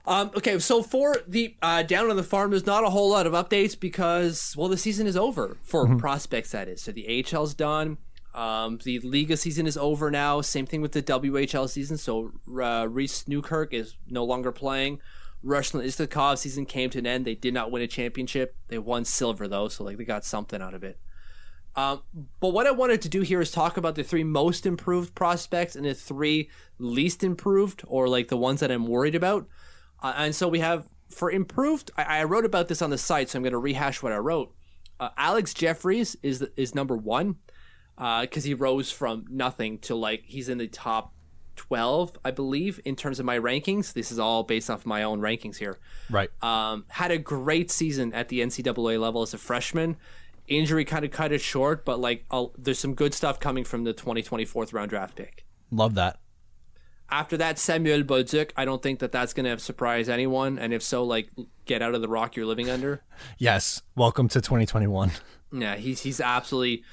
Um, 0.05 0.31
okay, 0.35 0.59
so 0.59 0.81
for 0.81 1.17
the 1.27 1.55
uh, 1.61 1.83
down 1.83 2.09
on 2.09 2.15
the 2.15 2.23
farm, 2.23 2.49
there's 2.49 2.65
not 2.65 2.83
a 2.83 2.89
whole 2.89 3.11
lot 3.11 3.27
of 3.27 3.33
updates 3.33 3.79
because 3.79 4.55
well, 4.57 4.67
the 4.67 4.77
season 4.77 5.05
is 5.05 5.15
over 5.15 5.57
for 5.61 5.95
prospects. 5.97 6.51
That 6.51 6.67
is, 6.67 6.81
so 6.81 6.91
the 6.91 7.05
AHL's 7.07 7.53
done. 7.53 7.97
Um, 8.33 8.79
the 8.83 8.99
Liiga 9.01 9.37
season 9.37 9.67
is 9.67 9.77
over 9.77 10.09
now. 10.09 10.41
Same 10.41 10.65
thing 10.65 10.81
with 10.81 10.93
the 10.93 11.03
WHL 11.03 11.69
season. 11.69 11.97
So 11.97 12.31
uh, 12.59 12.87
Reese 12.89 13.27
Newkirk 13.27 13.73
is 13.73 13.95
no 14.09 14.23
longer 14.23 14.51
playing. 14.51 14.99
Ruslan 15.43 15.85
Iskhakov 15.85 16.37
season 16.37 16.65
came 16.65 16.89
to 16.91 16.99
an 16.99 17.07
end. 17.07 17.25
They 17.25 17.35
did 17.35 17.53
not 17.53 17.71
win 17.71 17.81
a 17.81 17.87
championship. 17.87 18.55
They 18.67 18.77
won 18.77 19.05
silver 19.05 19.47
though, 19.47 19.67
so 19.67 19.83
like 19.83 19.97
they 19.97 20.05
got 20.05 20.25
something 20.25 20.61
out 20.61 20.73
of 20.73 20.83
it. 20.83 20.99
Um, 21.75 22.03
but 22.39 22.49
what 22.49 22.67
I 22.67 22.71
wanted 22.71 23.01
to 23.01 23.09
do 23.09 23.21
here 23.21 23.41
is 23.41 23.51
talk 23.51 23.77
about 23.77 23.95
the 23.95 24.03
three 24.03 24.23
most 24.23 24.65
improved 24.65 25.15
prospects 25.15 25.75
and 25.75 25.85
the 25.85 25.95
three 25.95 26.49
least 26.77 27.23
improved, 27.23 27.83
or 27.87 28.07
like 28.07 28.27
the 28.27 28.37
ones 28.37 28.59
that 28.59 28.71
I'm 28.71 28.85
worried 28.85 29.15
about. 29.15 29.47
Uh, 30.01 30.13
and 30.17 30.35
so 30.35 30.47
we 30.47 30.59
have 30.59 30.87
for 31.09 31.31
improved. 31.31 31.91
I, 31.97 32.19
I 32.19 32.23
wrote 32.25 32.45
about 32.45 32.67
this 32.67 32.81
on 32.81 32.89
the 32.89 32.97
site, 32.97 33.29
so 33.29 33.37
I'm 33.37 33.43
going 33.43 33.53
to 33.53 33.57
rehash 33.57 34.03
what 34.03 34.11
I 34.11 34.17
wrote. 34.17 34.53
Uh, 34.99 35.09
Alex 35.17 35.53
Jefferies 35.53 36.15
is 36.21 36.47
is 36.55 36.75
number 36.75 36.95
one 36.95 37.37
because 37.97 38.43
he 38.43 38.53
rose 38.53 38.91
from 38.91 39.25
nothing 39.29 39.79
to 39.79 39.95
like 39.95 40.23
he's 40.25 40.49
in 40.49 40.59
the 40.59 40.67
top 40.67 41.13
twelve, 41.55 42.17
I 42.25 42.31
believe, 42.31 42.79
in 42.85 42.95
terms 42.95 43.19
of 43.19 43.25
my 43.25 43.37
rankings. 43.39 43.93
This 43.93 44.11
is 44.11 44.19
all 44.19 44.43
based 44.43 44.69
off 44.69 44.85
my 44.85 45.03
own 45.03 45.19
rankings 45.21 45.57
here 45.57 45.79
Right. 46.09 46.29
um, 46.41 46.85
had 46.89 47.11
a 47.11 47.17
great 47.17 47.71
season 47.71 48.13
at 48.13 48.29
the 48.29 48.39
NCAA 48.41 48.99
level 48.99 49.21
as 49.21 49.33
a 49.33 49.37
freshman. 49.37 49.97
Injury 50.47 50.83
kind 50.85 51.05
of 51.05 51.11
cut 51.11 51.31
it 51.31 51.39
short, 51.41 51.85
but 51.85 51.99
like 51.99 52.25
i 52.29 52.45
there's 52.57 52.79
some 52.79 52.93
good 52.95 53.13
stuff 53.13 53.39
coming 53.39 53.63
from 53.63 53.83
the 53.85 53.93
2020 53.93 54.43
fourth 54.45 54.73
round 54.73 54.89
draft 54.89 55.15
pick. 55.15 55.45
Love 55.71 55.95
that. 55.95 56.19
After 57.09 57.37
that, 57.37 57.59
Samuel 57.59 58.01
Bolduc. 58.03 58.51
I 58.57 58.65
don't 58.65 58.81
think 58.81 58.99
that 58.99 59.11
that's 59.11 59.33
going 59.33 59.45
to 59.45 59.59
surprise 59.59 60.09
anyone, 60.09 60.57
and 60.57 60.73
if 60.73 60.81
so, 60.81 61.03
like 61.03 61.29
get 61.65 61.81
out 61.81 61.93
of 61.93 62.01
the 62.01 62.07
rock 62.07 62.35
you're 62.35 62.45
living 62.45 62.69
under. 62.69 63.03
Yes. 63.37 63.81
Welcome 63.95 64.27
to 64.29 64.41
2021. 64.41 65.11
Yeah, 65.51 65.75
he's 65.75 66.01
he's 66.01 66.19
absolutely 66.19 66.83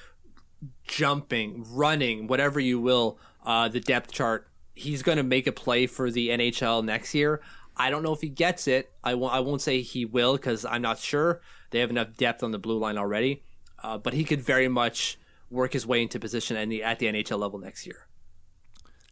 jumping, 0.86 1.64
running, 1.70 2.26
whatever 2.26 2.60
you 2.60 2.78
will. 2.80 3.18
Uh, 3.44 3.68
the 3.68 3.80
depth 3.80 4.12
chart. 4.12 4.46
He's 4.80 5.02
going 5.02 5.18
to 5.18 5.22
make 5.22 5.46
a 5.46 5.52
play 5.52 5.86
for 5.86 6.10
the 6.10 6.28
NHL 6.30 6.84
next 6.84 7.14
year. 7.14 7.40
I 7.76 7.90
don't 7.90 8.02
know 8.02 8.12
if 8.12 8.20
he 8.20 8.28
gets 8.28 8.66
it. 8.66 8.90
I 9.04 9.14
won't. 9.14 9.34
I 9.34 9.40
won't 9.40 9.60
say 9.62 9.80
he 9.82 10.04
will 10.04 10.36
because 10.36 10.64
I'm 10.64 10.82
not 10.82 10.98
sure. 10.98 11.40
They 11.70 11.80
have 11.80 11.90
enough 11.90 12.16
depth 12.16 12.42
on 12.42 12.50
the 12.50 12.58
blue 12.58 12.78
line 12.78 12.98
already. 12.98 13.42
Uh, 13.82 13.96
but 13.98 14.12
he 14.14 14.24
could 14.24 14.40
very 14.42 14.68
much 14.68 15.18
work 15.50 15.72
his 15.72 15.86
way 15.86 16.02
into 16.02 16.18
position 16.18 16.56
at 16.56 16.68
the, 16.68 16.82
at 16.82 16.98
the 16.98 17.06
NHL 17.06 17.38
level 17.38 17.58
next 17.58 17.86
year. 17.86 18.06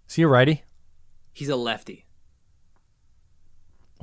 Is 0.08 0.14
he 0.14 0.22
a 0.22 0.28
righty? 0.28 0.62
He's 1.32 1.48
a 1.48 1.56
lefty. 1.56 2.04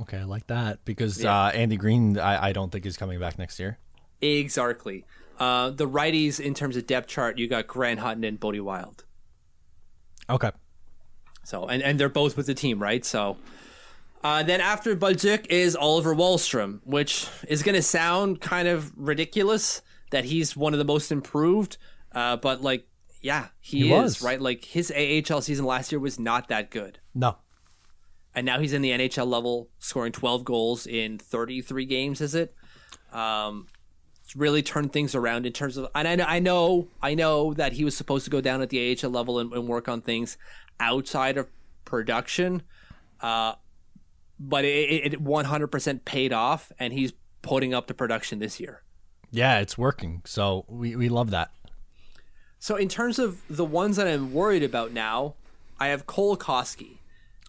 Okay, 0.00 0.18
I 0.18 0.24
like 0.24 0.46
that 0.48 0.84
because 0.84 1.22
Yeah. 1.22 1.46
uh, 1.46 1.50
Andy 1.50 1.76
Green, 1.76 2.18
I, 2.18 2.48
I 2.48 2.52
don't 2.52 2.70
think 2.70 2.84
is 2.84 2.96
coming 2.96 3.18
back 3.18 3.38
next 3.38 3.58
year. 3.58 3.78
Exactly. 4.20 5.04
Uh, 5.38 5.70
the 5.70 5.88
righties 5.88 6.38
in 6.40 6.54
terms 6.54 6.76
of 6.76 6.86
depth 6.86 7.08
chart, 7.08 7.38
you 7.38 7.46
got 7.48 7.66
Grant 7.66 8.00
Hutton 8.00 8.24
and 8.24 8.38
Bodie 8.40 8.60
Wild. 8.60 9.04
Okay. 10.28 10.50
So 11.46 11.66
and, 11.66 11.80
and 11.82 11.98
they're 12.00 12.08
both 12.08 12.36
with 12.36 12.46
the 12.46 12.54
team, 12.54 12.80
right? 12.82 13.04
So 13.04 13.36
uh, 14.24 14.42
then 14.42 14.60
after 14.60 14.96
Bolduc 14.96 15.46
is 15.48 15.76
Oliver 15.76 16.12
Wahlstrom, 16.14 16.80
which 16.84 17.28
is 17.46 17.62
going 17.62 17.76
to 17.76 17.82
sound 17.82 18.40
kind 18.40 18.66
of 18.66 18.92
ridiculous 18.96 19.80
that 20.10 20.24
he's 20.24 20.56
one 20.56 20.72
of 20.74 20.78
the 20.78 20.84
most 20.84 21.12
improved, 21.12 21.76
uh, 22.12 22.36
but 22.36 22.62
like, 22.62 22.88
yeah, 23.22 23.48
he, 23.60 23.82
He 23.82 23.92
is 23.92 24.02
was. 24.02 24.22
right. 24.22 24.40
Like 24.40 24.64
his 24.64 24.90
AHL 24.90 25.40
season 25.40 25.64
last 25.64 25.92
year 25.92 26.00
was 26.00 26.18
not 26.18 26.48
that 26.48 26.70
good, 26.72 26.98
No. 27.14 27.36
and 28.34 28.44
now 28.44 28.58
he's 28.58 28.72
in 28.72 28.82
the 28.82 28.90
NHL 28.90 29.26
level, 29.28 29.68
scoring 29.78 30.10
12 30.12 30.44
goals 30.44 30.86
in 30.86 31.18
33 31.18 31.84
games. 31.84 32.20
Is 32.20 32.34
it? 32.34 32.54
Um, 33.12 33.68
it's 34.24 34.34
really 34.34 34.62
turned 34.62 34.92
things 34.92 35.14
around 35.14 35.46
in 35.46 35.52
terms 35.52 35.76
of, 35.76 35.86
and 35.94 36.08
I 36.08 36.16
know, 36.16 36.24
I 36.26 36.38
know, 36.40 36.88
I 37.00 37.14
know 37.14 37.54
that 37.54 37.74
he 37.74 37.84
was 37.84 37.96
supposed 37.96 38.24
to 38.24 38.30
go 38.30 38.40
down 38.40 38.60
at 38.62 38.70
the 38.70 38.96
AHL 39.00 39.10
level 39.10 39.38
and, 39.38 39.52
and 39.52 39.68
work 39.68 39.88
on 39.88 40.00
things 40.02 40.36
outside 40.80 41.36
of 41.36 41.48
production, 41.84 42.62
uh, 43.20 43.54
but 44.38 44.64
it, 44.64 45.14
it 45.14 45.24
100% 45.24 46.04
paid 46.04 46.32
off, 46.32 46.72
and 46.78 46.92
he's 46.92 47.12
putting 47.42 47.72
up 47.72 47.86
the 47.86 47.94
production 47.94 48.38
this 48.38 48.60
year. 48.60 48.82
Yeah, 49.30 49.58
it's 49.58 49.76
working. 49.76 50.22
So 50.24 50.64
we, 50.68 50.96
we 50.96 51.08
love 51.08 51.30
that. 51.30 51.50
So 52.58 52.76
in 52.76 52.88
terms 52.88 53.18
of 53.18 53.42
the 53.48 53.64
ones 53.64 53.96
that 53.96 54.06
I'm 54.06 54.32
worried 54.32 54.62
about 54.62 54.92
now, 54.92 55.34
I 55.78 55.88
have 55.88 56.06
Cole 56.06 56.36
Coskey. 56.36 56.98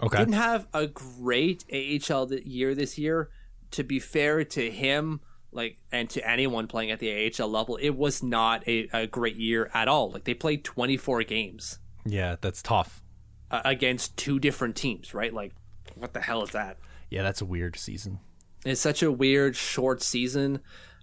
Okay. 0.01 0.17
Didn't 0.17 0.33
have 0.33 0.67
a 0.73 0.87
great 0.87 1.65
AHL 1.73 2.31
year 2.33 2.75
this 2.75 2.97
year. 2.97 3.29
To 3.71 3.83
be 3.83 3.99
fair 3.99 4.43
to 4.45 4.71
him, 4.71 5.21
like 5.51 5.77
and 5.91 6.09
to 6.11 6.29
anyone 6.29 6.67
playing 6.67 6.91
at 6.91 6.99
the 6.99 7.31
AHL 7.31 7.49
level, 7.49 7.77
it 7.77 7.91
was 7.91 8.21
not 8.21 8.65
a, 8.67 8.87
a 8.93 9.07
great 9.07 9.35
year 9.35 9.69
at 9.73 9.87
all. 9.87 10.11
Like 10.11 10.23
they 10.23 10.33
played 10.33 10.63
24 10.63 11.23
games 11.23 11.79
Yeah, 12.05 12.35
that's 12.39 12.61
tough. 12.61 13.01
Uh, 13.49 13.61
against 13.63 14.17
two 14.17 14.39
different 14.39 14.75
teams, 14.75 15.13
right? 15.13 15.33
Like 15.33 15.53
what 15.95 16.13
the 16.13 16.19
hell 16.19 16.43
is 16.43 16.49
that? 16.49 16.77
Yeah, 17.09 17.23
that's 17.23 17.39
a 17.39 17.45
weird 17.45 17.77
season. 17.77 18.19
It's 18.65 18.81
such 18.81 19.01
a 19.01 19.09
weird 19.09 19.55
short 19.55 20.03
season. 20.03 20.59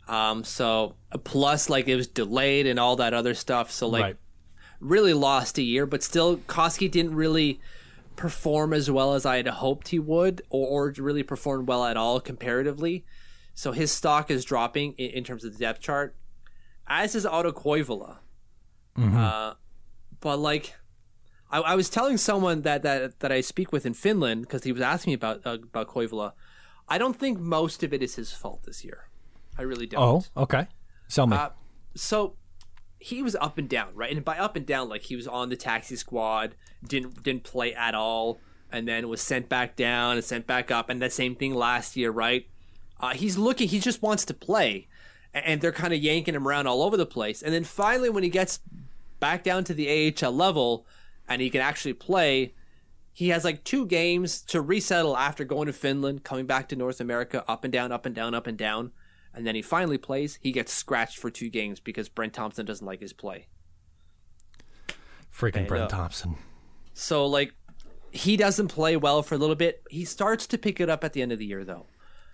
Um, 0.09 0.45
so 0.45 0.97
plus 1.25 1.71
like 1.71 1.89
it 1.89 1.97
was 1.97 2.07
delayed 2.07 2.67
and 2.67 2.79
all 2.79 2.97
that 2.97 3.15
other 3.15 3.33
stuff. 3.33 3.71
So 3.71 3.89
like 3.89 4.03
right. 4.03 4.17
really 4.79 5.15
lost 5.15 5.57
a 5.57 5.63
year, 5.63 5.87
but 5.87 6.03
still, 6.03 6.37
Coskey 6.47 6.91
didn't 6.91 7.15
really 7.15 7.61
perform 8.17 8.75
as 8.75 8.91
well 8.91 9.15
as 9.15 9.25
I 9.25 9.37
had 9.37 9.47
hoped 9.47 9.89
he 9.89 9.99
would, 9.99 10.43
or, 10.51 10.89
or 10.89 10.95
really 10.99 11.23
perform 11.23 11.65
well 11.65 11.85
at 11.87 11.97
all 11.97 12.21
comparatively. 12.21 13.07
So 13.55 13.73
his 13.73 13.91
stock 13.91 14.31
is 14.31 14.45
dropping 14.45 14.93
in, 14.99 15.11
in 15.13 15.25
terms 15.25 15.45
of 15.45 15.55
the 15.55 15.59
depth 15.59 15.81
chart, 15.81 16.15
as 16.87 17.15
is 17.15 17.25
Otto 17.25 17.53
Koivula. 17.53 18.19
Uh, 19.17 19.55
but 20.21 20.39
like, 20.39 20.75
I, 21.55 21.61
I 21.61 21.75
was 21.77 21.89
telling 21.89 22.17
someone 22.17 22.63
that 22.63 22.83
that 22.83 23.21
that 23.21 23.31
I 23.31 23.41
speak 23.41 23.71
with 23.73 23.87
in 23.87 23.95
Finland 23.95 24.43
because 24.43 24.65
he 24.65 24.73
was 24.73 24.83
asking 24.83 25.13
me 25.13 25.15
about 25.15 25.41
uh, 25.47 25.59
about 25.63 25.89
Koivula. 25.89 26.33
I 26.89 26.99
don't 26.99 27.17
think 27.17 27.39
most 27.39 27.83
of 27.85 27.95
it 27.95 28.03
is 28.03 28.17
his 28.17 28.33
fault 28.33 28.65
this 28.65 28.85
year. 28.85 29.09
I 29.57 29.63
really 29.63 29.87
don't. 29.87 30.03
Oh, 30.37 30.43
okay. 30.43 30.67
Sell 31.07 31.29
me. 31.29 31.37
Uh, 31.37 31.51
so 31.95 32.35
he 32.99 33.23
was 33.23 33.37
up 33.37 33.57
and 33.57 33.69
down, 33.69 33.95
right? 33.95 34.15
And 34.15 34.25
by 34.25 34.37
up 34.37 34.57
and 34.57 34.67
down, 34.67 34.89
like 34.89 35.03
he 35.03 35.15
was 35.15 35.29
on 35.29 35.49
the 35.49 35.57
taxi 35.57 35.95
squad, 35.95 36.57
didn't 36.85 37.23
didn't 37.23 37.45
play 37.45 37.73
at 37.73 37.95
all, 37.95 38.41
and 38.73 38.89
then 38.89 39.09
was 39.09 39.21
sent 39.21 39.49
back 39.49 39.77
down 39.77 40.17
and 40.17 40.25
sent 40.25 40.49
back 40.49 40.73
up, 40.73 40.91
and 40.91 41.01
the 41.01 41.09
same 41.09 41.37
thing 41.37 41.55
last 41.55 41.97
year, 41.97 42.11
right? 42.11 42.49
Uh, 42.99 43.15
he's 43.15 43.39
looking, 43.39 43.69
he 43.69 43.79
just 43.79 44.03
wants 44.03 44.25
to 44.25 44.35
play, 44.35 44.89
and 45.33 45.61
they're 45.61 45.73
kind 45.73 45.93
of 45.93 46.01
yanking 46.01 46.35
him 46.35 46.49
around 46.49 46.67
all 46.67 46.83
over 46.83 46.97
the 46.97 47.07
place. 47.07 47.43
And 47.43 47.55
then 47.55 47.65
finally, 47.65 48.11
when 48.11 48.25
he 48.25 48.31
gets 48.31 48.59
back 49.21 49.45
down 49.45 49.63
to 49.65 49.75
the 49.75 50.15
AHL 50.21 50.33
level 50.33 50.85
and 51.29 51.41
he 51.41 51.51
can 51.51 51.61
actually 51.61 51.95
play, 51.95 52.55
he 53.12 53.29
has 53.29 53.45
like 53.45 53.64
two 53.64 53.87
games 53.87 54.43
to 54.43 54.61
resettle 54.61 55.16
after 55.16 55.45
going 55.45 55.66
to 55.66 55.72
Finland, 55.72 56.25
coming 56.25 56.47
back 56.47 56.68
to 56.68 56.77
North 56.77 57.01
America, 57.01 57.45
up 57.47 57.64
and 57.64 57.72
down, 57.72 57.93
up 57.93 58.07
and 58.07 58.14
down, 58.14 58.35
up 58.35 58.47
and 58.47 58.59
down. 58.59 58.93
And 59.33 59.47
then 59.47 59.55
he 59.55 59.62
finally 59.62 59.99
plays. 59.99 60.39
He 60.41 60.53
gets 60.53 60.72
scratched 60.72 61.18
for 61.18 61.31
two 61.31 61.49
games 61.49 61.81
because 61.81 62.09
Brent 62.09 62.33
Thompson 62.33 62.66
doesn't 62.66 62.87
like 62.87 63.01
his 63.01 63.12
play. 63.12 63.49
Freaking 65.33 65.64
I 65.64 65.68
Brent 65.68 65.85
know. 65.85 65.89
Thompson. 65.89 66.37
So 66.93 67.27
like 67.27 67.55
he 68.12 68.37
doesn't 68.37 68.68
play 68.68 68.97
well 68.97 69.22
for 69.22 69.35
a 69.35 69.39
little 69.39 69.57
bit. 69.57 69.83
He 69.91 70.05
starts 70.05 70.47
to 70.49 70.59
pick 70.59 70.81
it 70.81 70.89
up 70.89 71.03
at 71.03 71.12
the 71.12 71.22
end 71.22 71.33
of 71.33 71.39
the 71.39 71.47
year 71.47 71.64
though. 71.64 71.87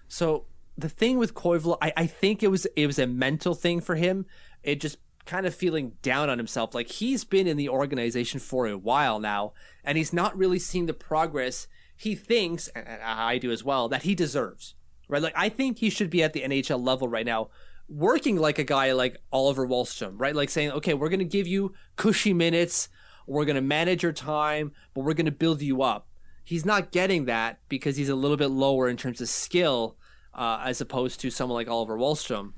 So 0.09 0.45
the 0.77 0.89
thing 0.89 1.19
with 1.19 1.35
Koivula, 1.35 1.79
I, 1.81 1.93
I 1.97 2.07
think 2.07 2.43
it 2.43 2.49
was 2.49 2.67
it 2.77 2.87
was 2.87 2.99
a 2.99 3.07
mental 3.07 3.55
thing 3.55 3.81
for 3.81 3.95
him. 3.95 4.27
It 4.63 4.81
just 4.81 4.99
kind 5.31 5.47
of 5.47 5.55
feeling 5.55 5.93
down 6.03 6.29
on 6.29 6.39
himself. 6.39 6.75
Like 6.75 6.89
he's 6.89 7.23
been 7.23 7.47
in 7.47 7.57
the 7.57 7.69
organization 7.69 8.41
for 8.41 8.67
a 8.67 8.77
while 8.77 9.21
now, 9.21 9.53
and 9.85 9.97
he's 9.97 10.13
not 10.13 10.37
really 10.37 10.59
seeing 10.59 10.87
the 10.87 10.93
progress 10.93 11.69
he 11.97 12.17
thinks, 12.17 12.67
and 12.69 13.01
I 13.01 13.39
do 13.39 13.53
as 13.53 13.63
well, 13.63 13.89
that 13.91 14.03
he 14.03 14.17
deserves. 14.17 14.75
Right? 15.09 15.23
Like 15.23 15.35
I 15.37 15.49
think 15.49 15.79
he 15.79 15.89
should 15.89 16.11
be 16.11 16.25
at 16.25 16.33
the 16.33 16.43
NHL 16.43 16.85
level 16.85 17.07
right 17.07 17.25
now, 17.25 17.51
working 17.89 18.37
like 18.39 18.59
a 18.59 18.65
guy 18.65 18.91
like 18.91 19.19
Oliver 19.33 19.69
Wahlstrom, 19.69 20.15
right? 20.17 20.35
Like 20.35 20.51
saying, 20.51 20.73
okay, 20.73 20.95
we're 20.95 21.09
gonna 21.09 21.23
give 21.23 21.47
you 21.47 21.75
cushy 21.95 22.35
minutes, 22.35 22.89
we're 23.29 23.45
gonna 23.45 23.61
manage 23.61 24.03
your 24.03 24.13
time, 24.13 24.73
but 24.95 25.05
we're 25.05 25.15
gonna 25.15 25.31
build 25.31 25.63
you 25.63 25.81
up. 25.83 26.09
He's 26.43 26.67
not 26.67 26.91
getting 26.91 27.27
that 27.27 27.61
because 27.69 27.97
he's 27.97 28.09
a 28.09 28.17
little 28.17 28.37
bit 28.37 28.51
lower 28.51 28.89
in 28.89 28.97
terms 28.97 29.21
of 29.21 29.29
skill, 29.29 29.97
uh, 30.35 30.61
as 30.65 30.81
opposed 30.81 31.21
to 31.21 31.31
someone 31.31 31.55
like 31.55 31.69
Oliver 31.69 31.97
Wahlstrom. 31.97 32.55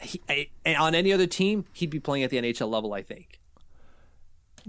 He, 0.00 0.20
I, 0.28 0.48
and 0.64 0.76
on 0.76 0.94
any 0.94 1.12
other 1.12 1.26
team, 1.26 1.64
he'd 1.72 1.90
be 1.90 2.00
playing 2.00 2.24
at 2.24 2.30
the 2.30 2.36
NHL 2.36 2.68
level, 2.68 2.92
I 2.92 3.02
think. 3.02 3.40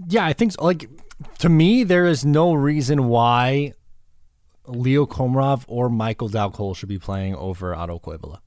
Yeah, 0.08 0.24
I 0.24 0.32
think 0.32 0.52
so. 0.52 0.64
like 0.64 0.88
to 1.38 1.48
me, 1.48 1.84
there 1.84 2.06
is 2.06 2.24
no 2.24 2.54
reason 2.54 3.08
why 3.08 3.74
Leo 4.66 5.06
Komarov 5.06 5.64
or 5.66 5.88
Michael 5.88 6.28
Dal 6.28 6.50
Colle 6.50 6.74
should 6.74 6.88
be 6.88 6.98
playing 6.98 7.34
over 7.34 7.74
Otto 7.74 7.98
Koivula. 7.98 8.40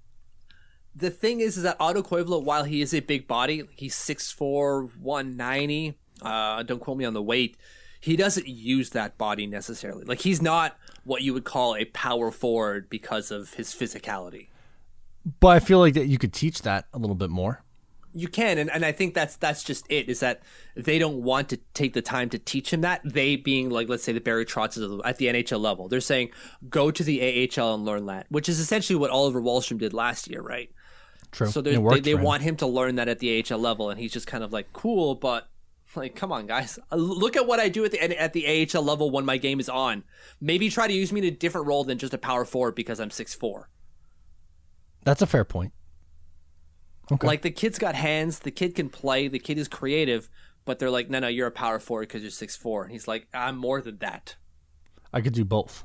The 0.96 1.10
thing 1.10 1.40
is, 1.40 1.58
is 1.58 1.64
that 1.64 1.78
Otto 1.80 2.04
Koivula, 2.04 2.44
while 2.44 2.64
he 2.64 2.82
is 2.82 2.94
a 2.94 3.00
big 3.00 3.28
body, 3.28 3.64
he's 3.76 3.96
6'4", 3.96 4.98
190, 4.98 5.98
uh, 6.22 6.64
don't 6.64 6.80
quote 6.80 6.98
me 6.98 7.06
on 7.06 7.14
the 7.14 7.22
weight, 7.22 7.58
he 8.00 8.16
doesn't 8.16 8.48
use 8.48 8.90
that 8.92 9.18
body 9.18 9.48
necessarily. 9.48 10.04
Like 10.04 10.20
he's 10.20 10.42
not 10.42 10.78
what 11.04 11.22
you 11.22 11.34
would 11.34 11.46
call 11.46 11.76
a 11.76 11.86
power 11.86 12.32
forward 12.32 12.90
because 12.90 13.32
of 13.32 13.54
his 13.54 13.70
physicality. 13.70 14.48
But 15.40 15.50
I 15.50 15.60
feel 15.60 15.80
like 15.80 15.94
that 15.94 16.08
you 16.08 16.18
could 16.18 16.34
teach 16.34 16.62
that 16.64 16.86
a 16.94 16.98
little 16.98 17.16
bit 17.16 17.30
more. 17.30 17.64
You 18.14 18.28
can, 18.28 18.58
and, 18.58 18.70
and 18.70 18.84
I 18.84 18.92
think 18.92 19.14
that's 19.14 19.38
that's 19.38 19.64
just 19.64 19.86
it. 19.90 20.10
Is 20.10 20.20
that 20.20 20.42
they 20.76 21.00
don't 21.00 21.24
want 21.24 21.48
to 21.50 21.58
take 21.74 21.94
the 21.94 22.02
time 22.02 22.30
to 22.32 22.40
teach 22.40 22.74
him 22.74 22.82
that. 22.82 23.02
They 23.06 23.38
being 23.38 23.70
like, 23.70 23.88
let's 23.88 24.04
say 24.04 24.12
the 24.12 24.20
Barry 24.20 24.46
Trotzes 24.46 25.00
at 25.06 25.18
the 25.18 25.28
NHL 25.28 25.62
level, 25.62 25.88
they're 25.88 26.02
saying 26.02 26.32
go 26.70 26.92
to 26.92 27.04
the 27.04 27.22
AHL 27.22 27.76
and 27.76 27.86
learn 27.86 28.08
that, 28.08 28.26
which 28.30 28.50
is 28.50 28.60
essentially 28.60 28.98
what 28.98 29.12
Oliver 29.12 29.42
Wahlstrom 29.42 29.78
did 29.78 29.94
last 29.94 30.30
year, 30.30 30.42
right? 30.42 30.70
True. 31.32 31.48
So 31.48 31.62
they, 31.62 31.72
they, 31.72 31.78
worked 31.78 32.04
they 32.04 32.12
for 32.12 32.18
him. 32.20 32.26
want 32.26 32.44
him 32.44 32.58
to 32.58 32.68
learn 32.68 32.96
that 32.96 33.08
at 33.08 33.20
the 33.20 33.46
AHL 33.50 33.60
level, 33.60 33.90
and 33.90 33.98
he's 33.98 34.12
just 34.12 34.28
kind 34.28 34.44
of 34.44 34.52
like 34.52 34.74
cool, 34.74 35.16
but 35.16 35.48
like, 35.96 36.16
come 36.16 36.32
on, 36.32 36.48
guys, 36.48 36.80
Uh, 36.92 36.96
look 36.96 37.36
at 37.36 37.48
what 37.48 37.60
I 37.60 37.70
do 37.70 37.86
at 37.86 37.92
the 37.92 38.02
at 38.22 38.34
the 38.34 38.68
AHL 38.76 38.84
level 38.84 39.10
when 39.10 39.26
my 39.26 39.38
game 39.38 39.60
is 39.60 39.70
on. 39.70 40.04
Maybe 40.40 40.70
try 40.70 40.88
to 40.88 40.94
use 40.94 41.12
me 41.14 41.22
in 41.22 41.28
a 41.28 41.32
different 41.32 41.68
role 41.68 41.84
than 41.84 41.98
just 41.98 42.14
a 42.14 42.18
power 42.18 42.46
forward 42.46 42.76
because 42.76 43.00
I'm 43.00 43.10
6'4". 43.10 43.66
That's 45.04 45.22
a 45.22 45.28
fair 45.28 45.44
point. 45.44 45.74
Okay. 47.12 47.28
Like 47.28 47.42
the 47.42 47.52
kid's 47.52 47.78
got 47.80 47.96
hands, 47.96 48.40
the 48.40 48.52
kid 48.52 48.76
can 48.76 48.90
play, 48.90 49.28
the 49.28 49.40
kid 49.40 49.58
is 49.58 49.68
creative, 49.68 50.30
but 50.64 50.80
they're 50.80 50.90
like, 50.92 51.10
no, 51.10 51.20
no, 51.20 51.28
you're 51.28 51.48
a 51.48 51.52
power 51.52 51.80
forward 51.80 52.08
because 52.08 52.22
you're 52.22 52.32
6'4". 52.32 52.84
And 52.84 52.92
he's 52.92 53.08
like, 53.08 53.28
I'm 53.34 53.58
more 53.58 53.82
than 53.82 53.98
that. 53.98 54.36
I 55.12 55.20
could 55.22 55.34
do 55.34 55.44
both. 55.44 55.84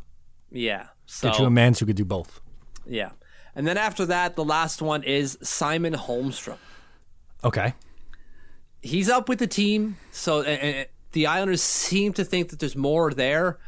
Yeah. 0.50 0.86
So 1.06 1.30
Get 1.30 1.40
you 1.40 1.46
a 1.46 1.50
man 1.50 1.74
who 1.74 1.86
could 1.86 1.96
do 1.96 2.04
both. 2.04 2.40
yeah. 2.86 3.10
And 3.56 3.66
then 3.66 3.78
after 3.78 4.04
that, 4.06 4.36
the 4.36 4.44
last 4.44 4.82
one 4.82 5.02
is 5.02 5.38
Simon 5.42 5.94
Holmstrom. 5.94 6.58
Okay. 7.42 7.72
he's 8.82 9.08
up 9.08 9.28
with 9.30 9.38
the 9.38 9.46
team. 9.46 9.96
So 10.12 10.42
and, 10.42 10.60
and 10.60 10.86
the 11.12 11.26
Islanders 11.26 11.62
seem 11.62 12.12
to 12.14 12.24
think 12.24 12.50
that 12.50 12.60
there's 12.60 12.76
more 12.76 13.12
there, 13.14 13.58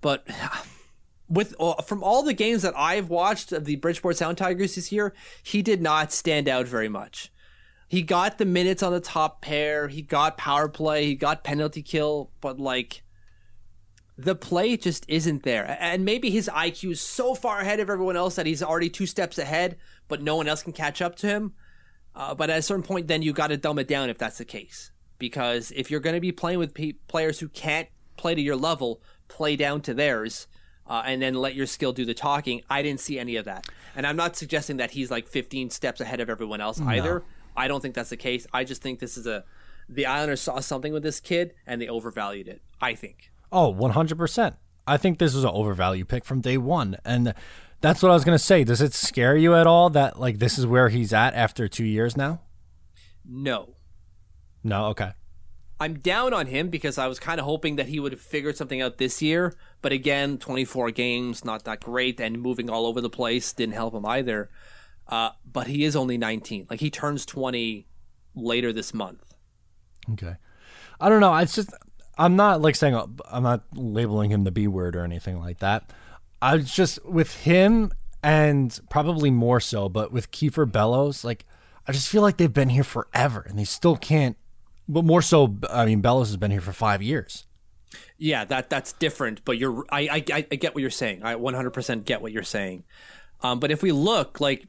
but 0.00 0.24
ah, 0.30 0.64
with 1.28 1.54
uh, 1.60 1.82
from 1.82 2.02
all 2.02 2.22
the 2.22 2.32
games 2.32 2.62
that 2.62 2.74
I've 2.76 3.08
watched 3.08 3.52
of 3.52 3.64
the 3.64 3.76
Bridgeport 3.76 4.16
Sound 4.16 4.38
Tigers 4.38 4.74
this 4.74 4.92
year, 4.92 5.14
he 5.42 5.62
did 5.62 5.82
not 5.82 6.12
stand 6.12 6.48
out 6.48 6.66
very 6.66 6.88
much. 6.88 7.30
He 7.88 8.02
got 8.02 8.38
the 8.38 8.44
minutes 8.44 8.82
on 8.82 8.92
the 8.92 9.00
top 9.00 9.40
pair, 9.40 9.88
he 9.88 10.02
got 10.02 10.36
power 10.36 10.68
play, 10.68 11.06
he 11.06 11.14
got 11.14 11.44
penalty 11.44 11.82
kill, 11.82 12.30
but 12.40 12.60
like 12.60 13.02
the 14.16 14.34
play 14.34 14.76
just 14.76 15.04
isn't 15.08 15.44
there. 15.44 15.76
And 15.80 16.04
maybe 16.04 16.30
his 16.30 16.50
IQ 16.52 16.92
is 16.92 17.00
so 17.00 17.34
far 17.34 17.60
ahead 17.60 17.80
of 17.80 17.88
everyone 17.88 18.16
else 18.16 18.34
that 18.34 18.46
he's 18.46 18.62
already 18.62 18.90
two 18.90 19.06
steps 19.06 19.38
ahead, 19.38 19.78
but 20.08 20.20
no 20.20 20.36
one 20.36 20.48
else 20.48 20.62
can 20.62 20.72
catch 20.72 21.00
up 21.00 21.14
to 21.16 21.28
him. 21.28 21.54
Uh, 22.14 22.34
but 22.34 22.50
at 22.50 22.58
a 22.58 22.62
certain 22.62 22.82
point, 22.82 23.06
then 23.06 23.22
you 23.22 23.32
got 23.32 23.46
to 23.46 23.56
dumb 23.56 23.78
it 23.78 23.86
down 23.86 24.10
if 24.10 24.18
that's 24.18 24.38
the 24.38 24.44
case. 24.44 24.90
Because 25.18 25.72
if 25.76 25.90
you're 25.90 26.00
going 26.00 26.16
to 26.16 26.20
be 26.20 26.32
playing 26.32 26.58
with 26.58 26.76
players 27.06 27.38
who 27.38 27.48
can't 27.48 27.88
play 28.16 28.34
to 28.34 28.40
your 28.40 28.56
level, 28.56 29.00
play 29.28 29.54
down 29.54 29.80
to 29.82 29.94
theirs, 29.94 30.48
uh, 30.88 31.02
and 31.04 31.20
then 31.20 31.34
let 31.34 31.54
your 31.54 31.66
skill 31.66 31.92
do 31.92 32.04
the 32.04 32.14
talking. 32.14 32.62
I 32.68 32.82
didn't 32.82 33.00
see 33.00 33.18
any 33.18 33.36
of 33.36 33.44
that. 33.44 33.66
And 33.94 34.06
I'm 34.06 34.16
not 34.16 34.36
suggesting 34.36 34.78
that 34.78 34.92
he's 34.92 35.10
like 35.10 35.28
15 35.28 35.70
steps 35.70 36.00
ahead 36.00 36.20
of 36.20 36.30
everyone 36.30 36.60
else 36.60 36.80
either. 36.80 37.22
I 37.56 37.68
don't 37.68 37.80
think 37.80 37.94
that's 37.94 38.10
the 38.10 38.16
case. 38.16 38.46
I 38.52 38.64
just 38.64 38.82
think 38.82 39.00
this 39.00 39.16
is 39.16 39.26
a. 39.26 39.44
The 39.88 40.06
Islanders 40.06 40.40
saw 40.42 40.60
something 40.60 40.92
with 40.92 41.02
this 41.02 41.18
kid 41.18 41.54
and 41.66 41.80
they 41.80 41.88
overvalued 41.88 42.46
it. 42.46 42.62
I 42.80 42.94
think. 42.94 43.30
Oh, 43.50 43.72
100%. 43.72 44.56
I 44.86 44.96
think 44.96 45.18
this 45.18 45.34
was 45.34 45.44
an 45.44 45.50
overvalue 45.50 46.04
pick 46.04 46.24
from 46.24 46.40
day 46.40 46.58
one. 46.58 46.96
And 47.04 47.34
that's 47.80 48.02
what 48.02 48.10
I 48.10 48.14
was 48.14 48.24
going 48.24 48.36
to 48.36 48.42
say. 48.44 48.64
Does 48.64 48.80
it 48.80 48.94
scare 48.94 49.36
you 49.36 49.54
at 49.54 49.66
all 49.66 49.90
that, 49.90 50.18
like, 50.18 50.38
this 50.38 50.58
is 50.58 50.66
where 50.66 50.88
he's 50.88 51.12
at 51.12 51.34
after 51.34 51.68
two 51.68 51.84
years 51.84 52.16
now? 52.16 52.40
No. 53.24 53.74
No? 54.62 54.86
Okay. 54.86 55.12
I'm 55.80 55.98
down 56.00 56.34
on 56.34 56.46
him 56.46 56.70
because 56.70 56.98
I 56.98 57.06
was 57.06 57.20
kind 57.20 57.38
of 57.38 57.46
hoping 57.46 57.76
that 57.76 57.86
he 57.86 58.00
would 58.00 58.12
have 58.12 58.20
figured 58.20 58.56
something 58.56 58.80
out 58.80 58.98
this 58.98 59.22
year. 59.22 59.54
But 59.80 59.92
again, 59.92 60.38
24 60.38 60.90
games, 60.90 61.44
not 61.44 61.64
that 61.64 61.80
great, 61.80 62.20
and 62.20 62.40
moving 62.40 62.68
all 62.68 62.86
over 62.86 63.00
the 63.00 63.10
place 63.10 63.52
didn't 63.52 63.74
help 63.74 63.94
him 63.94 64.04
either. 64.04 64.50
Uh, 65.06 65.30
but 65.50 65.68
he 65.68 65.84
is 65.84 65.94
only 65.94 66.18
19. 66.18 66.66
Like 66.68 66.80
he 66.80 66.90
turns 66.90 67.24
20 67.24 67.86
later 68.34 68.72
this 68.72 68.92
month. 68.92 69.34
Okay. 70.12 70.34
I 71.00 71.08
don't 71.08 71.20
know. 71.20 71.34
It's 71.36 71.54
just, 71.54 71.70
I'm 72.18 72.34
not 72.34 72.60
like 72.60 72.74
saying, 72.74 73.00
I'm 73.30 73.42
not 73.44 73.62
labeling 73.74 74.30
him 74.32 74.44
the 74.44 74.50
B 74.50 74.66
word 74.66 74.96
or 74.96 75.04
anything 75.04 75.38
like 75.38 75.60
that. 75.60 75.92
I 76.42 76.56
was 76.56 76.74
just, 76.74 77.04
with 77.04 77.34
him 77.42 77.92
and 78.22 78.78
probably 78.90 79.30
more 79.30 79.60
so, 79.60 79.88
but 79.88 80.12
with 80.12 80.32
Kiefer 80.32 80.70
Bellows, 80.70 81.24
like, 81.24 81.44
I 81.86 81.92
just 81.92 82.08
feel 82.08 82.22
like 82.22 82.36
they've 82.36 82.52
been 82.52 82.68
here 82.70 82.84
forever 82.84 83.46
and 83.48 83.58
they 83.58 83.64
still 83.64 83.96
can't, 83.96 84.36
but 84.88 85.04
more 85.04 85.22
so, 85.22 85.56
I 85.70 85.84
mean, 85.84 86.00
Bellows 86.00 86.28
has 86.28 86.36
been 86.36 86.50
here 86.50 86.60
for 86.60 86.72
five 86.72 87.02
years. 87.02 87.44
Yeah, 88.16 88.44
that 88.46 88.68
that's 88.68 88.92
different. 88.94 89.44
But 89.44 89.58
you're, 89.58 89.84
I, 89.90 90.22
I, 90.30 90.46
I 90.50 90.56
get 90.56 90.74
what 90.74 90.80
you're 90.80 90.90
saying. 90.90 91.22
I 91.22 91.34
100% 91.34 92.04
get 92.04 92.20
what 92.22 92.32
you're 92.32 92.42
saying. 92.42 92.84
Um, 93.42 93.60
but 93.60 93.70
if 93.70 93.82
we 93.82 93.92
look, 93.92 94.40
like 94.40 94.66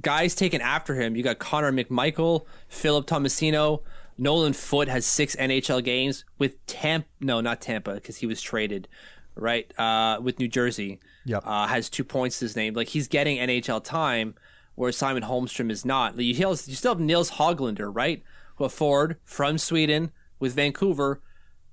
guys 0.00 0.34
taken 0.34 0.60
after 0.60 0.94
him, 0.94 1.16
you 1.16 1.22
got 1.22 1.38
Connor 1.38 1.72
McMichael, 1.72 2.44
Philip 2.68 3.06
Tomasino, 3.06 3.82
Nolan 4.16 4.52
Foote 4.52 4.88
has 4.88 5.06
six 5.06 5.36
NHL 5.36 5.82
games 5.82 6.24
with 6.38 6.64
Tampa. 6.66 7.08
No, 7.20 7.40
not 7.40 7.60
Tampa, 7.60 7.94
because 7.94 8.16
he 8.18 8.26
was 8.26 8.42
traded, 8.42 8.88
right? 9.34 9.72
Uh, 9.78 10.20
with 10.20 10.38
New 10.38 10.48
Jersey. 10.48 11.00
Yep. 11.24 11.42
Uh, 11.44 11.66
has 11.66 11.88
two 11.88 12.04
points 12.04 12.38
to 12.38 12.46
his 12.46 12.56
name. 12.56 12.74
Like 12.74 12.88
he's 12.88 13.06
getting 13.06 13.38
NHL 13.38 13.84
time, 13.84 14.34
where 14.74 14.92
Simon 14.92 15.24
Holmstrom 15.24 15.70
is 15.70 15.84
not. 15.84 16.18
You 16.18 16.34
still 16.56 16.92
have 16.92 17.00
Nils 17.00 17.32
Hoglander, 17.32 17.94
right? 17.94 18.22
A 18.60 18.68
forward 18.68 19.18
from 19.24 19.58
Sweden, 19.58 20.10
with 20.38 20.54
Vancouver, 20.54 21.20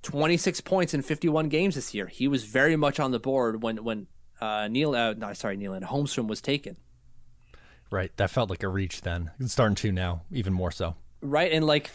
26 0.02 0.60
points 0.60 0.94
in 0.94 1.02
51 1.02 1.48
games 1.48 1.74
this 1.74 1.94
year. 1.94 2.06
He 2.06 2.28
was 2.28 2.44
very 2.44 2.76
much 2.76 3.00
on 3.00 3.10
the 3.10 3.18
board 3.18 3.62
when 3.62 3.82
when 3.84 4.06
uh, 4.40 4.68
Neil, 4.68 4.94
uh, 4.94 5.14
no, 5.14 5.32
sorry, 5.32 5.56
Neil, 5.56 5.72
and 5.72 5.84
Holmstrom 5.84 6.28
was 6.28 6.40
taken. 6.40 6.76
Right, 7.90 8.12
that 8.16 8.30
felt 8.30 8.50
like 8.50 8.62
a 8.62 8.68
reach 8.68 9.02
then. 9.02 9.30
It's 9.38 9.52
starting 9.52 9.76
to 9.76 9.92
now, 9.92 10.22
even 10.30 10.52
more 10.52 10.70
so. 10.70 10.96
Right, 11.20 11.52
and 11.52 11.66
like 11.66 11.90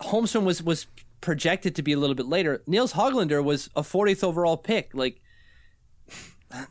Holmstrom 0.00 0.44
was 0.44 0.62
was 0.62 0.86
projected 1.20 1.74
to 1.76 1.82
be 1.82 1.92
a 1.92 1.98
little 1.98 2.14
bit 2.14 2.26
later. 2.26 2.62
Nils 2.66 2.94
Hoglander 2.94 3.42
was 3.42 3.68
a 3.76 3.82
40th 3.82 4.24
overall 4.24 4.56
pick. 4.56 4.90
Like 4.94 5.20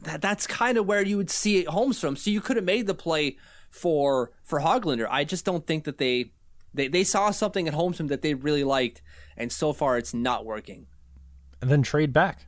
that, 0.04 0.22
that's 0.22 0.48
kind 0.48 0.78
of 0.78 0.86
where 0.86 1.02
you 1.02 1.18
would 1.18 1.30
see 1.30 1.66
Holmstrom. 1.66 2.18
So 2.18 2.32
you 2.32 2.42
could 2.42 2.56
have 2.56 2.66
made 2.66 2.88
the 2.88 2.94
play 2.94 3.38
for 3.70 4.32
for 4.44 4.60
Hoglander. 4.60 5.08
I 5.10 5.24
just 5.24 5.46
don't 5.46 5.66
think 5.66 5.84
that 5.86 5.98
they 5.98 6.32
they 6.74 6.88
they 6.88 7.04
saw 7.04 7.32
something 7.32 7.68
at 7.68 7.74
Holmstrom 7.74 8.08
that 8.10 8.22
they 8.22 8.34
really 8.34 8.64
liked, 8.64 9.02
and 9.38 9.52
so 9.52 9.74
far 9.74 9.98
it's 9.98 10.14
not 10.14 10.46
working. 10.46 10.88
And 11.62 11.70
then 11.70 11.82
trade 11.82 12.14
back. 12.14 12.46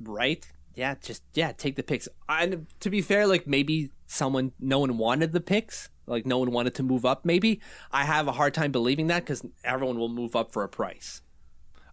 Right? 0.00 0.46
Yeah, 0.74 0.94
just 1.02 1.22
yeah, 1.34 1.52
take 1.52 1.76
the 1.76 1.82
picks. 1.82 2.08
And 2.28 2.66
to 2.80 2.90
be 2.90 3.02
fair, 3.02 3.26
like 3.26 3.46
maybe 3.46 3.90
someone 4.06 4.52
no 4.58 4.78
one 4.78 4.98
wanted 4.98 5.32
the 5.32 5.40
picks, 5.40 5.90
like 6.06 6.26
no 6.26 6.38
one 6.38 6.50
wanted 6.50 6.74
to 6.76 6.82
move 6.82 7.04
up. 7.04 7.24
Maybe 7.24 7.60
I 7.90 8.04
have 8.04 8.28
a 8.28 8.32
hard 8.32 8.54
time 8.54 8.72
believing 8.72 9.06
that 9.08 9.24
because 9.24 9.44
everyone 9.64 9.98
will 9.98 10.08
move 10.08 10.34
up 10.36 10.52
for 10.52 10.64
a 10.64 10.68
price. 10.68 11.22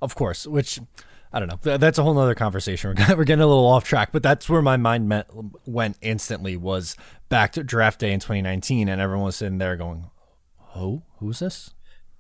Of 0.02 0.16
course, 0.16 0.48
which 0.48 0.80
I 1.32 1.40
don't 1.40 1.48
know. 1.48 1.78
That's 1.78 1.98
a 2.00 2.04
whole 2.04 2.18
other 2.18 2.36
conversation. 2.36 2.96
We're 3.10 3.24
getting 3.24 3.44
a 3.44 3.48
little 3.48 3.68
off 3.68 3.84
track, 3.84 4.12
but 4.12 4.24
that's 4.24 4.50
where 4.50 4.62
my 4.62 4.78
mind 4.78 5.08
met, 5.08 5.30
went 5.66 5.98
instantly 6.02 6.58
was 6.58 6.96
back 7.30 7.52
to 7.54 7.64
draft 7.64 8.00
day 8.00 8.12
in 8.12 8.20
2019, 8.20 8.90
and 8.90 9.00
everyone 9.00 9.26
was 9.26 9.36
sitting 9.36 9.60
there 9.60 9.76
going, 9.76 10.10
"Who? 10.80 11.04
Who's 11.18 11.40
this?" 11.40 11.72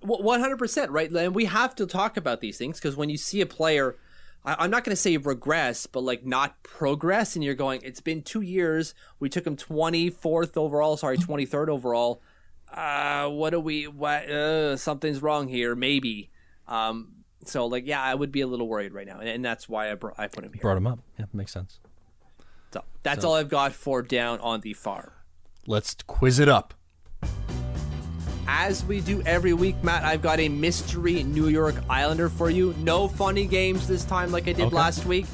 One 0.02 0.40
hundred 0.40 0.58
percent, 0.58 0.92
right? 0.92 1.12
And 1.12 1.36
we 1.36 1.46
have 1.46 1.76
to 1.76 1.86
talk 1.86 2.16
about 2.16 2.40
these 2.40 2.58
things 2.58 2.80
because 2.80 2.96
when 2.96 3.10
you 3.10 3.18
see 3.18 3.42
a 3.42 3.46
player 3.46 3.98
I, 4.44 4.66
am 4.66 4.72
not 4.72 4.84
going 4.84 4.94
to 4.94 5.02
say 5.02 5.18
regress, 5.18 5.86
but 5.86 6.02
like 6.02 6.26
not 6.26 6.62
progress. 6.64 7.36
And 7.36 7.44
you're 7.44 7.56
going, 7.56 7.82
it's 7.84 8.02
been 8.02 8.22
two 8.22 8.42
years. 8.42 8.94
We 9.20 9.30
took 9.30 9.46
him 9.46 9.56
24th 9.56 10.56
overall, 10.58 10.98
sorry, 10.98 11.18
23rd 11.18 11.68
overall. 11.68 12.22
Uh, 12.72 13.28
what 13.30 13.50
do 13.50 13.60
we, 13.60 13.88
what, 13.88 14.30
uh, 14.30 14.78
something's 14.78 15.22
wrong 15.22 15.48
here, 15.48 15.76
maybe. 15.76 16.30
Um, 16.68 17.14
so 17.46 17.66
like, 17.66 17.86
yeah, 17.86 18.02
I 18.02 18.16
would 18.16 18.32
be 18.32 18.42
a 18.42 18.48
little 18.48 18.68
worried 18.68 18.94
right 18.94 19.08
now. 19.08 19.20
And, 19.20 19.28
and 19.28 19.46
that's 19.46 19.68
why 19.68 19.92
I, 19.92 19.96
br- 19.96 20.12
I 20.18 20.28
put 20.28 20.44
him 20.44 20.54
here. 20.54 20.62
Brought 20.62 20.78
him 20.78 20.88
up. 20.88 21.00
Yeah, 21.18 21.26
makes 21.34 21.52
sense. 21.52 21.80
So 22.72 22.84
that's 23.04 23.24
so, 23.24 23.30
all 23.30 23.36
I've 23.36 23.50
got 23.50 23.74
for 23.74 24.02
down 24.02 24.40
on 24.40 24.62
the 24.62 24.74
farm. 24.74 25.12
Let's 25.66 25.96
quiz 26.08 26.40
it 26.40 26.48
up. 26.48 26.74
As 28.52 28.84
we 28.84 29.00
do 29.00 29.22
every 29.28 29.54
week, 29.54 29.76
Matt, 29.84 30.04
I've 30.04 30.24
got 30.24 30.40
a 30.40 30.50
mystery 30.50 31.22
New 31.22 31.50
York 31.50 31.76
Islander 31.88 32.30
for 32.30 32.50
you. 32.50 32.74
No 32.80 33.08
funny 33.08 33.46
games 33.46 33.88
this 33.88 34.04
time 34.04 34.32
like 34.32 34.48
I 34.48 34.54
did 34.54 34.66
okay. 34.66 34.76
last 34.76 35.06
week. 35.06 35.28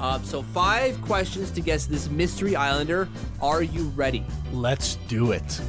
Uh, 0.00 0.20
so, 0.22 0.42
five 0.42 1.00
questions 1.02 1.52
to 1.52 1.60
guess 1.60 1.86
this 1.86 2.10
mystery 2.10 2.56
Islander. 2.56 3.08
Are 3.40 3.62
you 3.62 3.84
ready? 3.90 4.24
Let's 4.52 4.96
do 5.06 5.30
it. 5.30 5.60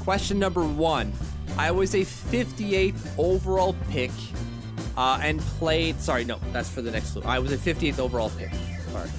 Question 0.00 0.40
number 0.40 0.64
one 0.64 1.12
I 1.56 1.70
was 1.70 1.94
a 1.94 2.00
58th 2.00 3.16
overall 3.16 3.76
pick 3.88 4.10
uh, 4.96 5.20
and 5.22 5.38
played. 5.38 6.00
Sorry, 6.00 6.24
no, 6.24 6.40
that's 6.52 6.68
for 6.68 6.82
the 6.82 6.90
next 6.90 7.12
clue. 7.12 7.22
I 7.24 7.38
was 7.38 7.52
a 7.52 7.56
58th 7.56 8.00
overall 8.00 8.30
pick. 8.30 8.50
Sorry. 8.90 9.10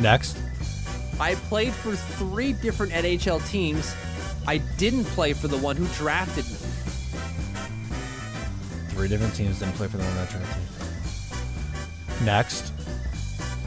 Next. 0.00 0.36
I 1.20 1.36
played 1.36 1.72
for 1.72 1.94
three 1.94 2.54
different 2.54 2.90
NHL 2.90 3.48
teams 3.48 3.94
I 4.46 4.58
didn't 4.76 5.04
play 5.04 5.32
for 5.32 5.48
the 5.48 5.56
one 5.56 5.76
who 5.76 5.86
drafted 5.94 6.44
me. 6.46 6.56
Three 8.88 9.08
different 9.08 9.34
teams 9.34 9.58
didn't 9.58 9.74
play 9.74 9.88
for 9.88 9.96
the 9.96 10.04
one 10.04 10.14
that 10.16 10.30
drafted 10.30 10.62
me. 10.62 12.26
Next. 12.26 12.72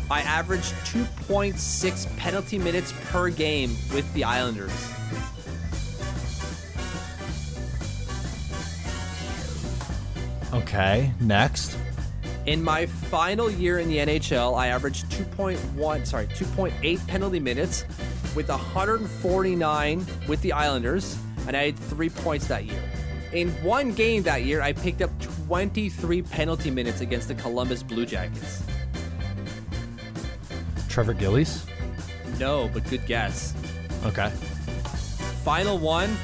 I 0.09 0.21
averaged 0.21 0.73
2.6 0.85 2.17
penalty 2.17 2.57
minutes 2.57 2.93
per 3.05 3.29
game 3.29 3.75
with 3.93 4.11
the 4.13 4.23
Islanders. 4.23 4.71
Okay, 10.53 11.11
next. 11.19 11.77
In 12.45 12.63
my 12.63 12.85
final 12.85 13.51
year 13.51 13.79
in 13.79 13.89
the 13.89 13.97
NHL, 13.97 14.57
I 14.57 14.67
averaged 14.67 15.09
2.1, 15.11 16.07
sorry, 16.07 16.27
2.8 16.27 17.05
penalty 17.05 17.41
minutes 17.41 17.83
with 18.37 18.49
149 18.49 20.05
with 20.27 20.39
the 20.43 20.53
Islanders, 20.53 21.17
and 21.47 21.57
I 21.57 21.65
had 21.65 21.79
three 21.79 22.07
points 22.07 22.45
that 22.45 22.65
year. 22.65 22.83
In 23.33 23.49
one 23.63 23.93
game 23.93 24.21
that 24.23 24.43
year, 24.43 24.61
I 24.61 24.73
picked 24.73 25.01
up 25.01 25.09
23 25.47 26.21
penalty 26.21 26.69
minutes 26.69 27.01
against 27.01 27.29
the 27.29 27.33
Columbus 27.33 27.81
Blue 27.81 28.05
Jackets. 28.05 28.61
Trevor 30.87 31.15
Gillies? 31.15 31.65
No, 32.37 32.69
but 32.71 32.87
good 32.87 33.07
guess. 33.07 33.55
Okay. 34.05 34.29
Final 35.43 35.79
one. 35.79 36.15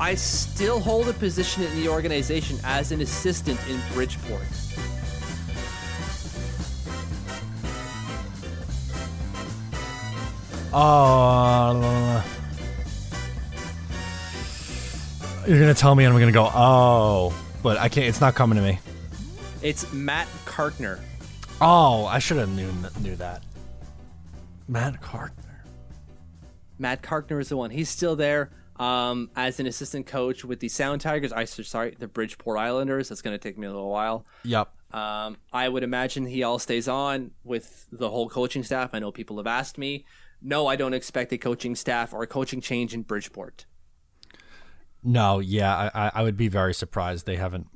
I 0.00 0.14
still 0.14 0.80
hold 0.80 1.10
a 1.10 1.12
position 1.12 1.64
in 1.64 1.76
the 1.76 1.88
organization 1.90 2.58
as 2.64 2.92
an 2.92 3.02
assistant 3.02 3.60
in 3.68 3.78
Bridgeport. 3.92 4.46
Oh. 10.72 12.24
You're 15.46 15.60
gonna 15.60 15.74
tell 15.74 15.94
me, 15.94 16.04
and 16.04 16.12
I'm 16.12 16.20
gonna 16.20 16.32
go, 16.32 16.50
oh, 16.52 17.34
but 17.62 17.78
I 17.78 17.88
can't. 17.88 18.06
It's 18.06 18.20
not 18.20 18.34
coming 18.34 18.56
to 18.56 18.62
me. 18.62 18.78
It's 19.62 19.90
Matt 19.92 20.28
Carkner. 20.44 21.00
Oh, 21.60 22.04
I 22.04 22.18
should 22.18 22.36
have 22.36 22.50
knew 22.50 22.70
knew 23.00 23.16
that. 23.16 23.42
Matt 24.68 25.00
Carkner. 25.00 25.32
Matt 26.78 27.02
Carkner 27.02 27.40
is 27.40 27.48
the 27.48 27.56
one. 27.56 27.70
He's 27.70 27.88
still 27.88 28.14
there 28.14 28.50
um, 28.76 29.30
as 29.34 29.58
an 29.58 29.66
assistant 29.66 30.06
coach 30.06 30.44
with 30.44 30.60
the 30.60 30.68
Sound 30.68 31.00
Tigers. 31.00 31.32
I 31.32 31.44
sorry, 31.44 31.96
the 31.98 32.06
Bridgeport 32.06 32.58
Islanders. 32.58 33.08
That's 33.08 33.22
going 33.22 33.34
to 33.34 33.42
take 33.42 33.58
me 33.58 33.66
a 33.66 33.70
little 33.70 33.90
while. 33.90 34.24
Yep. 34.44 34.70
Um, 34.92 35.36
I 35.52 35.68
would 35.68 35.82
imagine 35.82 36.26
he 36.26 36.42
all 36.42 36.58
stays 36.58 36.88
on 36.88 37.32
with 37.44 37.86
the 37.90 38.10
whole 38.10 38.28
coaching 38.28 38.62
staff. 38.62 38.90
I 38.92 39.00
know 39.00 39.10
people 39.10 39.36
have 39.38 39.46
asked 39.46 39.76
me 39.76 40.04
no, 40.40 40.66
I 40.66 40.76
don't 40.76 40.94
expect 40.94 41.32
a 41.32 41.38
coaching 41.38 41.74
staff 41.74 42.12
or 42.12 42.22
a 42.22 42.26
coaching 42.26 42.60
change 42.60 42.94
in 42.94 43.02
Bridgeport. 43.02 43.66
No, 45.02 45.38
yeah, 45.38 45.90
I, 45.94 46.10
I 46.14 46.22
would 46.22 46.36
be 46.36 46.48
very 46.48 46.74
surprised 46.74 47.26
they 47.26 47.36
haven't 47.36 47.68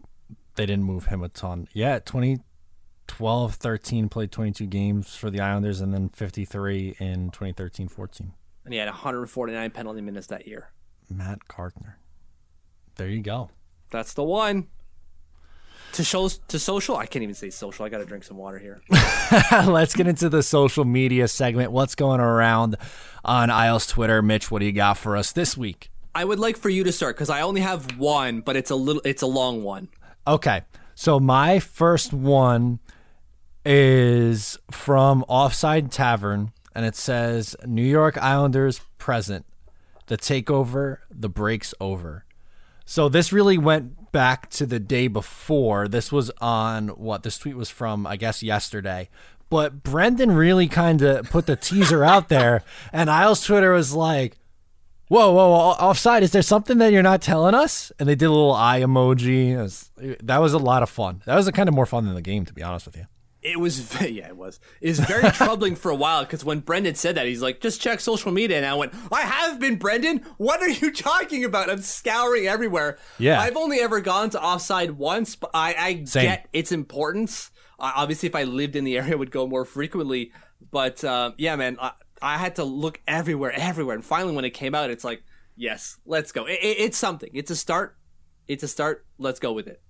they 0.55 0.67
didn't 0.67 0.85
move 0.85 1.07
him 1.07 1.23
a 1.23 1.29
ton. 1.29 1.69
Yeah, 1.73 1.99
2012 2.01 3.55
13 3.55 4.09
played 4.09 4.33
22 4.33 4.67
games 4.67 5.15
for 5.15 5.31
the 5.31 5.41
Islanders 5.41 5.81
and 5.81 5.95
then 5.95 6.09
53 6.11 6.97
in 6.99 7.31
2013 7.31 7.89
14. 7.89 8.33
And 8.65 8.75
he 8.75 8.79
had 8.79 8.89
149 8.89 9.71
penalty 9.71 10.01
minutes 10.01 10.27
that 10.29 10.47
year. 10.47 10.71
Matt 11.09 11.41
Carkner. 11.49 11.95
There 12.97 13.09
you 13.09 13.23
go. 13.23 13.51
That's 13.91 14.15
the 14.15 14.25
one 14.25 14.69
to 15.93 16.05
show 16.05 16.29
to 16.29 16.59
social? 16.59 16.97
I 16.97 17.07
can't 17.07 17.23
even 17.23 17.35
say 17.35 17.51
social. 17.51 17.85
I 17.85 17.89
gotta 17.89 18.05
drink 18.05 18.25
some 18.25 18.37
water 18.37 18.59
here. 18.59 18.83
Let's 19.53 19.95
get 19.95 20.07
into 20.07 20.29
the 20.29 20.43
social 20.43 20.85
media 20.85 21.29
segment. 21.29 21.73
What's 21.73 21.95
going 21.95 22.21
around 22.21 22.77
on 23.25 23.51
isles 23.51 23.87
twitter? 23.87 24.23
Mitch 24.23 24.51
what 24.51 24.61
do 24.61 24.67
you 24.67 24.73
got 24.73 24.99
for 24.99 25.17
us 25.17 25.33
this 25.33 25.57
week? 25.57 25.91
I 26.15 26.25
would 26.25 26.39
like 26.39 26.57
for 26.57 26.69
you 26.69 26.85
to 26.85 26.93
start 26.93 27.17
because 27.17 27.31
i 27.31 27.41
only 27.41 27.63
have 27.63 27.99
one 27.99 28.43
but 28.43 28.55
it's 28.57 28.71
a 28.71 28.75
little 28.75 29.03
it's 29.05 29.23
a 29.23 29.27
long 29.27 29.63
one. 29.63 29.89
Okay. 30.27 30.63
So 30.95 31.19
my 31.19 31.59
first 31.59 32.13
one 32.13 32.81
is 33.65 34.59
from 34.71 35.25
offside 35.29 35.91
tavern 35.91 36.53
and 36.75 36.85
it 36.85 36.97
says 36.97 37.57
new 37.67 37.83
york 37.83 38.19
islanders 38.19 38.81
present. 38.99 39.47
The 40.07 40.17
takeover 40.17 40.99
the 41.11 41.29
breaks 41.29 41.73
over. 41.81 42.25
So 42.85 43.09
this 43.09 43.33
really 43.33 43.57
went 43.57 43.97
back 44.13 44.51
to 44.51 44.67
the 44.67 44.79
day 44.79 45.09
before. 45.09 45.89
This 45.89 46.13
was 46.13 46.31
on 46.41 46.89
what 46.89 47.23
this 47.23 47.39
tweet 47.39 47.57
was 47.57 47.71
from, 47.71 48.07
I 48.07 48.17
guess, 48.17 48.43
yesterday. 48.43 49.09
But 49.51 49.83
Brendan 49.83 50.33
really 50.33 50.69
kind 50.69 51.03
of 51.03 51.29
put 51.29 51.47
the 51.47 51.57
teaser 51.57 52.05
out 52.05 52.29
there, 52.29 52.63
and 52.93 53.11
Isles 53.11 53.45
Twitter 53.45 53.73
was 53.73 53.93
like, 53.95 54.39
"Whoa, 55.09 55.33
whoa, 55.33 55.51
whoa, 55.51 55.71
offside! 55.73 56.23
Is 56.23 56.33
there 56.33 56.43
something 56.43 56.79
that 56.79 56.93
you're 56.93 57.03
not 57.03 57.21
telling 57.21 57.55
us?" 57.55 57.93
And 57.99 58.09
they 58.09 58.15
did 58.15 58.27
a 58.27 58.31
little 58.31 58.55
eye 58.55 58.81
emoji. 58.81 59.57
Was, 59.57 59.91
that 60.23 60.39
was 60.39 60.55
a 60.55 60.59
lot 60.59 60.83
of 60.83 60.89
fun. 60.89 61.23
That 61.27 61.35
was 61.35 61.51
kind 61.51 61.69
of 61.69 61.75
more 61.75 61.87
fun 61.87 62.07
than 62.07 62.15
the 62.15 62.23
game, 62.23 62.47
to 62.47 62.55
be 62.55 62.63
honest 62.63 62.87
with 62.87 62.97
you 62.97 63.07
it 63.43 63.59
was 63.59 64.01
yeah 64.01 64.29
it 64.29 64.37
was. 64.37 64.61
It 64.81 64.89
was 64.89 65.01
very 65.01 65.31
troubling 65.33 65.75
for 65.77 65.91
a 65.91 65.95
while 65.95 66.25
because 66.25 66.45
when 66.45 66.61
brendan 66.61 66.95
said 66.95 67.17
that 67.17 67.27
he's 67.27 67.43
like 67.43 67.61
just 67.61 67.81
check 67.81 68.01
social 68.01 68.33
media. 68.33 68.57
And 68.57 68.67
i 68.67 68.75
went 68.75 68.95
i 69.11 69.23
have 69.23 69.61
been 69.61 69.77
brendan. 69.77 70.19
What 70.39 70.63
are 70.63 70.69
you 70.69 70.93
talking 70.93 71.45
about? 71.45 71.69
I'm 71.69 71.83
scouring 71.83 72.47
everywhere. 72.47 72.99
Yeah. 73.19 73.41
I've 73.41 73.57
only 73.57 73.81
ever 73.81 74.01
gone 74.01 74.31
to 74.31 74.43
offside 74.43 74.93
once 74.93 75.37
but 75.37 75.51
i, 75.53 75.75
I 75.77 75.93
get 75.95 76.49
its 76.53 76.73
importance. 76.73 77.51
Uh, 77.79 77.93
obviously 77.97 78.29
if 78.29 78.35
i 78.35 78.45
lived 78.45 78.77
in 78.77 78.85
the 78.85 78.97
area 78.97 79.13
I 79.13 79.17
would 79.17 79.31
go 79.31 79.47
more 79.47 79.65
frequently. 79.65 80.33
But 80.71 81.03
uh, 81.05 81.33
yeah 81.37 81.57
man 81.57 81.79
I, 81.81 81.93
I, 82.21 82.39
had 82.39 82.57
to 82.57 82.65
look 82.65 83.01
everywhere 83.07 83.53
everywhere. 83.53 83.97
And 83.97 84.05
finally 84.05 84.35
when 84.35 84.45
it 84.45 84.51
came 84.51 84.75
out 84.75 84.91
it's 84.91 85.05
like 85.05 85.23
yes 85.57 85.99
let's 86.07 86.33
go. 86.33 86.47
It, 86.47 86.59
it, 86.63 86.79
it's 86.79 86.99
something. 86.99 87.31
It's 87.35 87.51
a 87.51 87.57
start. 87.57 87.97
It's 88.47 88.63
a 88.63 88.69
start. 88.69 89.07
Let's 89.19 89.41
go 89.41 89.53
with 89.53 89.67
it. 89.67 89.83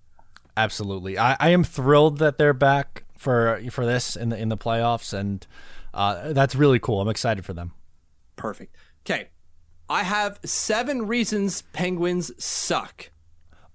Absolutely. 0.56 1.18
I, 1.18 1.36
I 1.40 1.48
am 1.50 1.64
thrilled 1.64 2.18
that 2.18 2.36
they're 2.36 2.52
back 2.52 3.04
for 3.22 3.60
for 3.70 3.86
this 3.86 4.16
in 4.16 4.28
the 4.28 4.36
in 4.36 4.48
the 4.48 4.56
playoffs, 4.56 5.12
and 5.12 5.46
uh, 5.94 6.32
that's 6.32 6.54
really 6.54 6.78
cool. 6.78 7.00
I'm 7.00 7.08
excited 7.08 7.44
for 7.44 7.52
them. 7.54 7.72
Perfect. 8.36 8.76
Okay. 9.04 9.28
I 9.88 10.04
have 10.04 10.38
seven 10.44 11.06
reasons 11.06 11.62
Penguins 11.72 12.32
suck. 12.42 13.10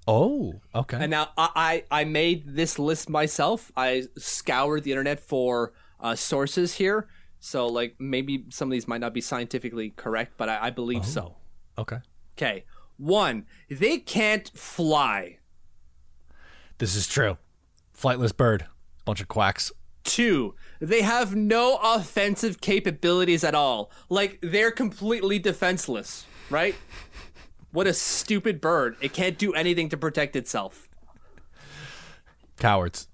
Oh, 0.08 0.62
okay. 0.74 0.98
And 1.00 1.12
now 1.12 1.30
I, 1.38 1.84
I, 1.92 2.02
I 2.02 2.04
made 2.06 2.56
this 2.56 2.80
list 2.80 3.10
myself. 3.10 3.72
I 3.76 4.04
scoured 4.18 4.84
the 4.84 4.92
internet 4.92 5.20
for 5.20 5.74
uh, 6.00 6.16
sources 6.16 6.76
here. 6.76 7.08
So, 7.40 7.68
like, 7.68 7.96
maybe 8.00 8.46
some 8.50 8.70
of 8.70 8.72
these 8.72 8.88
might 8.88 9.02
not 9.02 9.14
be 9.14 9.22
scientifically 9.22 9.92
correct, 9.92 10.34
but 10.38 10.50
I, 10.50 10.68
I 10.68 10.70
believe 10.70 11.06
so. 11.06 11.36
okay. 11.78 11.98
Okay. 12.38 12.64
One, 12.98 13.46
they 13.70 14.00
can't 14.00 14.50
fly. 14.58 15.38
This 16.80 16.96
is 16.96 17.08
true. 17.08 17.38
Flightless 17.96 18.36
bird. 18.36 18.66
Bunch 19.08 19.22
of 19.22 19.30
quacks. 19.30 19.72
Two, 20.04 20.54
they 20.82 21.02
have 21.02 21.34
no 21.34 21.80
offensive 21.82 22.60
capabilities 22.60 23.42
at 23.42 23.56
all. 23.56 23.90
Like, 24.10 24.38
they're 24.42 24.70
completely 24.70 25.40
defenseless, 25.40 26.26
right? 26.50 26.76
What 27.72 27.88
a 27.88 27.94
stupid 27.94 28.60
bird. 28.60 28.98
It 29.00 29.14
can't 29.14 29.38
do 29.38 29.54
anything 29.54 29.88
to 29.90 29.98
protect 29.98 30.36
itself. 30.36 30.90
Cowards. 32.60 33.08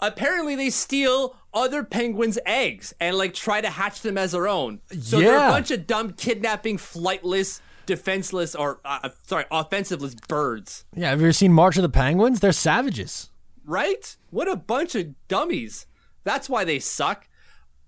Apparently, 0.00 0.56
they 0.56 0.70
steal 0.70 1.36
other 1.54 1.84
penguins' 1.84 2.40
eggs 2.44 2.92
and, 2.98 3.16
like, 3.16 3.32
try 3.32 3.60
to 3.60 3.70
hatch 3.70 4.00
them 4.00 4.18
as 4.18 4.32
their 4.32 4.48
own. 4.48 4.80
So 5.00 5.20
they're 5.20 5.36
a 5.36 5.50
bunch 5.50 5.70
of 5.70 5.86
dumb, 5.86 6.14
kidnapping, 6.14 6.78
flightless, 6.78 7.60
defenseless, 7.86 8.56
or, 8.56 8.80
uh, 8.84 9.10
sorry, 9.24 9.44
offensiveless 9.52 10.16
birds. 10.16 10.84
Yeah, 10.96 11.10
have 11.10 11.20
you 11.20 11.26
ever 11.26 11.32
seen 11.32 11.52
March 11.52 11.76
of 11.76 11.82
the 11.82 11.88
Penguins? 11.88 12.40
They're 12.40 12.50
savages. 12.50 13.30
Right? 13.68 14.16
What 14.30 14.50
a 14.50 14.56
bunch 14.56 14.94
of 14.94 15.14
dummies. 15.28 15.86
That's 16.24 16.48
why 16.48 16.64
they 16.64 16.78
suck. 16.78 17.28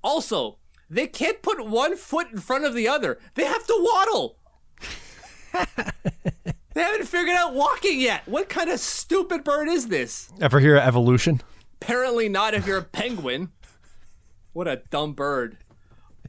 Also, 0.05 0.59
they 0.91 1.07
can't 1.07 1.41
put 1.41 1.67
one 1.67 1.97
foot 1.97 2.31
in 2.31 2.39
front 2.39 2.67
of 2.67 2.75
the 2.75 2.87
other. 2.87 3.19
They 3.35 3.45
have 3.45 3.67
to 3.67 3.79
waddle. 3.81 4.37
they 6.75 6.83
haven't 6.83 7.07
figured 7.07 7.35
out 7.35 7.55
walking 7.55 7.99
yet. 7.99 8.29
What 8.29 8.51
kind 8.51 8.69
of 8.69 8.79
stupid 8.79 9.43
bird 9.43 9.69
is 9.69 9.89
this? 9.89 10.31
Ever 10.39 10.61
hear 10.61 10.77
of 10.77 10.83
evolution? 10.83 11.41
Apparently 11.81 12.29
not 12.29 12.53
if 12.53 12.67
you're 12.67 12.77
a 12.77 12.83
penguin. 12.83 13.51
What 14.53 14.69
a 14.69 14.83
dumb 14.91 15.15
bird. 15.15 15.57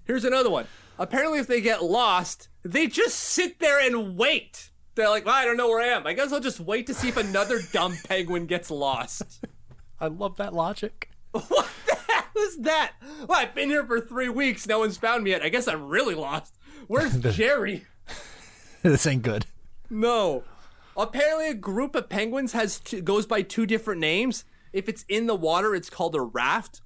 Here's 0.05 0.23
another 0.23 0.49
one. 0.49 0.67
Apparently 0.97 1.39
if 1.39 1.47
they 1.47 1.59
get 1.59 1.83
lost, 1.83 2.47
they 2.63 2.87
just 2.87 3.17
sit 3.17 3.59
there 3.59 3.85
and 3.85 4.15
wait. 4.15 4.70
They're 4.95 5.09
like, 5.09 5.25
well, 5.25 5.35
I 5.35 5.45
don't 5.45 5.57
know 5.57 5.69
where 5.69 5.81
I 5.81 5.87
am. 5.95 6.05
I 6.05 6.13
guess 6.13 6.31
I'll 6.33 6.39
just 6.39 6.59
wait 6.59 6.87
to 6.87 6.93
see 6.93 7.09
if 7.09 7.17
another 7.17 7.59
dumb 7.71 7.95
penguin 8.07 8.45
gets 8.45 8.69
lost. 8.69 9.45
I 9.99 10.07
love 10.07 10.37
that 10.37 10.53
logic. 10.53 11.09
What 11.31 11.69
the 11.85 11.95
hell 11.95 12.43
is 12.43 12.57
that? 12.59 12.93
Well, 13.27 13.39
I've 13.39 13.55
been 13.55 13.69
here 13.69 13.85
for 13.85 14.01
three 14.01 14.27
weeks. 14.27 14.67
No 14.67 14.79
one's 14.79 14.97
found 14.97 15.23
me 15.23 15.31
yet. 15.31 15.41
I 15.43 15.49
guess 15.49 15.67
I'm 15.67 15.87
really 15.87 16.15
lost. 16.15 16.57
Where's 16.87 17.17
Jerry? 17.35 17.85
this 18.83 19.07
ain't 19.07 19.21
good. 19.23 19.45
No. 19.89 20.43
Apparently, 20.97 21.47
a 21.47 21.53
group 21.53 21.95
of 21.95 22.09
penguins 22.09 22.51
has 22.51 22.79
two, 22.79 23.01
goes 23.01 23.25
by 23.25 23.43
two 23.43 23.65
different 23.65 24.01
names. 24.01 24.43
If 24.73 24.89
it's 24.89 25.05
in 25.07 25.27
the 25.27 25.35
water, 25.35 25.73
it's 25.73 25.89
called 25.89 26.15
a 26.15 26.21
raft. 26.21 26.81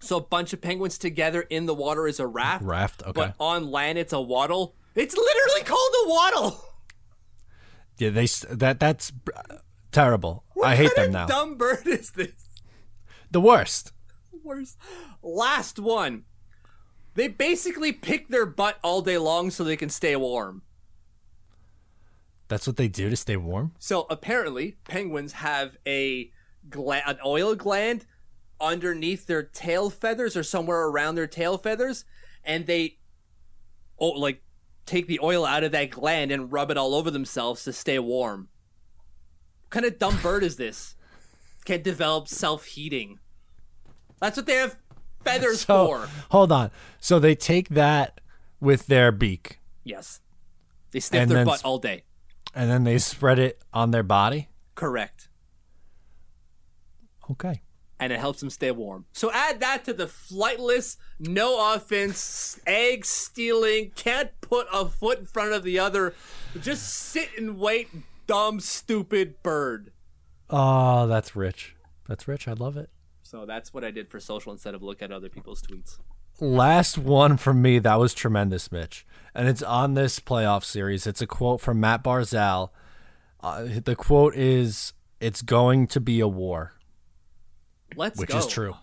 So 0.00 0.16
a 0.16 0.20
bunch 0.20 0.52
of 0.52 0.60
penguins 0.60 0.98
together 0.98 1.42
in 1.42 1.66
the 1.66 1.74
water 1.74 2.08
is 2.08 2.18
a 2.18 2.26
raft. 2.26 2.64
Raft, 2.64 3.02
okay. 3.02 3.12
But 3.12 3.34
on 3.38 3.70
land, 3.70 3.98
it's 3.98 4.12
a 4.12 4.20
waddle. 4.20 4.74
It's 4.96 5.16
literally 5.16 5.62
called 5.64 5.94
a 6.04 6.08
waddle. 6.08 6.64
Yeah, 7.98 8.10
they 8.10 8.26
that 8.50 8.80
that's 8.80 9.12
terrible. 9.92 10.44
I 10.62 10.76
hate 10.76 10.84
What 10.84 10.96
them 10.96 11.04
kind 11.04 11.12
now. 11.12 11.22
of 11.24 11.28
Dumb 11.28 11.54
bird 11.56 11.86
is 11.86 12.10
this? 12.12 12.32
the 13.30 13.40
worst. 13.40 13.92
Worst. 14.44 14.76
Last 15.22 15.78
one. 15.78 16.24
They 17.14 17.28
basically 17.28 17.92
pick 17.92 18.28
their 18.28 18.46
butt 18.46 18.78
all 18.82 19.02
day 19.02 19.18
long 19.18 19.50
so 19.50 19.62
they 19.64 19.76
can 19.76 19.88
stay 19.90 20.16
warm. 20.16 20.62
That's 22.48 22.66
what 22.66 22.76
they 22.76 22.88
do 22.88 23.08
to 23.10 23.16
stay 23.16 23.36
warm. 23.36 23.72
So 23.78 24.06
apparently, 24.10 24.76
penguins 24.84 25.32
have 25.34 25.76
a 25.86 26.30
gla- 26.68 27.02
an 27.06 27.18
oil 27.24 27.54
gland 27.54 28.06
underneath 28.60 29.26
their 29.26 29.42
tail 29.42 29.90
feathers 29.90 30.36
or 30.36 30.42
somewhere 30.42 30.82
around 30.86 31.14
their 31.14 31.26
tail 31.26 31.56
feathers, 31.58 32.04
and 32.44 32.66
they 32.66 32.98
oh 33.98 34.08
like 34.10 34.42
take 34.86 35.06
the 35.06 35.20
oil 35.22 35.44
out 35.44 35.64
of 35.64 35.72
that 35.72 35.90
gland 35.90 36.30
and 36.32 36.52
rub 36.52 36.70
it 36.70 36.76
all 36.76 36.94
over 36.94 37.10
themselves 37.10 37.64
to 37.64 37.72
stay 37.72 37.98
warm. 37.98 38.48
What 39.62 39.70
kind 39.70 39.86
of 39.86 39.98
dumb 39.98 40.18
bird 40.22 40.42
is 40.44 40.56
this? 40.56 40.94
Can't 41.64 41.82
develop 41.84 42.28
self 42.28 42.64
heating. 42.64 43.18
That's 44.20 44.36
what 44.36 44.46
they 44.46 44.54
have 44.54 44.76
feathers 45.24 45.60
So 45.62 45.86
for. 45.86 46.08
hold 46.30 46.50
on. 46.52 46.70
So 47.00 47.18
they 47.18 47.34
take 47.34 47.70
that 47.70 48.20
with 48.60 48.86
their 48.86 49.10
beak 49.12 49.58
Yes. 49.84 50.20
They 50.92 51.00
sniff 51.00 51.22
And 51.22 51.30
their 51.30 51.38
then 51.38 51.46
butt 51.46 51.64
all 51.64 51.78
day. 51.78 52.02
and 52.54 52.70
then 52.70 52.84
they 52.84 52.98
spread 52.98 53.38
it 53.38 53.60
on 53.72 53.90
their 53.92 54.02
body. 54.02 54.48
Correct. 54.74 55.28
Okay. 57.30 57.62
And 58.02 58.12
it 58.12 58.18
helps 58.18 58.40
them 58.40 58.50
stay 58.50 58.72
warm. 58.72 59.04
So 59.12 59.30
add 59.30 59.60
that 59.60 59.84
to 59.84 59.92
the 59.92 60.06
flightless, 60.06 60.96
no 61.20 61.72
offense, 61.72 62.58
egg 62.66 63.04
stealing, 63.04 63.92
can't 63.94 64.30
put 64.40 64.66
a 64.72 64.86
foot 64.86 65.20
in 65.20 65.26
front 65.26 65.52
of 65.52 65.62
the 65.62 65.78
other, 65.78 66.12
just 66.60 66.88
sit 66.88 67.28
and 67.38 67.60
wait, 67.60 67.90
dumb, 68.26 68.58
stupid 68.58 69.40
bird. 69.44 69.92
Oh, 70.50 71.06
that's 71.06 71.36
rich. 71.36 71.76
That's 72.08 72.26
rich. 72.26 72.48
I 72.48 72.54
love 72.54 72.76
it. 72.76 72.90
So 73.22 73.46
that's 73.46 73.72
what 73.72 73.84
I 73.84 73.92
did 73.92 74.10
for 74.10 74.18
social 74.18 74.50
instead 74.50 74.74
of 74.74 74.82
look 74.82 75.00
at 75.00 75.12
other 75.12 75.28
people's 75.28 75.62
tweets. 75.62 75.98
Last 76.40 76.98
one 76.98 77.36
from 77.36 77.62
me 77.62 77.78
that 77.78 78.00
was 78.00 78.14
tremendous, 78.14 78.72
Mitch, 78.72 79.06
and 79.32 79.48
it's 79.48 79.62
on 79.62 79.94
this 79.94 80.18
playoff 80.18 80.64
series. 80.64 81.06
It's 81.06 81.22
a 81.22 81.26
quote 81.26 81.60
from 81.60 81.78
Mat 81.78 82.02
Barzal. 82.02 82.70
Uh, 83.40 83.68
the 83.84 83.94
quote 83.94 84.34
is, 84.34 84.92
"It's 85.20 85.40
going 85.40 85.86
to 85.86 86.00
be 86.00 86.18
a 86.18 86.26
war," 86.26 86.72
Let's 87.96 88.16
go. 88.16 88.20
which 88.22 88.30
go. 88.30 88.38
is 88.38 88.46
true. 88.46 88.74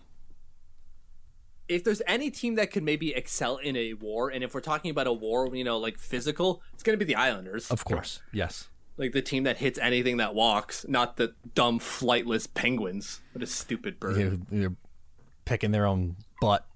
If 1.68 1.84
there's 1.84 2.02
any 2.06 2.30
team 2.30 2.56
that 2.56 2.72
could 2.72 2.82
maybe 2.82 3.14
excel 3.14 3.56
in 3.58 3.76
a 3.76 3.94
war, 3.94 4.28
and 4.30 4.42
if 4.42 4.54
we're 4.54 4.60
talking 4.60 4.90
about 4.90 5.06
a 5.06 5.12
war, 5.12 5.54
you 5.54 5.62
know, 5.62 5.78
like 5.78 5.98
physical, 5.98 6.62
it's 6.74 6.82
going 6.82 6.98
to 6.98 7.04
be 7.04 7.10
the 7.10 7.14
Islanders. 7.18 7.70
Of 7.70 7.84
course, 7.84 8.20
yes. 8.32 8.68
Like 8.96 9.12
the 9.12 9.22
team 9.22 9.44
that 9.44 9.58
hits 9.58 9.78
anything 9.78 10.16
that 10.16 10.34
walks, 10.34 10.84
not 10.88 11.16
the 11.16 11.34
dumb, 11.54 11.78
flightless 11.78 12.52
penguins. 12.52 13.20
What 13.32 13.42
a 13.42 13.46
stupid 13.46 14.00
bird. 14.00 14.16
You- 14.16 14.46
You're 14.50 14.76
picking 15.44 15.70
their 15.70 15.86
own 15.86 16.16
butt. 16.40 16.66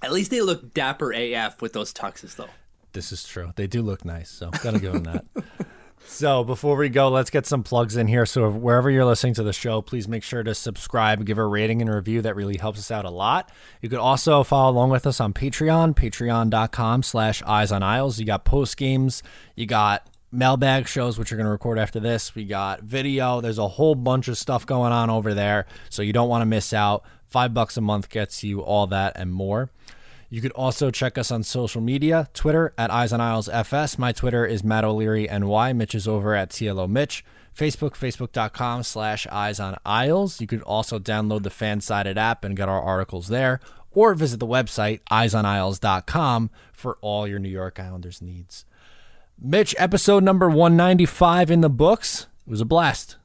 At 0.00 0.12
least 0.12 0.30
they 0.30 0.42
look 0.42 0.72
dapper 0.74 1.12
AF 1.12 1.60
with 1.60 1.72
those 1.72 1.92
tuxes, 1.92 2.36
though. 2.36 2.48
This 2.92 3.10
is 3.10 3.24
true. 3.24 3.52
They 3.56 3.66
do 3.66 3.82
look 3.82 4.04
nice, 4.04 4.30
so 4.30 4.50
gotta 4.62 4.78
give 4.78 4.92
them 4.92 5.04
that. 5.04 5.24
So 6.10 6.42
before 6.42 6.74
we 6.74 6.88
go, 6.88 7.10
let's 7.10 7.28
get 7.28 7.46
some 7.46 7.62
plugs 7.62 7.96
in 7.96 8.08
here. 8.08 8.24
So 8.24 8.50
wherever 8.50 8.90
you're 8.90 9.04
listening 9.04 9.34
to 9.34 9.42
the 9.42 9.52
show, 9.52 9.82
please 9.82 10.08
make 10.08 10.22
sure 10.22 10.42
to 10.42 10.54
subscribe, 10.54 11.24
give 11.24 11.38
a 11.38 11.44
rating 11.44 11.82
and 11.82 11.94
review. 11.94 12.22
That 12.22 12.34
really 12.34 12.56
helps 12.56 12.78
us 12.78 12.90
out 12.90 13.04
a 13.04 13.10
lot. 13.10 13.52
You 13.82 13.88
could 13.88 13.98
also 13.98 14.42
follow 14.42 14.72
along 14.72 14.90
with 14.90 15.06
us 15.06 15.20
on 15.20 15.32
Patreon, 15.32 15.94
patreon.com 15.94 17.02
slash 17.02 17.42
eyes 17.42 17.70
on 17.70 17.82
isles. 17.82 18.18
You 18.18 18.24
got 18.24 18.44
post 18.44 18.76
games, 18.78 19.22
you 19.54 19.66
got 19.66 20.08
mailbag 20.32 20.88
shows, 20.88 21.18
which 21.18 21.30
are 21.30 21.36
going 21.36 21.46
to 21.46 21.52
record 21.52 21.78
after 21.78 22.00
this. 22.00 22.34
We 22.34 22.46
got 22.46 22.82
video. 22.82 23.40
There's 23.40 23.58
a 23.58 23.68
whole 23.68 23.94
bunch 23.94 24.28
of 24.28 24.38
stuff 24.38 24.66
going 24.66 24.92
on 24.92 25.10
over 25.10 25.34
there. 25.34 25.66
So 25.90 26.02
you 26.02 26.14
don't 26.14 26.28
want 26.28 26.42
to 26.42 26.46
miss 26.46 26.72
out. 26.72 27.04
Five 27.26 27.52
bucks 27.52 27.76
a 27.76 27.82
month 27.82 28.08
gets 28.08 28.42
you 28.42 28.60
all 28.60 28.86
that 28.88 29.12
and 29.14 29.30
more. 29.32 29.70
You 30.30 30.42
could 30.42 30.52
also 30.52 30.90
check 30.90 31.16
us 31.16 31.30
on 31.30 31.42
social 31.42 31.80
media 31.80 32.28
Twitter 32.34 32.74
at 32.76 32.90
Eyes 32.90 33.12
on 33.12 33.20
Isles 33.20 33.48
FS. 33.48 33.98
My 33.98 34.12
Twitter 34.12 34.44
is 34.44 34.62
Matt 34.62 34.84
O'Leary 34.84 35.26
NY. 35.26 35.72
Mitch 35.72 35.94
is 35.94 36.06
over 36.06 36.34
at 36.34 36.50
TLO 36.50 36.88
Mitch. 36.88 37.24
Facebook, 37.56 37.92
facebook.com 37.92 38.82
slash 38.82 39.26
Eyes 39.28 39.58
on 39.58 39.76
Isles. 39.84 40.40
You 40.40 40.46
could 40.46 40.62
also 40.62 40.98
download 40.98 41.42
the 41.42 41.50
FanSided 41.50 42.16
app 42.16 42.44
and 42.44 42.56
get 42.56 42.68
our 42.68 42.80
articles 42.80 43.28
there, 43.28 43.58
or 43.90 44.14
visit 44.14 44.38
the 44.38 44.46
website, 44.46 45.00
eyesonisles.com, 45.10 46.50
for 46.72 46.98
all 47.00 47.26
your 47.26 47.40
New 47.40 47.48
York 47.48 47.80
Islanders 47.80 48.22
needs. 48.22 48.64
Mitch, 49.40 49.74
episode 49.78 50.22
number 50.22 50.48
195 50.48 51.50
in 51.50 51.62
the 51.62 51.70
books. 51.70 52.26
It 52.46 52.50
was 52.50 52.60
a 52.60 52.64
blast. 52.64 53.16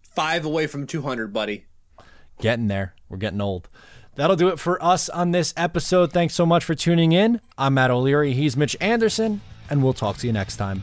Five 0.00 0.44
away 0.44 0.66
from 0.66 0.86
200, 0.86 1.32
buddy. 1.32 1.66
Getting 2.40 2.68
there. 2.68 2.94
We're 3.08 3.18
getting 3.18 3.40
old. 3.40 3.68
That'll 4.14 4.36
do 4.36 4.48
it 4.48 4.58
for 4.58 4.82
us 4.82 5.08
on 5.08 5.30
this 5.30 5.54
episode. 5.56 6.12
Thanks 6.12 6.34
so 6.34 6.44
much 6.44 6.64
for 6.64 6.74
tuning 6.74 7.12
in. 7.12 7.40
I'm 7.56 7.74
Matt 7.74 7.90
O'Leary. 7.90 8.34
He's 8.34 8.56
Mitch 8.56 8.76
Anderson, 8.80 9.40
and 9.70 9.82
we'll 9.82 9.94
talk 9.94 10.18
to 10.18 10.26
you 10.26 10.32
next 10.32 10.56
time. 10.56 10.82